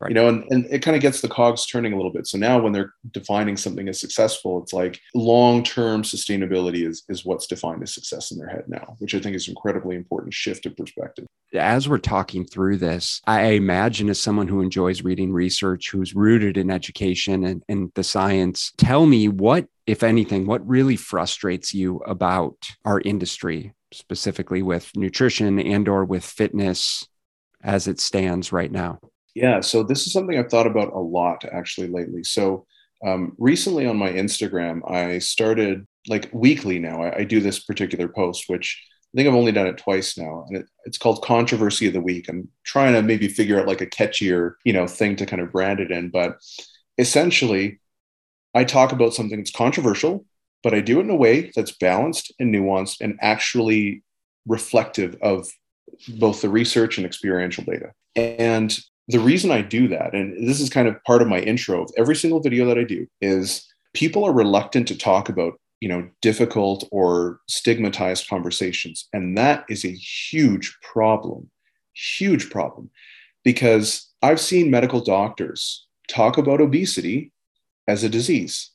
right. 0.00 0.10
you 0.10 0.14
know 0.14 0.28
and, 0.28 0.44
and 0.50 0.66
it 0.70 0.82
kind 0.82 0.96
of 0.96 1.02
gets 1.02 1.20
the 1.20 1.28
cogs 1.28 1.66
turning 1.66 1.92
a 1.92 1.96
little 1.96 2.12
bit 2.12 2.26
so 2.26 2.38
now 2.38 2.60
when 2.60 2.72
they're 2.72 2.92
defining 3.12 3.56
something 3.56 3.88
as 3.88 4.00
successful 4.00 4.62
it's 4.62 4.72
like 4.72 5.00
long-term 5.14 6.02
sustainability 6.02 6.86
is 6.86 7.04
is 7.08 7.24
what's 7.24 7.46
defined 7.46 7.82
as 7.82 7.94
success 7.94 8.30
in 8.30 8.38
their 8.38 8.48
head 8.48 8.64
now 8.68 8.96
which 8.98 9.14
i 9.14 9.20
think 9.20 9.34
is 9.36 9.48
incredibly 9.48 9.96
important 9.96 10.32
shift 10.32 10.66
of 10.66 10.76
perspective 10.76 11.26
as 11.54 11.88
we're 11.88 11.98
talking 11.98 12.44
through 12.44 12.76
this 12.76 13.20
i 13.26 13.42
imagine 13.50 14.08
as 14.08 14.20
someone 14.20 14.48
who 14.48 14.60
enjoys 14.60 15.02
reading 15.02 15.32
research 15.32 15.90
who's 15.90 16.14
rooted 16.14 16.56
in 16.56 16.70
education 16.70 17.44
and, 17.44 17.62
and 17.68 17.90
the 17.94 18.04
science 18.04 18.72
tell 18.76 19.06
me 19.06 19.28
what 19.28 19.66
if 19.86 20.02
anything, 20.02 20.46
what 20.46 20.66
really 20.66 20.96
frustrates 20.96 21.74
you 21.74 21.98
about 21.98 22.56
our 22.84 23.00
industry, 23.00 23.74
specifically 23.92 24.62
with 24.62 24.90
nutrition 24.96 25.58
and 25.58 25.88
or 25.88 26.04
with 26.04 26.24
fitness 26.24 27.06
as 27.62 27.86
it 27.86 28.00
stands 28.00 28.52
right 28.52 28.72
now? 28.72 28.98
Yeah, 29.34 29.60
so 29.60 29.82
this 29.82 30.06
is 30.06 30.12
something 30.12 30.38
I've 30.38 30.50
thought 30.50 30.66
about 30.66 30.92
a 30.92 30.98
lot 30.98 31.44
actually 31.44 31.88
lately. 31.88 32.22
So 32.22 32.66
um, 33.04 33.34
recently 33.38 33.86
on 33.86 33.96
my 33.96 34.10
Instagram, 34.10 34.88
I 34.90 35.18
started 35.18 35.86
like 36.06 36.30
weekly 36.32 36.78
now. 36.78 37.02
I, 37.02 37.18
I, 37.18 37.24
do 37.24 37.40
this 37.40 37.58
particular 37.58 38.08
post, 38.08 38.44
which 38.46 38.82
I 39.12 39.16
think 39.16 39.28
I've 39.28 39.34
only 39.34 39.52
done 39.52 39.66
it 39.66 39.78
twice 39.78 40.16
now, 40.16 40.44
and 40.48 40.58
it, 40.58 40.66
it's 40.84 40.98
called 40.98 41.24
Controversy 41.24 41.86
of 41.86 41.92
the 41.92 42.00
Week. 42.00 42.28
I'm 42.28 42.48
trying 42.64 42.94
to 42.94 43.02
maybe 43.02 43.28
figure 43.28 43.58
out 43.60 43.66
like 43.66 43.80
a 43.80 43.86
catchier, 43.86 44.52
you 44.64 44.72
know, 44.72 44.86
thing 44.86 45.16
to 45.16 45.26
kind 45.26 45.42
of 45.42 45.52
brand 45.52 45.80
it 45.80 45.90
in, 45.90 46.10
but 46.10 46.38
essentially 46.98 47.80
I 48.54 48.64
talk 48.64 48.92
about 48.92 49.14
something 49.14 49.38
that's 49.38 49.50
controversial, 49.50 50.24
but 50.62 50.74
I 50.74 50.80
do 50.80 51.00
it 51.00 51.04
in 51.04 51.10
a 51.10 51.16
way 51.16 51.50
that's 51.54 51.72
balanced 51.72 52.32
and 52.38 52.54
nuanced 52.54 53.00
and 53.00 53.18
actually 53.20 54.02
reflective 54.46 55.16
of 55.20 55.48
both 56.08 56.42
the 56.42 56.48
research 56.48 56.96
and 56.96 57.06
experiential 57.06 57.64
data. 57.64 57.92
And 58.14 58.76
the 59.08 59.20
reason 59.20 59.50
I 59.50 59.62
do 59.62 59.88
that, 59.88 60.14
and 60.14 60.48
this 60.48 60.60
is 60.60 60.70
kind 60.70 60.88
of 60.88 61.02
part 61.04 61.22
of 61.22 61.28
my 61.28 61.40
intro 61.40 61.82
of 61.82 61.90
every 61.96 62.16
single 62.16 62.40
video 62.40 62.66
that 62.66 62.78
I 62.78 62.84
do, 62.84 63.06
is 63.20 63.66
people 63.92 64.24
are 64.24 64.32
reluctant 64.32 64.88
to 64.88 64.98
talk 64.98 65.28
about 65.28 65.60
you 65.80 65.88
know 65.88 66.08
difficult 66.22 66.88
or 66.90 67.40
stigmatized 67.48 68.28
conversations 68.28 69.06
and 69.12 69.36
that 69.36 69.64
is 69.68 69.84
a 69.84 69.92
huge 69.92 70.74
problem 70.80 71.50
huge 71.94 72.48
problem 72.48 72.88
because 73.42 74.08
i've 74.22 74.40
seen 74.40 74.70
medical 74.70 75.00
doctors 75.00 75.84
talk 76.08 76.38
about 76.38 76.60
obesity 76.60 77.32
as 77.88 78.04
a 78.04 78.08
disease. 78.08 78.70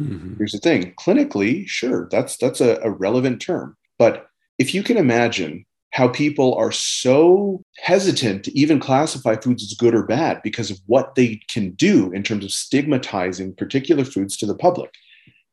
Mm-hmm. 0.00 0.36
Here's 0.38 0.52
the 0.52 0.58
thing 0.58 0.94
clinically, 0.94 1.66
sure, 1.66 2.08
that's, 2.10 2.36
that's 2.36 2.60
a, 2.60 2.78
a 2.82 2.90
relevant 2.90 3.40
term. 3.40 3.76
But 3.98 4.26
if 4.58 4.74
you 4.74 4.82
can 4.82 4.96
imagine 4.96 5.64
how 5.90 6.08
people 6.08 6.54
are 6.54 6.72
so 6.72 7.61
hesitant 7.78 8.44
to 8.44 8.58
even 8.58 8.78
classify 8.78 9.36
foods 9.36 9.62
as 9.62 9.74
good 9.74 9.94
or 9.94 10.02
bad 10.04 10.40
because 10.42 10.70
of 10.70 10.78
what 10.86 11.14
they 11.14 11.40
can 11.48 11.70
do 11.70 12.12
in 12.12 12.22
terms 12.22 12.44
of 12.44 12.50
stigmatizing 12.50 13.54
particular 13.54 14.04
foods 14.04 14.36
to 14.36 14.46
the 14.46 14.54
public. 14.54 14.92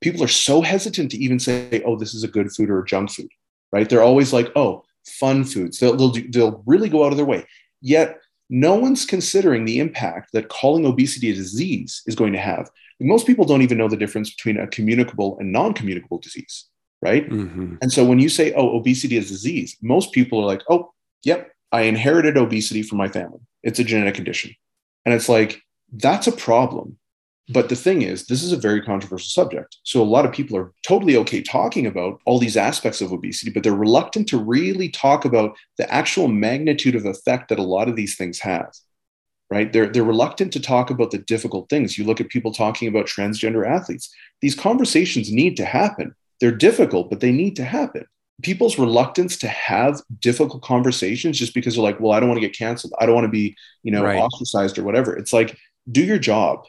People 0.01 0.24
are 0.24 0.30
so 0.30 0.61
hesitant 0.61 1.11
to 1.11 1.17
even 1.17 1.39
say, 1.39 1.82
oh, 1.86 1.97
this 1.97 2.13
is 2.13 2.24
a 2.24 2.28
good 2.28 2.51
food 2.51 2.70
or 2.70 2.80
a 2.80 2.86
junk 2.86 3.11
food, 3.11 3.30
right? 3.72 3.89
They're 3.89 4.03
always 4.03 4.34
like, 4.34 4.51
oh, 4.55 4.84
fun 5.20 5.43
foods. 5.43 5.80
They'll, 5.80 5.95
they'll, 5.95 6.11
do, 6.11 6.30
they'll 6.30 6.63
really 6.65 6.89
go 6.89 7.05
out 7.05 7.11
of 7.11 7.17
their 7.17 7.26
way. 7.26 7.45
Yet, 7.82 8.17
no 8.49 8.76
one's 8.76 9.05
considering 9.05 9.65
the 9.65 9.80
impact 9.80 10.32
that 10.34 10.49
calling 10.49 10.86
obesity 10.86 11.30
a 11.30 11.36
disease 11.36 12.01
is 12.07 12.15
going 12.15 12.34
to 12.34 12.39
have 12.39 12.70
most 12.99 13.26
people 13.26 13.45
don't 13.45 13.61
even 13.61 13.78
know 13.78 13.88
the 13.88 13.97
difference 13.97 14.30
between 14.32 14.57
a 14.57 14.67
communicable 14.67 15.38
and 15.39 15.51
non-communicable 15.51 16.17
disease 16.17 16.65
right 17.01 17.30
mm-hmm. 17.30 17.76
and 17.82 17.91
so 17.91 18.03
when 18.03 18.20
you 18.20 18.30
say 18.30 18.51
oh 18.53 18.78
obesity 18.78 19.17
is 19.17 19.28
a 19.28 19.34
disease 19.34 19.78
most 19.82 20.11
people 20.11 20.39
are 20.39 20.45
like 20.45 20.63
oh 20.70 20.91
yep 21.24 21.51
i 21.72 21.82
inherited 21.82 22.38
obesity 22.38 22.82
from 22.82 22.97
my 22.97 23.07
family 23.07 23.39
it's 23.63 23.80
a 23.80 23.84
genetic 23.84 24.15
condition 24.15 24.53
and 25.05 25.13
it's 25.13 25.30
like 25.30 25.61
that's 25.93 26.28
a 26.28 26.32
problem 26.32 26.97
but 27.51 27.70
the 27.70 27.76
thing 27.76 28.01
is 28.01 28.28
this 28.28 28.43
is 28.43 28.51
a 28.51 28.57
very 28.57 28.82
controversial 28.82 29.30
subject 29.30 29.78
so 29.84 30.01
a 30.01 30.03
lot 30.03 30.26
of 30.26 30.32
people 30.32 30.57
are 30.57 30.72
totally 30.88 31.15
okay 31.15 31.41
talking 31.41 31.86
about 31.86 32.20
all 32.26 32.39
these 32.39 32.57
aspects 32.57 33.01
of 33.01 33.11
obesity 33.11 33.51
but 33.51 33.63
they're 33.63 33.74
reluctant 33.74 34.28
to 34.28 34.38
really 34.38 34.89
talk 34.89 35.26
about 35.26 35.55
the 35.78 35.91
actual 35.93 36.28
magnitude 36.28 36.95
of 36.95 37.05
effect 37.05 37.49
that 37.49 37.59
a 37.59 37.63
lot 37.63 37.89
of 37.89 37.95
these 37.95 38.15
things 38.15 38.39
have 38.39 38.72
right? 39.49 39.74
They're, 39.74 39.88
they're 39.88 40.03
reluctant 40.03 40.53
to 40.53 40.59
talk 40.59 40.89
about 40.89 41.11
the 41.11 41.17
difficult 41.17 41.70
things. 41.70 41.97
You 41.97 42.05
look 42.05 42.22
at 42.22 42.30
people 42.30 42.53
talking 42.53 42.88
about 42.88 43.07
transgender 43.07 43.67
athletes. 43.67 44.13
These 44.41 44.55
conversations 44.55 45.32
need 45.32 45.57
to 45.57 45.65
happen. 45.65 46.13
They're 46.39 46.51
difficult, 46.51 47.09
but 47.09 47.20
they 47.20 47.32
need 47.32 47.55
to 47.55 47.65
happen. 47.65 48.05
People's 48.42 48.80
reluctance 48.80 49.38
to 49.38 49.48
have 49.48 50.02
difficult 50.20 50.64
conversations 50.64 51.38
just 51.38 51.54
because 51.54 51.76
they're 51.76 51.84
like, 51.84 52.00
well, 52.00 52.14
I 52.14 52.20
don't 52.20 52.30
want 52.30 52.42
to 52.42 52.48
get 52.48 52.58
canceled. 52.58 52.94
I 53.00 53.06
don't 53.06 53.16
want 53.16 53.26
to 53.26 53.32
be, 53.32 53.56
you 53.84 53.92
know, 53.92 54.04
right. 54.04 54.20
ostracized 54.20 54.78
or 54.78 54.84
whatever. 54.84 55.16
It's 55.16 55.34
like, 55.34 55.58
do 55.92 56.04
your 56.04 56.20
job 56.20 56.66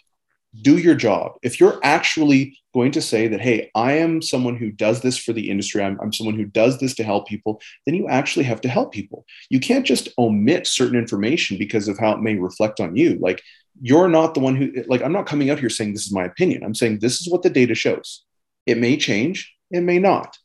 do 0.62 0.78
your 0.78 0.94
job. 0.94 1.32
If 1.42 1.60
you're 1.60 1.78
actually 1.82 2.58
going 2.74 2.92
to 2.92 3.02
say 3.02 3.28
that, 3.28 3.40
hey, 3.40 3.70
I 3.74 3.92
am 3.94 4.22
someone 4.22 4.56
who 4.56 4.70
does 4.70 5.00
this 5.00 5.16
for 5.16 5.32
the 5.32 5.50
industry, 5.50 5.82
I'm, 5.82 5.98
I'm, 6.00 6.12
someone 6.12 6.36
who 6.36 6.44
does 6.44 6.78
this 6.78 6.94
to 6.96 7.04
help 7.04 7.28
people, 7.28 7.60
then 7.86 7.94
you 7.94 8.08
actually 8.08 8.44
have 8.44 8.60
to 8.62 8.68
help 8.68 8.92
people. 8.92 9.24
You 9.48 9.60
can't 9.60 9.86
just 9.86 10.08
omit 10.18 10.66
certain 10.66 10.98
information 10.98 11.58
because 11.58 11.88
of 11.88 11.98
how 11.98 12.12
it 12.12 12.20
may 12.20 12.34
reflect 12.34 12.80
on 12.80 12.96
you. 12.96 13.18
Like, 13.20 13.42
you're 13.80 14.08
not 14.08 14.34
the 14.34 14.40
one 14.40 14.56
who, 14.56 14.72
like, 14.88 15.02
I'm 15.02 15.12
not 15.12 15.26
coming 15.26 15.50
out 15.50 15.60
here 15.60 15.70
saying 15.70 15.92
this 15.92 16.06
is 16.06 16.12
my 16.12 16.24
opinion. 16.24 16.64
I'm 16.64 16.74
saying 16.74 16.98
this 16.98 17.20
is 17.20 17.30
what 17.30 17.42
the 17.42 17.50
data 17.50 17.74
shows. 17.74 18.24
It 18.66 18.78
may 18.78 18.96
change, 18.96 19.54
it 19.70 19.82
may 19.82 19.98
not. 19.98 20.36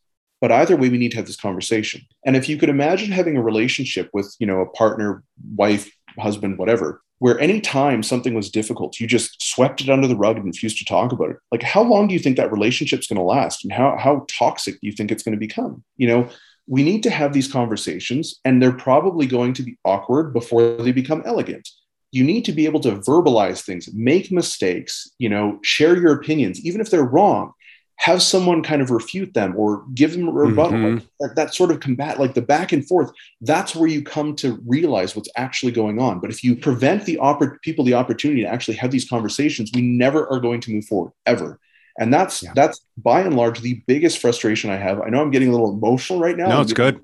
But 0.45 0.51
either 0.51 0.77
way, 0.77 0.89
we 0.89 0.99
need 0.99 1.09
to 1.09 1.17
have 1.17 1.25
this 1.25 1.41
conversation. 1.41 2.03
And 2.23 2.35
if 2.35 2.47
you 2.47 2.55
could 2.55 2.69
imagine 2.69 3.11
having 3.11 3.35
a 3.35 3.41
relationship 3.41 4.11
with, 4.13 4.35
you 4.37 4.45
know, 4.45 4.61
a 4.61 4.69
partner, 4.69 5.23
wife, 5.55 5.91
husband, 6.19 6.59
whatever, 6.59 7.01
where 7.17 7.39
anytime 7.39 8.03
something 8.03 8.35
was 8.35 8.51
difficult, 8.51 8.99
you 8.99 9.07
just 9.07 9.41
swept 9.41 9.81
it 9.81 9.89
under 9.89 10.05
the 10.05 10.15
rug 10.15 10.37
and 10.37 10.45
refused 10.45 10.77
to 10.77 10.85
talk 10.85 11.11
about 11.11 11.31
it. 11.31 11.37
Like, 11.51 11.63
how 11.63 11.81
long 11.81 12.07
do 12.07 12.13
you 12.13 12.19
think 12.19 12.37
that 12.37 12.51
relationship's 12.51 13.07
going 13.07 13.17
to 13.17 13.23
last? 13.23 13.63
And 13.63 13.73
how, 13.73 13.97
how 13.97 14.27
toxic 14.29 14.75
do 14.75 14.85
you 14.85 14.91
think 14.91 15.11
it's 15.11 15.23
going 15.23 15.33
to 15.33 15.39
become? 15.39 15.83
You 15.97 16.09
know, 16.09 16.29
we 16.67 16.83
need 16.83 17.01
to 17.01 17.09
have 17.09 17.33
these 17.33 17.51
conversations, 17.51 18.39
and 18.45 18.61
they're 18.61 18.71
probably 18.71 19.25
going 19.25 19.55
to 19.55 19.63
be 19.63 19.79
awkward 19.83 20.31
before 20.31 20.75
they 20.75 20.91
become 20.91 21.23
elegant. 21.25 21.67
You 22.11 22.23
need 22.23 22.45
to 22.45 22.51
be 22.51 22.65
able 22.65 22.81
to 22.81 22.97
verbalize 22.97 23.65
things, 23.65 23.89
make 23.95 24.31
mistakes, 24.31 25.09
you 25.17 25.27
know, 25.27 25.57
share 25.63 25.97
your 25.97 26.13
opinions, 26.13 26.63
even 26.63 26.81
if 26.81 26.91
they're 26.91 27.03
wrong. 27.03 27.53
Have 27.97 28.21
someone 28.21 28.61
kind 28.61 28.81
of 28.81 28.91
refute 28.91 29.33
them 29.33 29.55
or 29.57 29.85
give 29.93 30.11
them 30.11 30.27
a 30.27 30.31
rebuttal 30.31 30.73
mm-hmm. 30.73 30.95
like 30.95 31.07
that, 31.19 31.35
that, 31.35 31.53
sort 31.53 31.71
of 31.71 31.79
combat 31.79 32.19
like 32.19 32.33
the 32.33 32.41
back 32.41 32.71
and 32.71 32.87
forth 32.87 33.11
that's 33.41 33.73
where 33.75 33.87
you 33.87 34.03
come 34.03 34.35
to 34.35 34.61
realize 34.65 35.15
what's 35.15 35.29
actually 35.37 35.71
going 35.71 35.99
on. 35.99 36.19
But 36.19 36.29
if 36.29 36.43
you 36.43 36.55
prevent 36.55 37.05
the 37.05 37.17
oppor- 37.21 37.61
people 37.61 37.85
the 37.85 37.93
opportunity 37.93 38.41
to 38.41 38.47
actually 38.47 38.77
have 38.77 38.91
these 38.91 39.07
conversations 39.07 39.71
we 39.73 39.81
never 39.81 40.31
are 40.31 40.39
going 40.39 40.61
to 40.61 40.71
move 40.71 40.85
forward 40.85 41.13
ever. 41.25 41.59
And 41.97 42.13
that's 42.13 42.43
yeah. 42.43 42.51
that's 42.53 42.81
by 42.97 43.21
and 43.21 43.35
large 43.35 43.61
the 43.61 43.81
biggest 43.87 44.19
frustration 44.19 44.69
i 44.69 44.75
have. 44.75 45.01
I 45.01 45.09
know 45.09 45.21
i'm 45.21 45.31
getting 45.31 45.49
a 45.49 45.51
little 45.51 45.71
emotional 45.71 46.19
right 46.19 46.37
now. 46.37 46.47
No 46.47 46.61
it's 46.61 46.73
good. 46.73 46.99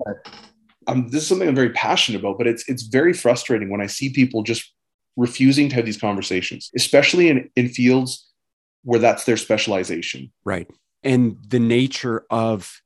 I'm, 0.86 1.08
this 1.08 1.22
is 1.22 1.28
something 1.28 1.48
i'm 1.48 1.54
very 1.54 1.70
passionate 1.70 2.18
about 2.18 2.38
but 2.38 2.46
it's 2.46 2.68
it's 2.68 2.82
very 2.82 3.12
frustrating 3.12 3.70
when 3.70 3.80
i 3.80 3.86
see 3.86 4.10
people 4.10 4.42
just 4.42 4.74
refusing 5.16 5.68
to 5.68 5.76
have 5.76 5.84
these 5.84 5.96
conversations 5.96 6.70
especially 6.74 7.28
in 7.28 7.50
in 7.54 7.68
fields 7.68 8.28
where 8.84 8.98
that's 8.98 9.24
their 9.24 9.36
specialization. 9.36 10.32
Right 10.44 10.68
and 11.02 11.36
the 11.46 11.58
nature 11.58 12.24
of 12.30 12.80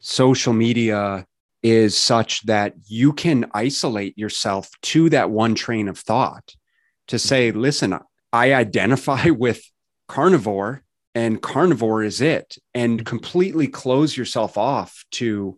social 0.00 0.52
media 0.52 1.26
is 1.62 1.96
such 1.96 2.44
that 2.46 2.74
you 2.86 3.12
can 3.12 3.46
isolate 3.54 4.16
yourself 4.18 4.70
to 4.82 5.08
that 5.10 5.30
one 5.30 5.54
train 5.54 5.88
of 5.88 5.98
thought 5.98 6.54
to 7.08 7.16
mm-hmm. 7.16 7.28
say 7.28 7.52
listen 7.52 7.98
i 8.32 8.52
identify 8.52 9.30
with 9.30 9.62
carnivore 10.08 10.82
and 11.14 11.40
carnivore 11.40 12.02
is 12.02 12.20
it 12.20 12.58
and 12.74 12.98
mm-hmm. 12.98 13.04
completely 13.04 13.66
close 13.66 14.16
yourself 14.16 14.58
off 14.58 15.04
to 15.10 15.56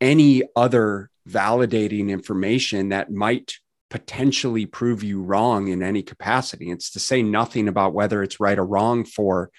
any 0.00 0.42
other 0.54 1.10
validating 1.28 2.08
information 2.08 2.90
that 2.90 3.10
might 3.10 3.54
potentially 3.90 4.66
prove 4.66 5.02
you 5.02 5.22
wrong 5.22 5.68
in 5.68 5.82
any 5.82 6.02
capacity. 6.02 6.70
It's 6.70 6.90
to 6.90 7.00
say 7.00 7.22
nothing 7.22 7.68
about 7.68 7.94
whether 7.94 8.22
it's 8.22 8.40
right 8.40 8.58
or 8.58 8.66
wrong 8.66 9.04
for 9.04 9.50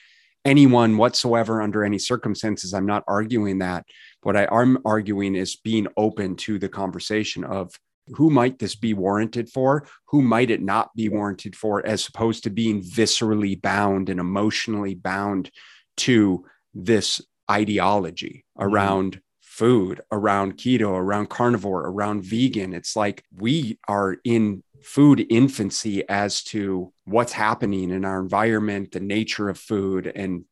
anyone 0.46 0.98
whatsoever 0.98 1.62
under 1.62 1.84
any 1.84 2.00
circumstances. 2.00 2.74
I'm 2.74 2.86
not 2.86 3.04
arguing 3.08 3.60
that. 3.60 3.86
What 4.22 4.36
I 4.36 4.48
am 4.52 4.80
arguing 4.86 5.36
is 5.36 5.56
being 5.56 5.88
open 5.98 6.36
to 6.38 6.60
the 6.60 6.70
conversation 6.70 7.44
of 7.44 7.74
who 8.16 8.30
might 8.30 8.60
this 8.60 8.76
be 8.76 8.94
warranted 8.94 9.50
for? 9.50 9.86
Who 10.08 10.22
might 10.22 10.50
it 10.50 10.62
not 10.62 10.96
be 10.96 11.10
warranted 11.10 11.56
for, 11.56 11.86
as 11.86 12.08
opposed 12.08 12.44
to 12.44 12.50
being 12.50 12.82
viscerally 12.82 13.62
bound 13.62 14.10
and 14.10 14.20
emotionally 14.20 14.96
bound 14.96 15.52
to 15.98 16.46
this 16.74 17.22
ideology 17.50 18.46
mm-hmm. 18.58 18.74
around 18.74 19.22
food, 19.60 20.00
around 20.10 20.56
keto, 20.56 20.92
around 20.92 21.30
carnivore, 21.30 21.82
around 21.86 22.24
vegan. 22.24 22.74
It's 22.74 22.96
like 22.96 23.26
we 23.36 23.78
are 23.90 24.16
in 24.24 24.64
food 24.84 25.26
infancy 25.30 26.08
as 26.08 26.44
to 26.44 26.94
what's 27.06 27.34
happening 27.34 27.92
in 27.92 28.06
our 28.06 28.20
environment, 28.20 28.92
the 28.92 29.00
nature 29.00 29.50
of 29.50 29.58
food. 29.58 30.12
And, 30.14 30.46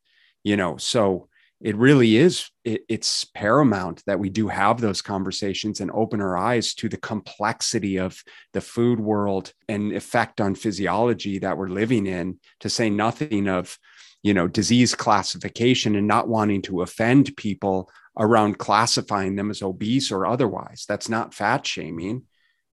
you 0.43 0.57
know, 0.57 0.78
so 0.78 1.30
it 1.59 1.75
really 1.75 2.17
is, 2.17 2.51
it, 2.63 2.82
it's 2.88 3.25
paramount 3.25 4.03
that 4.05 4.19
we 4.19 4.30
do 4.30 4.47
have 4.47 4.80
those 4.80 5.01
conversations 5.01 5.80
and 5.80 5.89
open 5.91 6.21
our 6.21 6.38
eyes 6.38 6.75
to 6.75 6.88
the 6.88 6.97
complexity 6.97 7.97
of 7.97 8.21
the 8.53 8.61
food 8.61 8.99
world 8.99 9.53
and 9.67 9.91
effect 9.91 10.39
on 10.39 10.53
physiology 10.53 11.39
that 11.39 11.57
we're 11.57 11.69
living 11.69 12.05
in, 12.05 12.39
to 12.59 12.69
say 12.69 12.89
nothing 12.89 13.47
of, 13.47 13.78
you 14.21 14.34
know, 14.34 14.47
disease 14.47 14.93
classification 14.93 15.95
and 15.95 16.07
not 16.07 16.28
wanting 16.28 16.61
to 16.61 16.82
offend 16.82 17.36
people 17.38 17.89
around 18.19 18.57
classifying 18.57 19.36
them 19.36 19.49
as 19.49 19.61
obese 19.61 20.11
or 20.11 20.25
otherwise. 20.25 20.86
That's 20.88 21.09
not 21.09 21.34
fat 21.34 21.65
shaming 21.65 22.23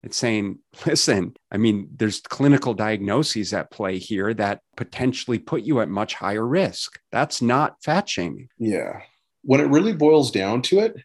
it's 0.03 0.17
saying, 0.17 0.59
listen, 0.87 1.35
I 1.51 1.57
mean, 1.57 1.89
there's 1.97 2.21
clinical 2.21 2.75
diagnoses 2.75 3.53
at 3.53 3.71
play 3.71 3.99
here 3.99 4.35
that 4.35 4.61
potentially 4.77 5.39
put 5.39 5.63
you 5.63 5.81
at 5.81 5.89
much 5.89 6.15
higher 6.15 6.47
risk. 6.47 6.99
That's 7.13 7.43
not 7.43 7.83
fat 7.83 8.09
shaming. 8.09 8.49
Yeah. 8.59 9.01
When 9.43 9.61
it 9.61 9.69
really 9.69 9.95
boils 9.95 10.31
down 10.31 10.63
to 10.63 10.81
it, 10.81 10.97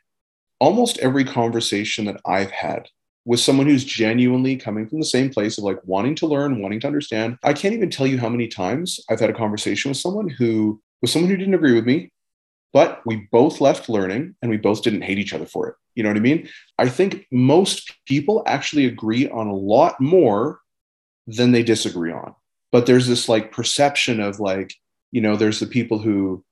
almost 0.60 0.98
every 1.00 1.24
conversation 1.24 2.06
that 2.06 2.20
I've 2.26 2.52
had 2.52 2.90
with 3.26 3.40
someone 3.40 3.66
who's 3.66 3.84
genuinely 3.84 4.56
coming 4.56 4.88
from 4.88 5.00
the 5.00 5.06
same 5.06 5.30
place 5.30 5.58
of 5.58 5.64
like 5.64 5.80
wanting 5.84 6.16
to 6.16 6.28
learn, 6.28 6.62
wanting 6.62 6.80
to 6.82 6.88
understand, 6.88 7.38
I 7.44 7.54
can't 7.54 7.74
even 7.74 7.90
tell 7.90 8.06
you 8.06 8.20
how 8.20 8.30
many 8.30 8.48
times 8.48 9.00
I've 9.10 9.20
had 9.20 9.32
a 9.32 9.34
conversation 9.34 9.90
with 9.90 9.98
someone 9.98 10.30
who 10.30 10.82
was 11.02 11.12
someone 11.12 11.30
who 11.30 11.38
didn't 11.38 11.56
agree 11.56 11.74
with 11.74 11.86
me, 11.86 12.12
but 12.76 13.00
we 13.06 13.26
both 13.32 13.62
left 13.62 13.88
learning 13.88 14.36
and 14.42 14.52
we 14.52 14.58
both 14.58 14.84
didn't 14.84 15.04
hate 15.04 15.18
each 15.18 15.34
other 15.34 15.46
for 15.46 15.70
it. 15.70 15.76
You 15.96 16.04
know 16.04 16.10
what 16.10 16.18
I 16.18 16.20
mean? 16.20 16.50
I 16.78 16.90
think 16.90 17.26
most 17.32 17.94
people 18.06 18.44
actually 18.46 18.86
agree 18.86 19.30
on 19.30 19.48
a 19.48 19.56
lot 19.56 20.02
more 20.02 20.60
than 21.26 21.54
they 21.54 21.64
disagree 21.64 22.12
on. 22.12 22.36
But 22.74 22.86
there's 22.86 23.08
this 23.08 23.30
like 23.30 23.54
perception 23.54 24.20
of 24.20 24.42
like, 24.42 24.74
you 25.14 25.22
know, 25.22 25.38
there's 25.38 25.62
the 25.62 25.68
people 25.68 26.00
who 26.00 26.44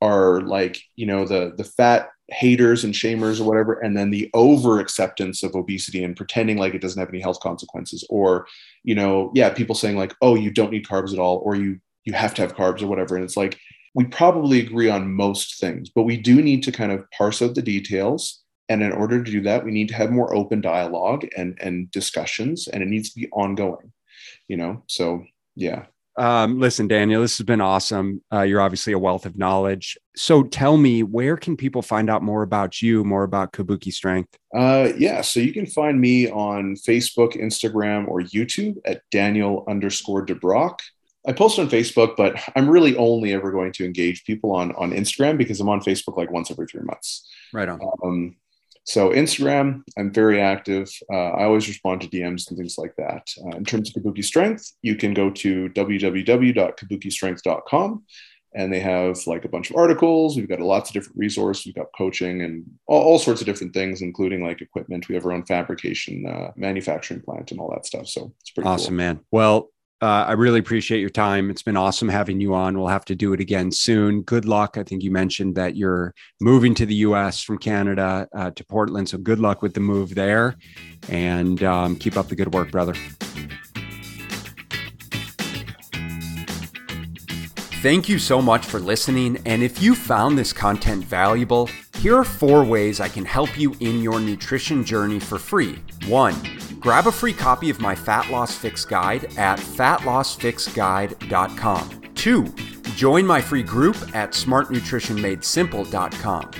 are 0.00 0.42
like, 0.42 0.80
you 0.94 1.06
know, 1.06 1.26
the 1.26 1.52
the 1.56 1.64
fat 1.64 2.10
haters 2.28 2.84
and 2.84 2.94
shamers 2.94 3.40
or 3.40 3.44
whatever, 3.44 3.72
and 3.80 3.96
then 3.96 4.10
the 4.10 4.30
over 4.32 4.78
acceptance 4.78 5.42
of 5.42 5.56
obesity 5.56 6.04
and 6.04 6.16
pretending 6.16 6.56
like 6.56 6.74
it 6.74 6.82
doesn't 6.82 7.00
have 7.00 7.08
any 7.08 7.20
health 7.20 7.40
consequences, 7.40 8.06
or, 8.08 8.46
you 8.84 8.94
know, 8.94 9.32
yeah, 9.34 9.50
people 9.50 9.74
saying 9.74 9.96
like, 9.96 10.14
oh, 10.22 10.36
you 10.36 10.52
don't 10.52 10.70
need 10.70 10.86
carbs 10.86 11.12
at 11.12 11.18
all, 11.18 11.38
or 11.38 11.56
you 11.56 11.80
you 12.04 12.12
have 12.12 12.34
to 12.34 12.42
have 12.42 12.54
carbs 12.54 12.80
or 12.80 12.86
whatever. 12.86 13.16
And 13.16 13.24
it's 13.24 13.36
like 13.36 13.58
we 13.94 14.04
probably 14.04 14.60
agree 14.60 14.90
on 14.90 15.12
most 15.12 15.60
things, 15.60 15.88
but 15.88 16.02
we 16.02 16.16
do 16.16 16.42
need 16.42 16.62
to 16.64 16.72
kind 16.72 16.92
of 16.92 17.08
parse 17.12 17.40
out 17.40 17.54
the 17.54 17.62
details 17.62 18.44
and 18.68 18.82
in 18.82 18.92
order 18.92 19.22
to 19.22 19.30
do 19.30 19.42
that, 19.42 19.64
we 19.64 19.72
need 19.72 19.88
to 19.88 19.94
have 19.94 20.10
more 20.10 20.34
open 20.34 20.60
dialogue 20.60 21.26
and, 21.36 21.58
and 21.60 21.90
discussions, 21.90 22.66
and 22.68 22.82
it 22.82 22.86
needs 22.86 23.10
to 23.10 23.20
be 23.20 23.28
ongoing, 23.30 23.92
you 24.48 24.56
know? 24.56 24.82
So, 24.86 25.24
yeah. 25.54 25.86
Um, 26.16 26.60
listen, 26.60 26.86
Daniel, 26.86 27.20
this 27.20 27.36
has 27.38 27.44
been 27.44 27.60
awesome. 27.60 28.22
Uh, 28.32 28.42
you're 28.42 28.60
obviously 28.60 28.92
a 28.92 28.98
wealth 28.98 29.26
of 29.26 29.36
knowledge. 29.36 29.98
So 30.14 30.44
tell 30.44 30.76
me, 30.76 31.02
where 31.02 31.36
can 31.36 31.56
people 31.56 31.82
find 31.82 32.08
out 32.08 32.22
more 32.22 32.42
about 32.42 32.80
you, 32.80 33.02
more 33.02 33.24
about 33.24 33.52
Kabuki 33.52 33.92
Strength? 33.92 34.38
Uh, 34.56 34.92
yeah, 34.96 35.22
so 35.22 35.40
you 35.40 35.52
can 35.52 35.66
find 35.66 36.00
me 36.00 36.30
on 36.30 36.76
Facebook, 36.76 37.36
Instagram, 37.36 38.06
or 38.06 38.20
YouTube 38.20 38.76
at 38.84 39.02
Daniel 39.10 39.64
underscore 39.68 40.24
DeBrocke. 40.24 40.78
I 41.26 41.32
post 41.32 41.58
on 41.58 41.68
Facebook, 41.68 42.16
but 42.16 42.40
I'm 42.54 42.68
really 42.68 42.96
only 42.96 43.32
ever 43.32 43.50
going 43.50 43.72
to 43.72 43.84
engage 43.84 44.24
people 44.24 44.52
on 44.52 44.72
on 44.72 44.92
Instagram 44.92 45.38
because 45.38 45.60
I'm 45.60 45.68
on 45.68 45.80
Facebook 45.80 46.16
like 46.16 46.30
once 46.30 46.50
every 46.50 46.66
three 46.66 46.82
months. 46.82 47.28
Right 47.52 47.68
on. 47.68 47.80
Um, 48.02 48.36
so 48.86 49.10
Instagram, 49.10 49.82
I'm 49.96 50.12
very 50.12 50.42
active. 50.42 50.90
Uh, 51.10 51.30
I 51.30 51.44
always 51.44 51.68
respond 51.68 52.02
to 52.02 52.08
DMs 52.08 52.48
and 52.48 52.58
things 52.58 52.76
like 52.76 52.94
that. 52.96 53.26
Uh, 53.42 53.56
in 53.56 53.64
terms 53.64 53.88
of 53.88 53.94
Kabuki 54.02 54.22
Strength, 54.22 54.72
you 54.82 54.94
can 54.94 55.14
go 55.14 55.30
to 55.30 55.70
www.kabukistrength.com 55.70 58.04
and 58.54 58.72
they 58.72 58.80
have 58.80 59.26
like 59.26 59.44
a 59.44 59.48
bunch 59.48 59.70
of 59.70 59.76
articles. 59.76 60.36
We've 60.36 60.48
got 60.48 60.60
lots 60.60 60.90
of 60.90 60.94
different 60.94 61.18
resources. 61.18 61.66
We've 61.66 61.74
got 61.74 61.88
coaching 61.96 62.42
and 62.42 62.64
all, 62.86 63.02
all 63.02 63.18
sorts 63.18 63.40
of 63.40 63.46
different 63.46 63.74
things, 63.74 64.02
including 64.02 64.44
like 64.44 64.60
equipment. 64.60 65.08
We 65.08 65.16
have 65.16 65.26
our 65.26 65.32
own 65.32 65.44
fabrication, 65.44 66.26
uh, 66.26 66.52
manufacturing 66.54 67.22
plant, 67.22 67.50
and 67.50 67.60
all 67.60 67.70
that 67.70 67.86
stuff. 67.86 68.06
So 68.06 68.32
it's 68.40 68.50
pretty 68.50 68.68
awesome, 68.68 68.90
cool. 68.90 68.98
man. 68.98 69.20
Well, 69.30 69.70
uh, 70.04 70.26
I 70.28 70.32
really 70.32 70.58
appreciate 70.58 71.00
your 71.00 71.08
time. 71.08 71.48
It's 71.48 71.62
been 71.62 71.78
awesome 71.78 72.10
having 72.10 72.38
you 72.38 72.52
on. 72.52 72.76
We'll 72.76 72.88
have 72.88 73.06
to 73.06 73.14
do 73.14 73.32
it 73.32 73.40
again 73.40 73.72
soon. 73.72 74.20
Good 74.20 74.44
luck. 74.44 74.76
I 74.76 74.82
think 74.82 75.02
you 75.02 75.10
mentioned 75.10 75.54
that 75.54 75.76
you're 75.76 76.12
moving 76.42 76.74
to 76.74 76.84
the 76.84 76.96
US 76.96 77.42
from 77.42 77.56
Canada 77.56 78.28
uh, 78.36 78.50
to 78.50 78.64
Portland. 78.66 79.08
So 79.08 79.16
good 79.16 79.40
luck 79.40 79.62
with 79.62 79.72
the 79.72 79.80
move 79.80 80.14
there 80.14 80.56
and 81.08 81.62
um, 81.62 81.96
keep 81.96 82.18
up 82.18 82.28
the 82.28 82.36
good 82.36 82.52
work, 82.52 82.70
brother. 82.70 82.92
Thank 87.80 88.06
you 88.06 88.18
so 88.18 88.42
much 88.42 88.66
for 88.66 88.80
listening. 88.80 89.38
And 89.46 89.62
if 89.62 89.80
you 89.82 89.94
found 89.94 90.36
this 90.36 90.52
content 90.52 91.02
valuable, 91.02 91.70
here 91.96 92.14
are 92.14 92.24
four 92.24 92.62
ways 92.62 93.00
I 93.00 93.08
can 93.08 93.24
help 93.24 93.58
you 93.58 93.74
in 93.80 94.02
your 94.02 94.20
nutrition 94.20 94.84
journey 94.84 95.18
for 95.18 95.38
free. 95.38 95.78
One, 96.08 96.34
Grab 96.84 97.06
a 97.06 97.12
free 97.12 97.32
copy 97.32 97.70
of 97.70 97.80
my 97.80 97.94
Fat 97.94 98.30
Loss 98.30 98.58
Fix 98.58 98.84
Guide 98.84 99.24
at 99.38 99.58
fatlossfixguide.com. 99.58 102.02
Two, 102.14 102.44
join 102.94 103.26
my 103.26 103.40
free 103.40 103.62
group 103.62 103.96
at 104.14 104.32
smartnutritionmadesimple.com. 104.32 106.50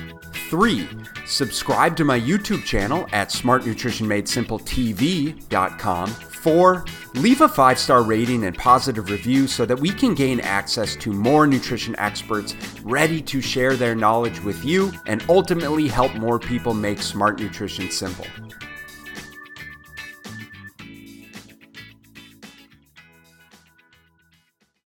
Three, 0.48 0.88
subscribe 1.26 1.94
to 1.98 2.06
my 2.06 2.18
YouTube 2.18 2.64
channel 2.64 3.06
at 3.12 3.28
smartnutritionmadesimpletv.com. 3.28 6.08
Four, 6.08 6.86
leave 7.16 7.42
a 7.42 7.48
five 7.48 7.78
star 7.78 8.02
rating 8.02 8.44
and 8.44 8.56
positive 8.56 9.10
review 9.10 9.46
so 9.46 9.66
that 9.66 9.78
we 9.78 9.90
can 9.90 10.14
gain 10.14 10.40
access 10.40 10.96
to 10.96 11.12
more 11.12 11.46
nutrition 11.46 11.94
experts 11.98 12.56
ready 12.82 13.20
to 13.20 13.42
share 13.42 13.76
their 13.76 13.94
knowledge 13.94 14.40
with 14.40 14.64
you 14.64 14.90
and 15.04 15.22
ultimately 15.28 15.86
help 15.86 16.14
more 16.14 16.38
people 16.38 16.72
make 16.72 17.02
smart 17.02 17.38
nutrition 17.38 17.90
simple. 17.90 18.24